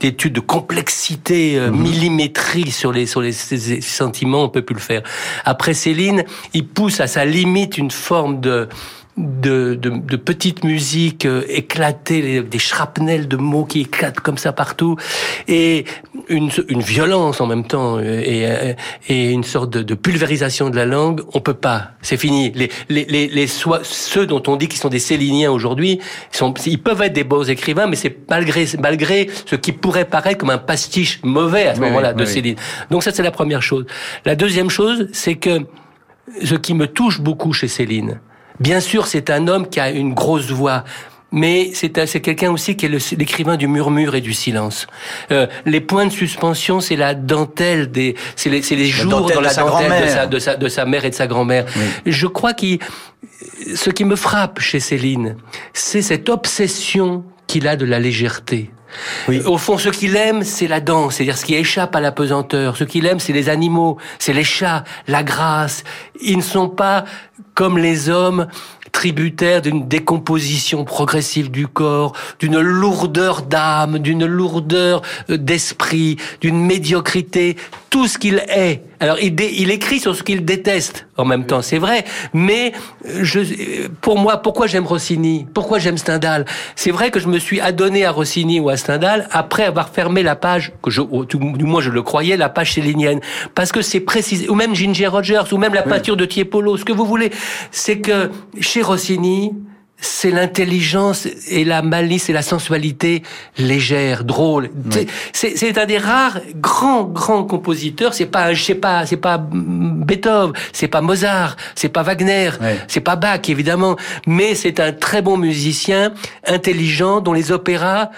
d'étude 0.00 0.32
de, 0.34 0.40
complexité 0.40 1.58
euh, 1.58 1.70
millimétrique 1.70 2.72
sur 2.72 2.92
les 2.92 3.06
sur 3.06 3.20
les 3.20 3.32
sentiments, 3.32 4.44
on 4.44 4.48
peut 4.48 4.62
plus 4.62 4.74
le 4.74 4.80
faire. 4.80 5.02
Après 5.44 5.74
Céline, 5.74 6.24
il 6.54 6.66
pousse 6.66 7.00
à 7.00 7.06
sa 7.06 7.24
limite 7.24 7.76
une 7.78 7.90
forme 7.90 8.40
de 8.40 8.68
de, 9.18 9.74
de, 9.74 9.90
de 9.90 10.16
petites 10.16 10.64
musiques 10.64 11.26
euh, 11.26 11.42
éclatées, 11.48 12.42
des 12.42 12.58
shrapnels 12.58 13.28
de 13.28 13.36
mots 13.36 13.64
qui 13.64 13.80
éclatent 13.80 14.20
comme 14.20 14.38
ça 14.38 14.52
partout, 14.52 14.96
et 15.48 15.84
une, 16.28 16.50
une 16.68 16.80
violence 16.80 17.40
en 17.40 17.46
même 17.46 17.66
temps, 17.66 17.96
euh, 17.98 18.20
et, 18.24 18.46
euh, 18.46 18.72
et 19.08 19.30
une 19.30 19.44
sorte 19.44 19.70
de, 19.70 19.82
de 19.82 19.94
pulvérisation 19.94 20.70
de 20.70 20.76
la 20.76 20.86
langue. 20.86 21.22
On 21.34 21.40
peut 21.40 21.54
pas, 21.54 21.90
c'est 22.00 22.16
fini. 22.16 22.52
Les, 22.54 22.70
les, 22.88 23.04
les, 23.06 23.26
les 23.28 23.46
soi- 23.46 23.80
ceux 23.82 24.26
dont 24.26 24.42
on 24.46 24.56
dit 24.56 24.68
qu'ils 24.68 24.80
sont 24.80 24.88
des 24.88 24.98
céliniens 24.98 25.50
aujourd'hui, 25.50 25.98
ils, 26.32 26.36
sont, 26.36 26.54
ils 26.66 26.80
peuvent 26.80 27.02
être 27.02 27.12
des 27.12 27.24
beaux 27.24 27.42
écrivains, 27.44 27.86
mais 27.86 27.96
c'est 27.96 28.16
malgré, 28.30 28.66
malgré 28.80 29.28
ce 29.46 29.56
qui 29.56 29.72
pourrait 29.72 30.04
paraître 30.04 30.38
comme 30.38 30.50
un 30.50 30.58
pastiche 30.58 31.20
mauvais 31.24 31.66
à 31.66 31.74
ce 31.74 31.80
Oui, 31.80 31.86
moment-là 31.86 32.10
oui, 32.10 32.22
de 32.22 32.24
oui. 32.26 32.32
Céline. 32.32 32.56
Donc 32.90 33.02
ça, 33.02 33.10
c'est 33.12 33.22
la 33.22 33.30
première 33.32 33.62
chose. 33.62 33.84
La 34.24 34.36
deuxième 34.36 34.70
chose, 34.70 35.08
c'est 35.12 35.34
que 35.34 35.60
ce 36.44 36.54
qui 36.54 36.74
me 36.74 36.86
touche 36.86 37.20
beaucoup 37.20 37.52
chez 37.52 37.68
Céline, 37.68 38.20
bien 38.60 38.80
sûr, 38.80 39.06
c'est 39.06 39.30
un 39.30 39.48
homme 39.48 39.68
qui 39.68 39.80
a 39.80 39.90
une 39.90 40.14
grosse 40.14 40.50
voix. 40.50 40.84
Mais 41.30 41.72
c'est 41.74 41.98
un- 41.98 42.06
c'est 42.06 42.22
quelqu'un 42.22 42.50
aussi 42.50 42.74
qui 42.74 42.86
est 42.86 43.16
l'écrivain 43.18 43.56
du 43.58 43.68
murmure 43.68 44.14
et 44.14 44.22
du 44.22 44.32
silence. 44.32 44.86
Euh, 45.30 45.46
les 45.66 45.82
points 45.82 46.06
de 46.06 46.10
suspension, 46.10 46.80
c'est 46.80 46.96
la 46.96 47.14
dentelle 47.14 47.90
des, 47.90 48.14
c'est 48.34 48.48
les, 48.48 48.62
jours 48.86 49.10
dentelle 49.10 49.34
dans 49.34 49.40
de 49.42 49.44
la 49.46 49.52
sa 49.52 49.62
dentelle 49.64 49.84
de 49.84 49.88
grand-mère. 49.90 50.10
sa, 50.10 50.26
de 50.26 50.38
sa, 50.38 50.56
de 50.56 50.68
sa 50.68 50.86
mère 50.86 51.04
et 51.04 51.10
de 51.10 51.14
sa 51.14 51.26
grand-mère. 51.26 51.66
Je 52.06 52.26
crois 52.26 52.54
qu'il, 52.54 52.78
ce 53.74 53.90
qui 53.90 54.06
me 54.06 54.16
frappe 54.16 54.58
chez 54.60 54.80
Céline, 54.80 55.36
c'est 55.74 56.00
cette 56.00 56.30
obsession 56.30 57.24
qu'il 57.46 57.68
a 57.68 57.76
de 57.76 57.84
la 57.84 57.98
légèreté. 57.98 58.70
Au 59.46 59.58
fond, 59.58 59.78
ce 59.78 59.90
qu'il 59.90 60.16
aime, 60.16 60.42
c'est 60.42 60.68
la 60.68 60.80
danse, 60.80 61.16
c'est-à-dire 61.16 61.36
ce 61.36 61.44
qui 61.44 61.54
échappe 61.54 61.94
à 61.94 62.00
la 62.00 62.12
pesanteur. 62.12 62.76
Ce 62.76 62.84
qu'il 62.84 63.06
aime, 63.06 63.20
c'est 63.20 63.32
les 63.32 63.48
animaux, 63.48 63.98
c'est 64.18 64.32
les 64.32 64.44
chats, 64.44 64.84
la 65.06 65.22
grâce. 65.22 65.84
Ils 66.20 66.38
ne 66.38 66.42
sont 66.42 66.68
pas 66.68 67.04
comme 67.54 67.76
les 67.76 68.08
hommes 68.08 68.46
tributaires 68.92 69.62
d'une 69.62 69.86
décomposition 69.86 70.84
progressive 70.84 71.50
du 71.50 71.66
corps, 71.66 72.14
d'une 72.38 72.58
lourdeur 72.58 73.42
d'âme, 73.42 73.98
d'une 73.98 74.24
lourdeur 74.24 75.02
euh, 75.30 75.36
d'esprit, 75.36 76.16
d'une 76.40 76.64
médiocrité, 76.64 77.56
tout 77.90 78.06
ce 78.06 78.18
qu'il 78.18 78.42
est. 78.48 78.82
Alors 79.00 79.18
il, 79.20 79.34
dé- 79.34 79.54
il 79.56 79.70
écrit 79.70 80.00
sur 80.00 80.16
ce 80.16 80.22
qu'il 80.24 80.44
déteste 80.44 81.06
en 81.16 81.24
même 81.24 81.46
temps, 81.46 81.62
c'est 81.62 81.78
vrai, 81.78 82.04
mais 82.32 82.72
euh, 83.06 83.20
je, 83.22 83.38
euh, 83.40 83.88
pour 84.00 84.18
moi, 84.18 84.38
pourquoi 84.38 84.66
j'aime 84.66 84.86
Rossini? 84.86 85.46
Pourquoi 85.54 85.78
j'aime 85.78 85.98
Stendhal? 85.98 86.44
C'est 86.74 86.90
vrai 86.90 87.10
que 87.12 87.20
je 87.20 87.28
me 87.28 87.38
suis 87.38 87.60
adonné 87.60 88.04
à 88.04 88.10
Rossini 88.10 88.58
ou 88.58 88.68
à 88.70 88.76
Stendhal 88.76 89.28
après 89.30 89.64
avoir 89.64 89.90
fermé 89.90 90.22
la 90.24 90.34
page, 90.34 90.72
que 90.82 90.90
je, 90.90 91.02
du 91.26 91.64
moins 91.64 91.80
je 91.80 91.90
le 91.90 92.02
croyais, 92.02 92.36
la 92.36 92.48
page 92.48 92.72
célinienne, 92.74 93.20
parce 93.54 93.70
que 93.70 93.82
c'est 93.82 94.00
précis, 94.00 94.46
ou 94.48 94.54
même 94.56 94.74
Ginger 94.74 95.06
Rogers, 95.06 95.44
ou 95.52 95.58
même 95.58 95.74
la 95.74 95.82
peinture 95.82 96.16
de 96.16 96.24
Tiepolo, 96.24 96.76
ce 96.76 96.84
que 96.84 96.92
vous 96.92 97.06
voulez, 97.06 97.30
c'est 97.70 98.00
que 98.00 98.30
chez 98.60 98.82
Rossini, 98.82 99.52
c'est 100.00 100.30
l'intelligence 100.30 101.26
et 101.50 101.64
la 101.64 101.82
malice 101.82 102.28
et 102.30 102.32
la 102.32 102.42
sensualité 102.42 103.22
légère, 103.58 104.24
drôle. 104.24 104.70
C'est- 105.32 105.76
un 105.78 105.86
des 105.86 105.98
rares 105.98 106.38
grands 106.56 107.04
grands 107.04 107.44
compositeurs. 107.44 108.14
C'est 108.14 108.26
pas 108.26 108.54
c'est 108.54 108.74
pas 108.74 109.06
c'est 109.06 109.16
pas 109.16 109.38
Beethoven, 109.38 110.52
c'est 110.72 110.88
pas 110.88 111.00
Mozart, 111.00 111.56
c'est 111.74 111.88
pas 111.88 112.02
Wagner, 112.02 112.50
c'est 112.86 113.00
pas 113.00 113.16
Bach 113.16 113.40
évidemment, 113.48 113.96
mais 114.26 114.54
c'est 114.54 114.80
un 114.80 114.92
très 114.92 115.20
bon 115.22 115.36
musicien, 115.36 116.12
intelligent, 116.46 117.20
dont 117.20 117.32
les 117.32 117.50
opéras 117.52 118.10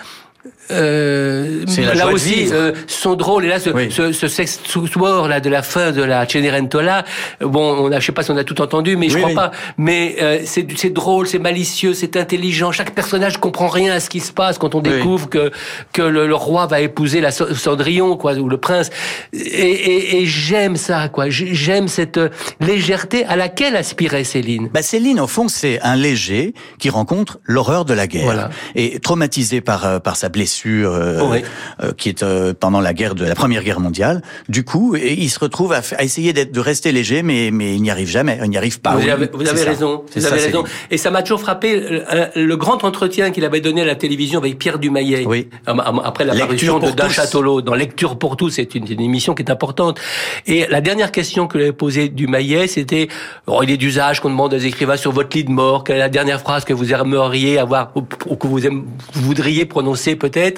euh, 0.70 1.64
là 1.94 2.08
aussi 2.08 2.48
euh, 2.52 2.72
sont 2.86 3.14
drôles. 3.14 3.44
Et 3.44 3.48
là 3.48 3.58
ce, 3.60 3.70
ce, 3.90 4.12
ce 4.12 4.28
sex 4.28 4.60
war 4.96 5.28
là 5.28 5.40
de 5.40 5.48
la 5.50 5.62
fin 5.62 5.92
de 5.92 6.02
la 6.02 6.28
Cenerentola 6.28 7.04
bon 7.40 7.76
on 7.86 7.92
a, 7.92 8.00
je 8.00 8.06
sais 8.06 8.12
pas 8.12 8.22
si 8.22 8.30
on 8.30 8.36
a 8.36 8.44
tout 8.44 8.60
entendu 8.60 8.96
mais 8.96 9.08
je 9.08 9.14
Oui, 9.14 9.20
crois 9.20 9.30
oui. 9.30 9.34
pas. 9.34 9.50
Mais 9.78 10.16
euh, 10.22 10.38
c'est 10.44 10.90
drôle 10.92 11.26
c'est 11.26 11.38
malicieux 11.38 11.94
c'est 11.94 12.16
intelligent. 12.16 12.72
Chaque 12.72 12.94
personnage 12.94 13.38
comprend 13.38 13.68
rien 13.68 13.94
à 13.94 14.00
ce 14.00 14.08
qui 14.10 14.20
se 14.20 14.32
passe 14.32 14.58
quand 14.58 14.74
on 14.74 14.80
découvre 14.80 15.28
que 15.28 15.50
que 15.92 16.02
le, 16.02 16.26
le 16.26 16.34
roi 16.34 16.66
va 16.66 16.80
épouser 16.80 17.20
la 17.20 17.30
Ce- 17.30 17.54
Cendrillon 17.54 18.16
quoi 18.16 18.34
ou 18.34 18.48
le 18.48 18.56
prince. 18.58 18.90
Et, 19.32 19.38
et, 19.38 20.22
et 20.22 20.26
j'aime 20.26 20.76
ça 20.76 21.08
quoi. 21.08 21.28
J'ai- 21.28 21.54
j'aime 21.54 21.88
cette 21.88 22.18
euh, 22.18 22.28
légèreté 22.60 23.24
à 23.26 23.36
laquelle 23.36 23.76
aspirait 23.76 24.24
Céline. 24.24 24.68
Bah 24.72 24.82
Céline, 24.82 25.20
au 25.20 25.26
fond, 25.26 25.48
c'est 25.48 25.80
un 25.82 25.96
léger 25.96 26.54
qui 26.78 26.90
rencontre 26.90 27.38
l'horreur 27.44 27.84
de 27.84 27.94
la 27.94 28.06
guerre. 28.06 28.24
Voilà. 28.24 28.50
Et 28.74 28.98
traumatisé 29.00 29.60
par 29.60 29.86
euh, 29.86 29.98
par 29.98 30.16
sa 30.16 30.28
blessure 30.28 30.59
euh, 30.68 31.20
Oui. 31.30 31.38
euh, 31.82 31.92
qui 31.96 32.08
est 32.08 32.22
euh, 32.22 32.52
pendant 32.58 32.80
la 32.80 32.92
guerre 32.92 33.14
de 33.14 33.24
la 33.24 33.34
Première 33.34 33.62
Guerre 33.64 33.80
mondiale, 33.80 34.22
du 34.48 34.64
coup, 34.64 34.94
et 34.96 35.14
il 35.14 35.28
se 35.30 35.38
retrouve 35.38 35.72
à, 35.72 35.80
à 35.96 36.02
essayer 36.04 36.32
de 36.32 36.60
rester 36.60 36.92
léger, 36.92 37.22
mais 37.22 37.50
mais 37.52 37.74
il 37.74 37.82
n'y 37.82 37.90
arrive 37.90 38.08
jamais, 38.08 38.38
il 38.44 38.50
n'y 38.50 38.56
arrive 38.56 38.80
pas. 38.80 38.94
Vous 38.96 39.04
Oui, 39.04 39.10
avez, 39.10 39.28
vous 39.32 39.48
avez 39.48 39.62
raison. 39.62 40.04
Vous 40.14 40.20
ça, 40.20 40.28
avez 40.32 40.42
raison. 40.44 40.64
Et 40.90 40.96
ça 40.98 41.10
m'a 41.10 41.22
toujours 41.22 41.40
frappé 41.40 41.74
euh, 41.74 42.26
le 42.34 42.56
grand 42.56 42.84
entretien 42.84 43.30
qu'il 43.30 43.44
avait 43.44 43.60
donné 43.60 43.82
à 43.82 43.84
la 43.84 43.94
télévision 43.94 44.40
avec 44.40 44.58
Pierre 44.58 44.78
Dumayet. 44.78 45.24
Oui. 45.26 45.48
Après 45.66 46.24
la 46.24 46.34
Lecture 46.34 46.78
parution 46.78 46.78
de 46.80 46.90
tous. 46.90 47.08
Châteauneau 47.12 47.62
dans 47.62 47.74
Lecture 47.74 48.18
pour 48.18 48.36
tous, 48.36 48.50
c'est 48.50 48.74
une, 48.74 48.90
une 48.90 49.00
émission 49.00 49.34
qui 49.34 49.42
est 49.42 49.50
importante. 49.50 50.00
Et 50.46 50.66
la 50.68 50.80
dernière 50.80 51.12
question 51.12 51.46
que 51.46 51.56
lui 51.58 51.64
avait 51.64 51.72
posée 51.72 52.08
Dumayet, 52.08 52.66
c'était 52.66 53.08
oh, 53.46 53.60
il 53.62 53.70
est 53.70 53.76
d'usage 53.76 54.20
qu'on 54.20 54.30
demande 54.30 54.54
aux 54.54 54.58
écrivains 54.58 54.96
sur 54.96 55.12
votre 55.12 55.36
lit 55.36 55.44
de 55.44 55.50
mort 55.50 55.84
quelle 55.84 55.96
est 55.96 56.00
la 56.00 56.08
dernière 56.08 56.40
phrase 56.40 56.64
que 56.64 56.72
vous 56.72 56.92
aimeriez 56.92 57.58
avoir 57.58 57.92
ou, 57.94 58.02
ou 58.26 58.36
que 58.36 58.46
vous, 58.46 58.66
aime- 58.66 58.84
vous 59.14 59.22
voudriez 59.22 59.64
prononcer 59.64 60.16
peut-être? 60.16 60.49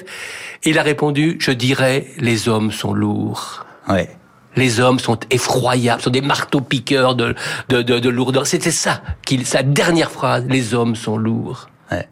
Il 0.65 0.79
a 0.79 0.83
répondu 0.83 1.37
je 1.39 1.51
dirais 1.51 2.07
les 2.19 2.47
hommes 2.47 2.71
sont 2.71 2.93
lourds. 2.93 3.65
Ouais. 3.87 4.09
Les 4.55 4.79
hommes 4.79 4.99
sont 4.99 5.17
effroyables, 5.31 6.01
sont 6.01 6.11
des 6.11 6.21
marteaux-piqueurs 6.21 7.15
de, 7.15 7.33
de, 7.69 7.81
de, 7.81 7.99
de 7.99 8.09
lourdeur. 8.09 8.45
C'était 8.45 8.71
ça, 8.71 9.01
qu'il, 9.25 9.45
sa 9.47 9.63
dernière 9.63 10.11
phrase. 10.11 10.45
Les 10.47 10.73
hommes 10.75 10.95
sont 10.95 11.17
lourds. 11.17 11.69
Ouais. 11.91 12.07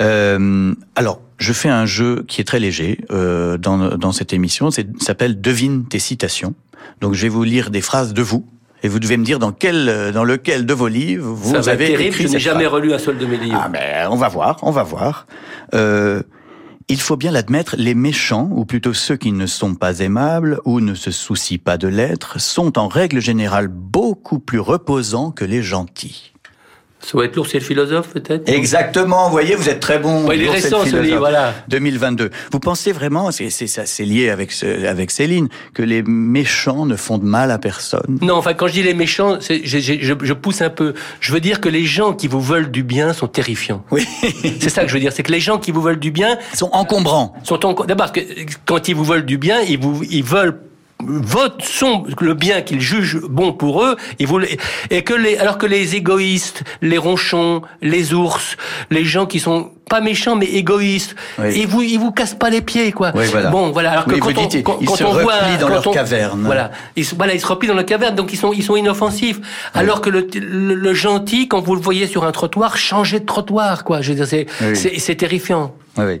Euh, 0.00 0.74
alors, 0.96 1.20
je 1.36 1.52
fais 1.52 1.68
un 1.68 1.84
jeu 1.84 2.24
qui 2.26 2.40
est 2.40 2.44
très 2.44 2.60
léger 2.60 3.04
euh, 3.10 3.58
dans, 3.58 3.96
dans 3.96 4.12
cette 4.12 4.32
émission. 4.32 4.70
C'est 4.70 4.86
ça 4.98 5.08
s'appelle 5.08 5.40
Devine 5.40 5.86
tes 5.86 5.98
citations. 5.98 6.54
Donc, 7.02 7.12
je 7.12 7.22
vais 7.22 7.28
vous 7.28 7.44
lire 7.44 7.70
des 7.70 7.82
phrases 7.82 8.14
de 8.14 8.22
vous. 8.22 8.46
Et 8.82 8.88
vous 8.88 8.98
devez 8.98 9.18
me 9.18 9.24
dire 9.26 9.38
dans 9.38 9.52
quel, 9.52 10.10
dans 10.14 10.24
lequel 10.24 10.64
de 10.64 10.72
vos 10.72 10.88
livres 10.88 11.26
vous 11.26 11.52
ça 11.52 11.60
va 11.60 11.72
avez 11.72 11.88
terrible, 11.88 12.08
écrit 12.14 12.26
je 12.26 12.32
n'ai 12.32 12.38
jamais 12.38 12.64
phrase. 12.64 12.72
relu 12.80 12.94
un 12.94 12.98
seul 12.98 13.18
de 13.18 13.26
mes 13.26 13.36
livres. 13.36 13.60
Ah 13.62 13.68
ben, 13.68 14.08
on 14.10 14.16
va 14.16 14.28
voir, 14.28 14.56
on 14.62 14.70
va 14.70 14.82
voir. 14.84 15.26
Euh, 15.74 16.22
il 16.90 17.00
faut 17.00 17.16
bien 17.16 17.30
l'admettre, 17.30 17.76
les 17.78 17.94
méchants, 17.94 18.50
ou 18.52 18.64
plutôt 18.64 18.92
ceux 18.92 19.16
qui 19.16 19.30
ne 19.30 19.46
sont 19.46 19.76
pas 19.76 20.00
aimables 20.00 20.60
ou 20.64 20.80
ne 20.80 20.94
se 20.94 21.12
soucient 21.12 21.60
pas 21.64 21.78
de 21.78 21.86
l'être, 21.86 22.40
sont 22.40 22.78
en 22.78 22.88
règle 22.88 23.20
générale 23.20 23.68
beaucoup 23.68 24.40
plus 24.40 24.58
reposants 24.58 25.30
que 25.30 25.44
les 25.44 25.62
gentils. 25.62 26.32
Ça 27.02 27.16
va 27.18 27.24
être 27.24 27.36
le 27.36 27.60
philosophe 27.60 28.08
peut-être 28.10 28.48
Exactement, 28.48 29.24
vous 29.26 29.30
voyez, 29.32 29.54
vous 29.54 29.68
êtes 29.68 29.80
très 29.80 29.98
bon. 29.98 30.26
Ouais, 30.26 30.36
il 30.36 30.44
est 30.44 30.50
récent, 30.50 30.84
ce 30.84 30.96
livre, 30.96 31.18
voilà. 31.18 31.54
2022. 31.68 32.30
Vous 32.52 32.60
pensez 32.60 32.92
vraiment, 32.92 33.30
c'est 33.30 33.48
c'est 33.50 33.66
ça, 33.66 33.86
c'est 33.86 34.04
lié 34.04 34.28
avec 34.30 34.52
ce- 34.52 34.86
avec 34.86 35.10
Céline, 35.10 35.48
que 35.74 35.82
les 35.82 36.02
méchants 36.02 36.84
ne 36.86 36.96
font 36.96 37.18
de 37.18 37.24
mal 37.24 37.50
à 37.50 37.58
personne? 37.58 38.18
Non, 38.20 38.34
enfin, 38.36 38.54
quand 38.54 38.66
je 38.68 38.74
dis 38.74 38.82
les 38.82 38.94
méchants, 38.94 39.38
c'est- 39.40 39.62
je, 39.64 39.78
je, 39.78 39.94
je- 40.00 40.32
pousse 40.34 40.60
un 40.62 40.70
peu. 40.70 40.94
Je 41.20 41.32
veux 41.32 41.40
dire 41.40 41.60
que 41.60 41.68
les 41.68 41.84
gens 41.84 42.12
qui 42.12 42.28
vous 42.28 42.40
veulent 42.40 42.70
du 42.70 42.82
bien 42.82 43.12
sont 43.12 43.26
terrifiants. 43.28 43.84
Oui. 43.90 44.06
C'est 44.60 44.70
ça 44.70 44.82
que 44.82 44.88
je 44.88 44.94
veux 44.94 45.00
dire. 45.00 45.12
C'est 45.12 45.22
que 45.22 45.32
les 45.32 45.40
gens 45.40 45.58
qui 45.58 45.70
vous 45.70 45.82
veulent 45.82 45.98
du 45.98 46.10
bien 46.10 46.38
sont 46.54 46.70
encombrants. 46.72 47.34
Sont 47.44 47.64
en- 47.66 47.74
D'abord, 47.84 48.12
que- 48.12 48.20
quand 48.66 48.88
ils 48.88 48.94
vous 48.94 49.04
veulent 49.04 49.26
du 49.26 49.38
bien, 49.38 49.60
ils 49.62 49.78
vous, 49.78 50.02
ils 50.10 50.24
veulent 50.24 50.60
votent 51.06 51.62
sont 51.62 52.04
le 52.20 52.34
bien 52.34 52.62
qu'ils 52.62 52.80
jugent 52.80 53.20
bon 53.28 53.52
pour 53.52 53.82
eux 53.84 53.96
et 54.18 54.24
vous 54.26 54.40
et 54.90 55.02
que 55.02 55.14
les 55.14 55.36
alors 55.38 55.58
que 55.58 55.66
les 55.66 55.96
égoïstes 55.96 56.62
les 56.82 56.98
ronchons 56.98 57.62
les 57.82 58.12
ours 58.14 58.56
les 58.90 59.04
gens 59.04 59.26
qui 59.26 59.40
sont 59.40 59.70
pas 59.88 60.00
méchants 60.00 60.36
mais 60.36 60.46
égoïstes 60.46 61.16
Oui. 61.38 61.52
ils 61.56 61.66
vous 61.66 61.82
ils 61.82 61.98
vous 61.98 62.12
cassent 62.12 62.34
pas 62.34 62.50
les 62.50 62.60
pieds 62.60 62.92
quoi 62.92 63.10
Oui, 63.14 63.24
voilà. 63.30 63.50
bon 63.50 63.70
voilà 63.70 63.92
alors 63.92 64.04
que 64.04 64.12
Oui, 64.14 64.20
quand 64.20 64.38
on, 64.38 64.46
dites, 64.46 64.62
quand, 64.64 64.78
ils 64.80 64.86
quand 64.86 64.96
se 64.96 65.04
on 65.04 65.12
voit 65.12 65.34
replient 65.34 65.58
dans 65.58 65.66
quand 65.66 65.72
leur 65.74 65.86
on- 65.88 65.92
caverne. 65.92 66.42
voilà 66.44 66.70
ils 66.96 67.04
se, 67.04 67.14
voilà 67.14 67.34
ils 67.34 67.40
se 67.40 67.46
replient 67.46 67.68
dans 67.68 67.74
leur 67.74 67.86
caverne 67.86 68.14
donc 68.14 68.32
ils 68.32 68.36
sont 68.36 68.52
ils 68.52 68.62
sont 68.62 68.76
inoffensifs 68.76 69.40
alors 69.74 70.00
que 70.00 70.10
le, 70.10 70.26
le, 70.34 70.74
le 70.74 70.94
gentil 70.94 71.48
quand 71.48 71.60
vous 71.60 71.74
le 71.74 71.80
voyez 71.80 72.06
sur 72.06 72.24
un 72.24 72.32
trottoir 72.32 72.76
changez 72.76 73.20
de 73.20 73.26
trottoir 73.26 73.82
quoi 73.84 74.00
je 74.00 74.12
veux 74.12 74.16
dire 74.24 74.26
c'est 74.28 74.46
c'est 74.98 75.14
terrifiant 75.16 75.74
Oui, 75.98 76.04
oui. 76.04 76.20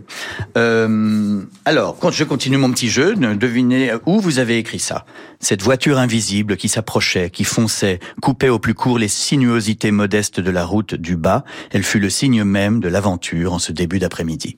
Euh, 0.58 1.40
alors, 1.64 1.96
quand 1.98 2.10
je 2.10 2.24
continue 2.24 2.56
mon 2.56 2.70
petit 2.72 2.88
jeu, 2.90 3.14
ne- 3.14 3.34
devinez 3.34 3.92
où 4.04 4.20
vous 4.20 4.38
avez 4.40 4.58
écrit 4.58 4.80
ça. 4.80 5.04
Cette 5.38 5.62
voiture 5.62 5.98
invisible 5.98 6.56
qui 6.56 6.68
s'approchait, 6.68 7.30
qui 7.30 7.44
fonçait, 7.44 8.00
coupait 8.20 8.48
au 8.48 8.58
plus 8.58 8.74
court 8.74 8.98
les 8.98 9.08
sinuosités 9.08 9.92
modestes 9.92 10.40
de 10.40 10.50
la 10.50 10.64
route 10.64 10.94
du 10.94 11.16
bas, 11.16 11.44
elle 11.70 11.84
fut 11.84 12.00
le 12.00 12.10
signe 12.10 12.42
même 12.44 12.80
de 12.80 12.88
l'aventure 12.88 13.52
en 13.52 13.58
ce 13.58 13.70
début 13.72 14.00
d'après-midi. 14.00 14.56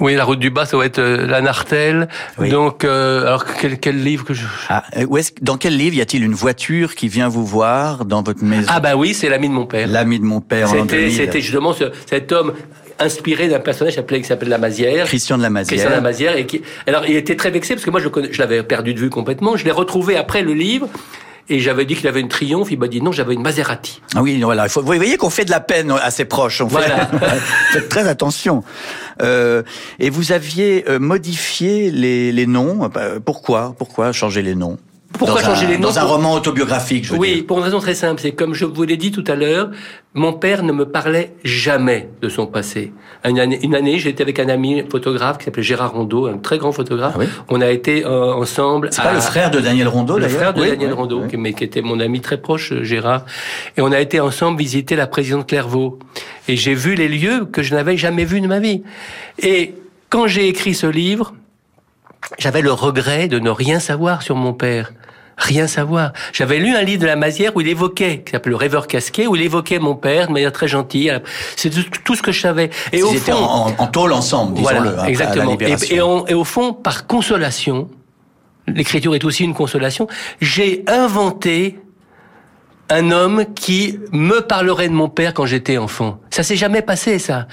oui 0.00 0.14
la 0.14 0.24
route 0.24 0.38
du 0.38 0.50
bas 0.50 0.64
ça 0.66 0.76
va 0.76 0.86
être 0.86 0.98
euh, 0.98 1.26
la 1.26 1.40
Nartelle 1.42 2.08
donc 2.38 2.84
euh, 2.84 3.26
alors 3.26 3.44
quel, 3.44 3.78
quel 3.78 4.02
livre 4.02 4.24
que 4.24 4.32
je 4.34 4.44
Ah, 4.68 4.82
où 5.08 5.18
est-ce, 5.18 5.32
dans 5.42 5.56
quel 5.58 5.76
livre 5.76 5.94
y 5.96 6.00
a-t-il 6.00 6.24
une 6.24 6.34
voiture 6.34 6.94
qui 6.94 7.08
vient 7.08 7.28
vous 7.28 7.44
voir 7.46 8.04
dans 8.06 8.22
votre 8.22 8.42
maison? 8.42 8.66
Ah 8.72 8.80
bah 8.80 8.96
oui 8.96 9.12
c'est 9.14 9.28
l'ami 9.28 9.48
de 9.48 9.54
mon 9.54 9.66
père 9.66 9.86
L'ami 9.88 10.18
de 10.18 10.24
mon 10.24 10.40
père 10.40 10.68
en 10.70 10.72
C'était, 10.82 10.96
2000. 11.02 11.12
c'était 11.14 11.40
justement 11.42 11.72
ce- 11.74 11.92
cet 12.08 12.32
homme 12.32 12.54
inspiré 12.98 13.48
d'un 13.48 13.60
personnage 13.60 13.96
appelé- 13.98 14.20
qui 14.20 14.26
s'appelle 14.28 14.48
Lamazière. 14.48 15.06
Christian 15.06 15.36
de 15.38 15.42
Lamazière. 15.42 15.68
Christian 15.68 15.90
de 15.90 15.94
Lamazière. 15.94 16.36
Et 16.36 16.46
qui, 16.46 16.62
alors, 16.86 17.04
il 17.06 17.16
était 17.16 17.36
très 17.36 17.50
vexé 17.50 17.74
parce 17.74 17.84
que 17.84 17.90
moi, 17.90 18.00
je, 18.00 18.08
je 18.30 18.38
l'avais 18.38 18.62
perdu 18.62 18.94
de 18.94 19.00
vue 19.00 19.10
complètement. 19.10 19.56
Je 19.56 19.64
l'ai 19.64 19.70
retrouvé 19.70 20.16
après 20.16 20.42
le 20.42 20.52
livre. 20.54 20.88
Et 21.50 21.60
j'avais 21.60 21.84
dit 21.84 21.94
qu'il 21.94 22.08
avait 22.08 22.20
une 22.20 22.28
triomphe. 22.28 22.70
Il 22.70 22.78
m'a 22.78 22.88
dit 22.88 23.02
non, 23.02 23.12
j'avais 23.12 23.34
une 23.34 23.42
Maserati. 23.42 24.00
Ah 24.14 24.22
oui, 24.22 24.40
voilà. 24.42 24.64
il 24.64 24.70
faut- 24.70 24.80
vous 24.80 24.86
voyez 24.86 25.18
qu'on 25.18 25.28
fait 25.28 25.44
de 25.44 25.50
la 25.50 25.60
peine 25.60 25.90
à 25.90 26.10
ses 26.10 26.24
proches. 26.24 26.62
On 26.62 26.70
fait-. 26.70 26.90
Faites 27.72 27.88
très 27.90 28.08
attention. 28.08 28.64
Euh, 29.20 29.62
et 30.00 30.08
vous 30.08 30.32
aviez 30.32 30.84
euh, 30.88 30.98
modifié 30.98 31.90
les, 31.90 32.32
les 32.32 32.46
noms. 32.46 32.90
Euh, 32.96 33.20
Pourquoi? 33.22 33.74
Pourquoi 33.78 34.12
changer 34.12 34.40
les 34.40 34.54
noms? 34.54 34.78
Pourquoi 35.18 35.42
Dans 35.42 35.48
un- 35.50 35.54
changer 35.54 35.66
les 35.66 35.78
noms 35.78 35.88
Dans 35.88 35.98
un 35.98 36.02
Pour- 36.02 36.10
roman 36.12 36.32
autobiographique, 36.34 37.04
je 37.04 37.12
veux 37.12 37.18
Oui, 37.18 37.34
dire. 37.36 37.46
pour 37.46 37.58
une 37.58 37.64
raison 37.64 37.78
très 37.78 37.94
simple. 37.94 38.20
C'est 38.20 38.32
comme 38.32 38.52
je 38.54 38.64
vous 38.64 38.82
l'ai 38.82 38.96
dit 38.96 39.10
tout 39.12 39.24
à 39.28 39.34
l'heure, 39.36 39.70
mon 40.14 40.32
père 40.32 40.62
ne 40.62 40.72
me 40.72 40.84
parlait 40.86 41.34
jamais 41.44 42.08
de 42.20 42.28
son 42.28 42.46
passé. 42.46 42.92
Une 43.24 43.38
année, 43.38 43.58
une 43.62 43.74
année 43.74 43.98
j'étais 43.98 44.22
avec 44.22 44.38
un 44.38 44.48
ami 44.48 44.82
photographe 44.90 45.38
qui 45.38 45.44
s'appelait 45.44 45.62
Gérard 45.62 45.92
Rondeau, 45.92 46.26
un 46.26 46.38
très 46.38 46.58
grand 46.58 46.72
photographe. 46.72 47.16
On 47.48 47.60
a 47.60 47.70
été 47.70 48.04
euh, 48.04 48.32
ensemble. 48.34 48.88
C'est 48.90 49.02
pas 49.02 49.12
le 49.14 49.20
frère 49.20 49.50
de 49.50 49.60
Daniel 49.60 49.88
Rondeau, 49.88 50.18
Le 50.18 50.28
frère 50.28 50.52
de 50.52 50.60
Oui, 50.62 50.68
Daniel 50.70 50.88
oui, 50.90 50.94
Rondeau, 50.94 51.20
oui. 51.22 51.28
qui, 51.28 51.36
mais 51.36 51.52
qui 51.52 51.64
était 51.64 51.80
mon 51.82 52.00
ami 52.00 52.20
très 52.20 52.38
proche, 52.40 52.72
euh, 52.72 52.82
Gérard. 52.84 53.24
Et 53.76 53.80
on 53.80 53.92
a 53.92 54.00
été 54.00 54.20
ensemble 54.20 54.58
visiter 54.58 54.96
la 54.96 55.06
présidente 55.06 55.46
Clairvaux. 55.48 55.98
Et 56.48 56.56
j'ai 56.56 56.74
vu 56.74 56.94
les 56.96 57.08
lieux 57.08 57.46
que 57.50 57.62
je 57.62 57.74
n'avais 57.74 57.96
jamais 57.96 58.24
vus 58.24 58.40
de 58.40 58.46
ma 58.46 58.58
vie. 58.60 58.82
Et 59.42 59.74
quand 60.10 60.26
j'ai 60.26 60.48
écrit 60.48 60.74
ce 60.74 60.86
livre, 60.86 61.32
j'avais 62.38 62.62
le 62.62 62.72
regret 62.72 63.28
de 63.28 63.38
ne 63.38 63.50
rien 63.50 63.80
savoir 63.80 64.22
sur 64.22 64.36
mon 64.36 64.52
père. 64.52 64.92
rien 65.36 65.66
savoir. 65.66 66.12
J'avais 66.32 66.58
lu 66.58 66.76
un 66.76 66.82
livre 66.82 67.02
de 67.02 67.06
la 67.06 67.16
Mazière 67.16 67.56
où 67.56 67.60
il 67.60 67.68
évoquait, 67.68 68.22
qui 68.24 68.32
s'appelle 68.32 68.50
Le 68.50 68.56
Rêveur 68.56 68.86
casqué, 68.86 69.26
où 69.26 69.34
il 69.34 69.42
évoquait 69.42 69.80
mon 69.80 69.96
père 69.96 70.28
de 70.28 70.32
manière 70.32 70.52
très 70.52 70.68
gentille. 70.68 71.12
C'est 71.56 71.70
tout, 71.70 72.14
ce 72.14 72.22
que 72.22 72.30
je 72.32 72.40
savais. 72.40 72.70
Et 72.92 73.02
au 73.02 73.10
étaient 73.12 73.32
fond, 73.32 73.44
en, 73.44 73.74
en 73.76 73.86
tôle 73.88 74.12
ensemble, 74.12 74.54
disons-le, 74.54 74.76
voilà, 74.76 74.90
hein, 74.90 74.98
à 74.98 75.02
la 75.02 75.08
exactement. 75.08 76.26
Et 76.28 76.34
au 76.34 76.44
fond, 76.44 76.72
par 76.72 77.06
consolation, 77.06 77.88
l'écriture 78.66 79.14
est 79.14 79.24
aussi 79.24 79.44
une 79.44 79.54
consolation. 79.54 80.06
J'ai 80.40 80.84
inventé 80.86 81.78
un 82.90 83.10
homme 83.10 83.46
qui 83.54 83.98
me 84.12 84.40
parlerait 84.40 84.88
de 84.88 84.94
mon 84.94 85.08
père 85.08 85.34
quand 85.34 85.46
j'étais 85.46 85.78
enfant. 85.78 86.20
Ça 86.30 86.42
s'est 86.42 86.56
jamais 86.56 86.82
passé, 86.82 87.18
ça. 87.18 87.46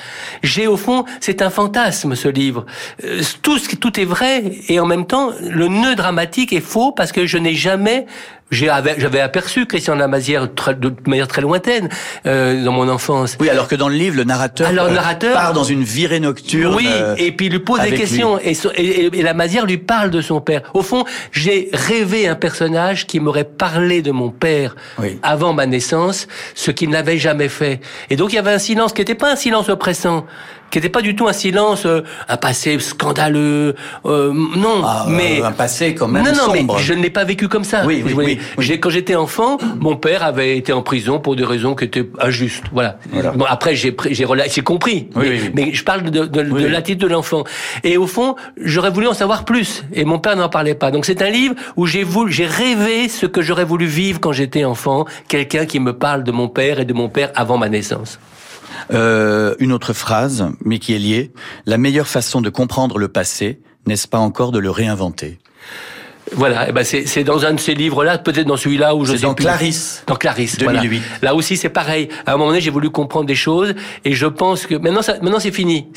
J'ai 0.43 0.67
au 0.67 0.77
fond, 0.77 1.05
c'est 1.19 1.41
un 1.41 1.49
fantasme 1.49 2.15
ce 2.15 2.27
livre. 2.27 2.65
Euh, 3.03 3.21
Tout, 3.41 3.59
tout 3.79 3.99
est 3.99 4.05
vrai 4.05 4.43
et 4.67 4.79
en 4.79 4.85
même 4.85 5.05
temps, 5.05 5.31
le 5.41 5.67
nœud 5.67 5.95
dramatique 5.95 6.53
est 6.53 6.61
faux 6.61 6.91
parce 6.91 7.11
que 7.11 7.25
je 7.25 7.37
n'ai 7.37 7.55
jamais. 7.55 8.05
J'avais 8.51 9.21
aperçu 9.21 9.65
Christian 9.65 9.95
Lamazière 9.95 10.47
de 10.47 10.93
manière 11.07 11.27
très 11.27 11.41
lointaine 11.41 11.87
euh, 12.25 12.63
dans 12.63 12.73
mon 12.73 12.89
enfance. 12.89 13.37
Oui, 13.39 13.49
alors 13.49 13.67
que 13.69 13.75
dans 13.75 13.87
le 13.87 13.95
livre, 13.95 14.17
le 14.17 14.25
narrateur, 14.25 14.67
Alors, 14.67 14.85
le 14.87 14.91
euh, 14.91 14.95
narrateur- 14.95 15.33
part 15.33 15.53
dans 15.53 15.63
une 15.63 15.83
virée 15.83 16.19
nocturne. 16.19 16.75
Oui, 16.75 16.85
euh, 16.89 17.15
et 17.17 17.31
puis 17.31 17.45
il 17.47 17.51
lui 17.53 17.59
pose 17.59 17.79
des 17.81 17.93
questions. 17.93 18.37
Et, 18.39 18.53
so- 18.53 18.71
et, 18.75 19.05
et- 19.05 19.19
et 19.19 19.21
la 19.23 19.33
Mazière 19.33 19.65
lui 19.65 19.77
parle 19.77 20.09
de 20.09 20.19
son 20.21 20.41
père. 20.41 20.61
Au 20.73 20.81
fond, 20.81 21.05
j'ai 21.31 21.69
rêvé 21.71 22.27
un 22.27 22.35
personnage 22.35 23.07
qui 23.07 23.19
m'aurait 23.21 23.45
parlé 23.45 24.01
de 24.01 24.11
mon 24.11 24.29
père 24.31 24.75
avant 25.23 25.53
ma 25.53 25.65
naissance, 25.65 26.27
ce 26.53 26.71
qu'il 26.71 26.89
n'avait 26.89 27.17
jamais 27.17 27.47
fait. 27.49 27.79
Et 28.09 28.15
donc 28.17 28.33
il 28.33 28.35
y 28.35 28.39
avait 28.39 28.51
un 28.53 28.59
silence 28.59 28.91
qui 28.93 28.99
n'était 29.01 29.15
pas 29.15 29.31
un 29.31 29.35
silence 29.37 29.69
oppressant, 29.69 30.25
qui 30.71 30.77
n'était 30.77 30.89
pas 30.89 31.01
du 31.01 31.15
tout 31.15 31.27
un 31.27 31.33
silence, 31.33 31.85
euh, 31.85 32.01
un 32.29 32.37
passé 32.37 32.79
scandaleux. 32.79 33.75
euh, 34.05 34.33
non, 34.33 34.81
Ah, 34.83 35.05
mais 35.07 35.41
euh, 35.41 35.45
un 35.45 35.51
passé 35.51 35.93
quand 35.93 36.07
même 36.07 36.23
non, 36.23 36.31
non, 36.31 36.53
sombre. 36.55 36.75
mais 36.77 36.83
je 36.83 36.93
ne 36.93 37.01
l'ai 37.03 37.09
pas 37.09 37.23
vécu 37.25 37.47
comme 37.47 37.63
ça. 37.63 37.83
Oui, 37.85 38.01
oui, 38.05 38.13
oui, 38.15 38.39
J'ai- 38.57 38.79
Quand 38.79 38.89
j'étais 38.89 39.15
enfant, 39.15 39.57
mon 39.79 39.95
père 39.97 40.23
avait 40.23 40.57
été 40.57 40.73
en 40.73 40.81
prison 40.81 41.19
pour 41.19 41.35
des 41.35 41.43
raisons 41.45 41.75
qui 41.75 41.83
étaient 41.85 42.09
injustes. 42.19 42.63
Voilà. 42.71 42.97
Bon, 43.35 43.45
après, 43.47 43.75
j'ai 43.75 43.95
j'ai 44.09 44.61
compris. 44.63 45.09
Oui, 45.15 45.23
mais, 45.23 45.29
oui, 45.29 45.39
oui. 45.43 45.51
mais 45.53 45.73
je 45.73 45.83
parle 45.83 46.03
de, 46.03 46.09
de, 46.09 46.25
de 46.25 46.51
Oui, 46.51 46.63
oui. 46.65 46.71
l'attitude 46.71 47.01
de 47.01 47.07
l'enfant. 47.07 47.43
Et 47.83 47.97
au 47.97 48.07
fond, 48.07 48.35
j'aurais 48.57 48.89
voulu 48.91 49.07
en 49.07 49.13
savoir 49.13 49.43
plus. 49.45 49.83
Et 49.93 50.05
mon 50.05 50.19
père 50.19 50.35
n'en 50.35 50.49
parlait 50.49 50.75
pas. 50.75 50.89
Donc 50.91 51.05
c'est 51.05 51.21
un 51.21 51.29
livre 51.29 51.55
où 51.75 51.85
j'ai 51.85 52.03
voulu, 52.03 52.31
j'ai 52.31 52.45
rêvé 52.45 53.09
ce 53.09 53.25
que 53.25 53.41
j'aurais 53.41 53.65
voulu 53.65 53.85
vivre 53.85 54.19
quand 54.19 54.31
j'étais 54.31 54.63
enfant. 54.63 55.05
Quelqu'un 55.27 55.65
qui 55.65 55.79
me 55.79 55.93
parle 55.93 56.23
de 56.23 56.31
mon 56.31 56.47
père 56.47 56.79
et 56.79 56.85
de 56.85 56.93
mon 56.93 57.09
père 57.09 57.31
avant 57.35 57.57
ma 57.57 57.67
naissance. 57.69 58.19
Euh, 58.91 59.55
une 59.59 59.71
autre 59.71 59.93
phrase, 59.93 60.47
mais 60.63 60.79
qui 60.79 60.93
est 60.93 60.99
liée. 60.99 61.31
La 61.65 61.77
meilleure 61.77 62.07
façon 62.07 62.41
de 62.41 62.49
comprendre 62.49 62.97
le 62.97 63.07
passé, 63.07 63.61
n'est-ce 63.85 64.07
pas 64.07 64.19
encore 64.19 64.51
de 64.51 64.59
le 64.59 64.69
réinventer? 64.69 65.39
Voilà, 66.33 66.69
eh 66.69 66.71
ben 66.71 66.83
c'est 66.85 67.23
dans 67.23 67.45
un 67.45 67.53
de 67.53 67.59
ces 67.59 67.73
livres-là, 67.73 68.17
peut-être 68.17 68.47
dans 68.47 68.55
celui-là 68.55 68.95
où 68.95 69.03
je 69.03 69.15
sais 69.15 69.23
dans 69.23 69.33
plus. 69.33 69.43
Clarisse. 69.43 70.03
Dans 70.07 70.15
Clarisse, 70.15 70.57
2008. 70.57 70.87
voilà. 70.87 70.99
Là 71.21 71.35
aussi, 71.35 71.57
c'est 71.57 71.69
pareil. 71.69 72.07
À 72.25 72.33
un 72.33 72.37
moment 72.37 72.49
donné, 72.49 72.61
j'ai 72.61 72.71
voulu 72.71 72.89
comprendre 72.89 73.25
des 73.25 73.35
choses 73.35 73.73
et 74.05 74.13
je 74.13 74.27
pense 74.27 74.65
que 74.65 74.75
maintenant, 74.75 75.01
ça, 75.01 75.15
maintenant 75.21 75.39
c'est 75.39 75.51
fini. 75.51 75.87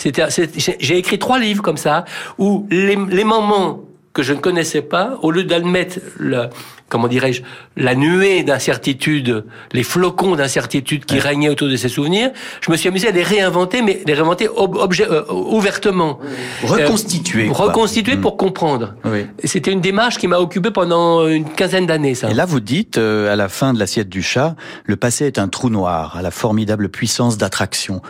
J'ai 0.81 0.99
écrit 0.99 1.19
trois 1.19 1.39
livres 1.39 1.63
comme 1.63 1.77
ça 1.77 2.05
où 2.39 2.67
les, 2.71 2.97
les 2.97 3.25
moments 3.25 3.81
que 4.13 4.23
je 4.23 4.33
ne 4.33 4.39
connaissais 4.39 4.83
pas, 4.83 5.19
au 5.23 5.31
lieu 5.31 5.45
d'admettre 5.45 5.99
le, 6.19 6.49
comment 6.89 7.09
dirais-je, 7.09 7.43
la 7.77 7.95
nuée 7.95 8.43
d'incertitude, 8.45 9.45
les 9.73 9.83
flocons 9.83 10.37
d'incertitude 10.37 11.05
qui 11.05 11.19
régnaient 11.19 11.49
autour 11.49 11.69
de 11.69 11.77
ces 11.77 11.89
souvenirs, 11.89 12.31
je 12.61 12.71
me 12.71 12.77
suis 12.77 12.89
amusé 12.89 13.09
à 13.09 13.11
les 13.11 13.23
réinventer, 13.23 13.83
mais 13.83 14.03
les 14.07 14.15
réinventer 14.15 14.49
ob- 14.49 14.77
objet- 14.77 15.09
euh, 15.11 15.25
ouvertement. 15.33 16.19
Reconstituer, 16.63 17.49
Euh, 17.49 17.53
reconstituer 17.53 18.17
pour 18.17 18.37
comprendre. 18.37 18.95
Oui. 19.05 19.27
C'était 19.45 19.73
une 19.73 19.81
démarche 19.81 20.19
qui 20.19 20.29
m'a 20.29 20.39
occupé 20.39 20.71
pendant 20.71 21.27
une 21.29 21.45
quinzaine 21.49 21.87
d'années, 21.87 22.15
ça. 22.15 22.31
Et 22.31 22.35
là, 22.35 22.45
vous 22.47 22.61
dites, 22.61 22.99
euh, 22.99 23.33
à 23.33 23.37
la 23.37 23.49
fin 23.49 23.73
de 23.73 23.79
l'assiette 23.79 24.09
du 24.09 24.23
chat, 24.23 24.57
le 24.85 24.97
passé 24.97 25.27
est 25.27 25.39
un 25.39 25.49
trou 25.49 25.71
noir 25.71 26.17
à 26.17 26.23
la 26.23 26.31
formidable 26.31 26.89
puissance 26.89 27.39
d'attraction. 27.39 28.03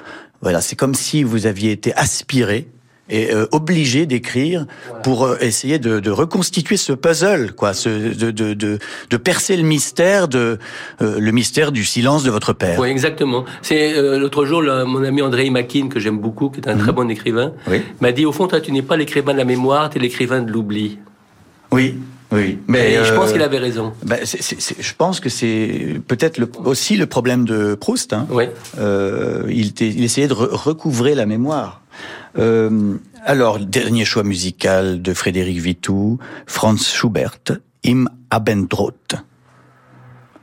Voilà, 0.42 0.60
c'est 0.60 0.76
comme 0.76 0.94
si 0.94 1.22
vous 1.22 1.46
aviez 1.46 1.72
été 1.72 1.94
aspiré 1.94 2.68
et 3.10 3.32
euh, 3.34 3.46
obligé 3.52 4.06
d'écrire 4.06 4.66
pour 5.02 5.24
euh, 5.26 5.36
essayer 5.40 5.78
de, 5.78 6.00
de 6.00 6.10
reconstituer 6.10 6.76
ce 6.78 6.92
puzzle, 6.92 7.52
quoi, 7.52 7.74
ce, 7.74 7.88
de, 8.14 8.30
de, 8.30 8.54
de, 8.54 8.78
de 9.10 9.16
percer 9.16 9.56
le 9.56 9.62
mystère 9.62 10.26
de 10.28 10.58
euh, 11.02 11.18
le 11.20 11.30
mystère 11.32 11.70
du 11.72 11.84
silence 11.84 12.24
de 12.24 12.30
votre 12.30 12.52
père. 12.54 12.78
Oui, 12.80 12.88
exactement. 12.88 13.44
C'est 13.62 13.92
l'autre 14.18 14.44
jour, 14.46 14.62
mon 14.62 15.04
ami 15.04 15.20
André 15.22 15.50
Makin, 15.50 15.88
que 15.88 16.00
j'aime 16.00 16.18
beaucoup, 16.18 16.48
qui 16.48 16.60
est 16.60 16.68
un 16.68 16.76
très 16.76 16.92
bon 16.92 17.10
écrivain, 17.10 17.52
Oui. 17.68 17.82
m'a 18.00 18.12
dit 18.12 18.24
au 18.24 18.32
fond, 18.32 18.46
toi, 18.46 18.60
tu 18.60 18.72
n'es 18.72 18.82
pas 18.82 18.96
l'écrivain 18.96 19.32
de 19.34 19.38
la 19.38 19.44
mémoire, 19.44 19.90
tu 19.90 19.98
es 19.98 20.00
l'écrivain 20.00 20.40
de 20.42 20.50
l'oubli. 20.50 20.98
Oui, 21.72 21.96
oui. 22.32 22.58
Et 22.74 23.04
je 23.04 23.12
pense 23.14 23.32
qu'il 23.32 23.42
avait 23.42 23.58
raison. 23.58 23.92
c'est- 24.24 24.80
je 24.80 24.94
pense 24.96 25.20
que 25.20 25.28
c'est 25.28 26.00
peut-être 26.08 26.40
aussi 26.64 26.96
le 26.96 27.06
problème 27.06 27.44
de 27.44 27.74
Proust. 27.74 28.12
Hein. 28.12 28.26
Oui. 28.30 28.44
Il 29.50 30.04
essayait 30.04 30.28
de 30.28 30.34
re- 30.34 30.54
recouvrer 30.54 31.14
la 31.14 31.26
mémoire. 31.26 31.80
Euh, 32.36 32.96
alors, 33.24 33.58
dernier 33.58 34.04
choix 34.04 34.22
musical 34.22 35.00
de 35.02 35.14
Frédéric 35.14 35.58
Vitou, 35.58 36.18
Franz 36.46 36.84
Schubert, 36.92 37.40
Im 37.86 38.06
Abendrot. 38.30 38.92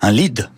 Un 0.01 0.11
lead? 0.11 0.49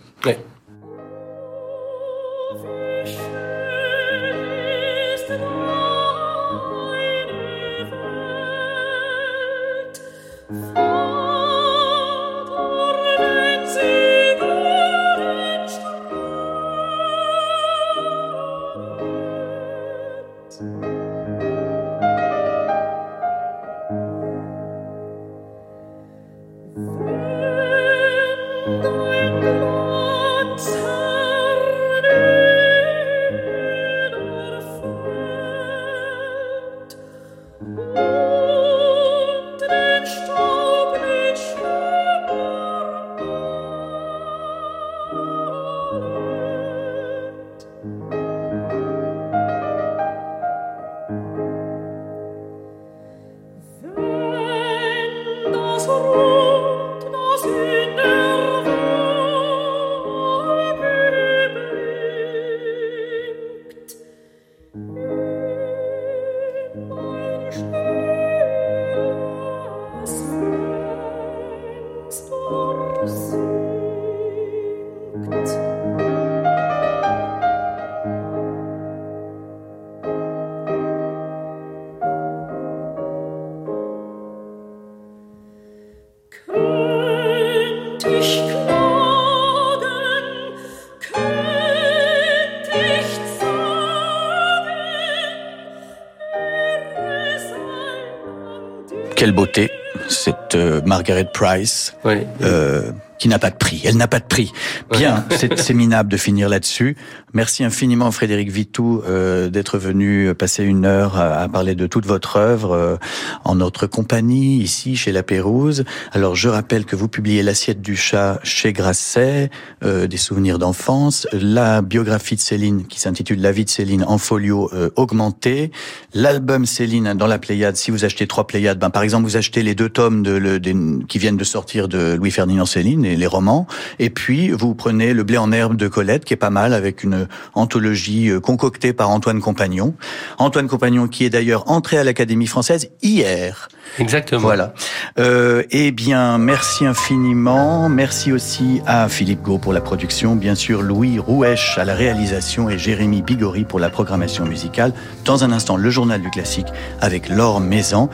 Cette 100.53 100.61
euh, 100.61 100.81
Margaret 100.85 101.29
Price, 101.33 101.95
Oui. 102.05 102.19
euh, 102.41 102.91
qui 103.19 103.27
n'a 103.27 103.39
pas 103.39 103.49
de 103.49 103.55
prix. 103.55 103.81
Elle 103.85 103.97
n'a 103.97 104.07
pas 104.07 104.19
de 104.19 104.25
prix. 104.25 104.51
Bien, 104.91 105.25
c'est 105.31 105.57
c'est 105.59 105.73
minable 105.73 106.11
de 106.11 106.17
finir 106.17 106.49
là-dessus. 106.49 106.95
Merci 107.36 107.63
infiniment 107.63 108.11
Frédéric 108.11 108.51
Vitou 108.51 109.01
euh, 109.07 109.49
d'être 109.49 109.79
venu 109.79 110.36
passer 110.36 110.63
une 110.63 110.86
heure 110.86 111.17
à, 111.17 111.49
parler 111.49 111.73
de 111.73 111.88
toute 111.88 112.05
votre 112.05 112.38
œuvre 112.38 112.73
euh, 112.73 112.95
en 113.43 113.55
notre 113.55 113.88
compagnie 113.88 114.57
ici 114.57 114.95
chez 114.95 115.11
La 115.11 115.23
Pérouse. 115.23 115.84
Alors 116.11 116.36
je 116.36 116.47
rappelle 116.47 116.86
que 116.86 116.95
vous 116.95 117.07
publiez 117.07 117.41
L'assiette 117.41 117.81
du 117.81 117.95
chat 117.95 118.39
chez 118.43 118.71
Grasset, 118.71 119.49
euh, 119.84 120.05
des 120.05 120.17
souvenirs 120.17 120.59
d'enfance, 120.59 121.27
la 121.34 121.81
biographie 121.81 122.36
de 122.36 122.39
Céline 122.39 122.86
qui 122.86 122.99
s'intitule 122.99 123.41
La 123.41 123.51
vie 123.51 123.65
de 123.65 123.69
Céline 123.71 124.03
en 124.07 124.19
folio 124.19 124.69
euh, 124.73 124.91
augmenté, 124.95 125.71
l'album 126.13 126.67
Céline 126.67 127.15
dans 127.15 127.27
la 127.27 127.39
Pléiade. 127.39 127.77
Si 127.77 127.89
vous 127.89 128.05
achetez 128.05 128.27
trois 128.27 128.45
Pléiades, 128.45 128.77
ben, 128.77 128.91
par 128.91 129.01
exemple 129.01 129.23
vous 129.23 129.38
achetez 129.38 129.63
les 129.63 129.73
deux 129.73 129.89
tomes 129.89 130.21
de, 130.21 130.59
des- 130.59 130.75
qui 131.07 131.17
viennent 131.17 131.38
de 131.38 131.43
sortir 131.43 131.88
de 131.88 132.13
Louis 132.13 132.29
Ferdinand 132.29 132.67
Céline, 132.67 133.05
et 133.05 133.15
les 133.15 133.27
romans, 133.27 133.65
et 133.97 134.11
puis 134.11 134.51
vous 134.51 134.75
prenez 134.75 135.15
Le 135.15 135.23
blé 135.23 135.39
en 135.39 135.51
herbe 135.51 135.75
de 135.75 135.88
Colette 135.88 136.25
qui 136.25 136.36
est 136.36 136.38
pas 136.38 136.51
mal 136.51 136.75
avec 136.75 137.03
une 137.03 137.22
anthologie 137.53 138.30
euh, 138.30 138.39
concoctée 138.39 138.93
par 138.93 139.09
Antoine 139.09 139.41
Compagnon. 139.41 139.93
Antoine 140.38 140.67
Compagnon 140.67 141.07
qui 141.07 141.26
est 141.26 141.30
d'ailleurs 141.30 141.69
entré 141.69 141.97
à 141.97 142.03
l'Académie 142.03 142.47
française 142.47 142.89
hier. 143.01 143.69
Exactement. 143.99 144.41
Voilà. 144.41 144.74
Euh, 145.19 145.63
eh 145.71 145.91
bien, 145.91 146.38
merci 146.38 146.86
infiniment. 146.86 147.89
Merci 147.89 148.32
aussi 148.32 148.82
à 148.86 149.09
Philippe 149.09 149.41
Gau 149.41 149.57
pour 149.57 149.74
la 149.74 149.82
production, 149.82 150.36
bien 150.36 150.55
sûr 150.55 150.82
Louis 150.82 151.19
Rouèche 151.19 151.78
à 151.78 151.86
la 151.86 151.95
réalisation 151.95 152.69
et 152.69 152.78
Jérémy 152.78 153.21
Bigori 153.21 153.65
pour 153.65 153.80
la 153.80 153.89
programmation 153.89 154.45
musicale. 154.45 154.93
Dans 155.26 155.43
un 155.43 155.51
instant, 155.51 155.78
le 155.78 155.89
journal 155.89 156.21
du 156.21 156.30
classique 156.30 156.67
avec 157.01 157.30
Laure 157.30 157.59
Maison. 157.59 158.09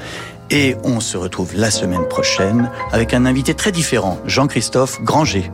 Et 0.52 0.76
on 0.84 1.00
se 1.00 1.16
retrouve 1.16 1.56
la 1.56 1.70
semaine 1.70 2.08
prochaine 2.08 2.72
avec 2.92 3.14
un 3.14 3.26
invité 3.26 3.54
très 3.54 3.72
différent, 3.72 4.18
Jean-Christophe 4.26 5.00
Granger. 5.04 5.52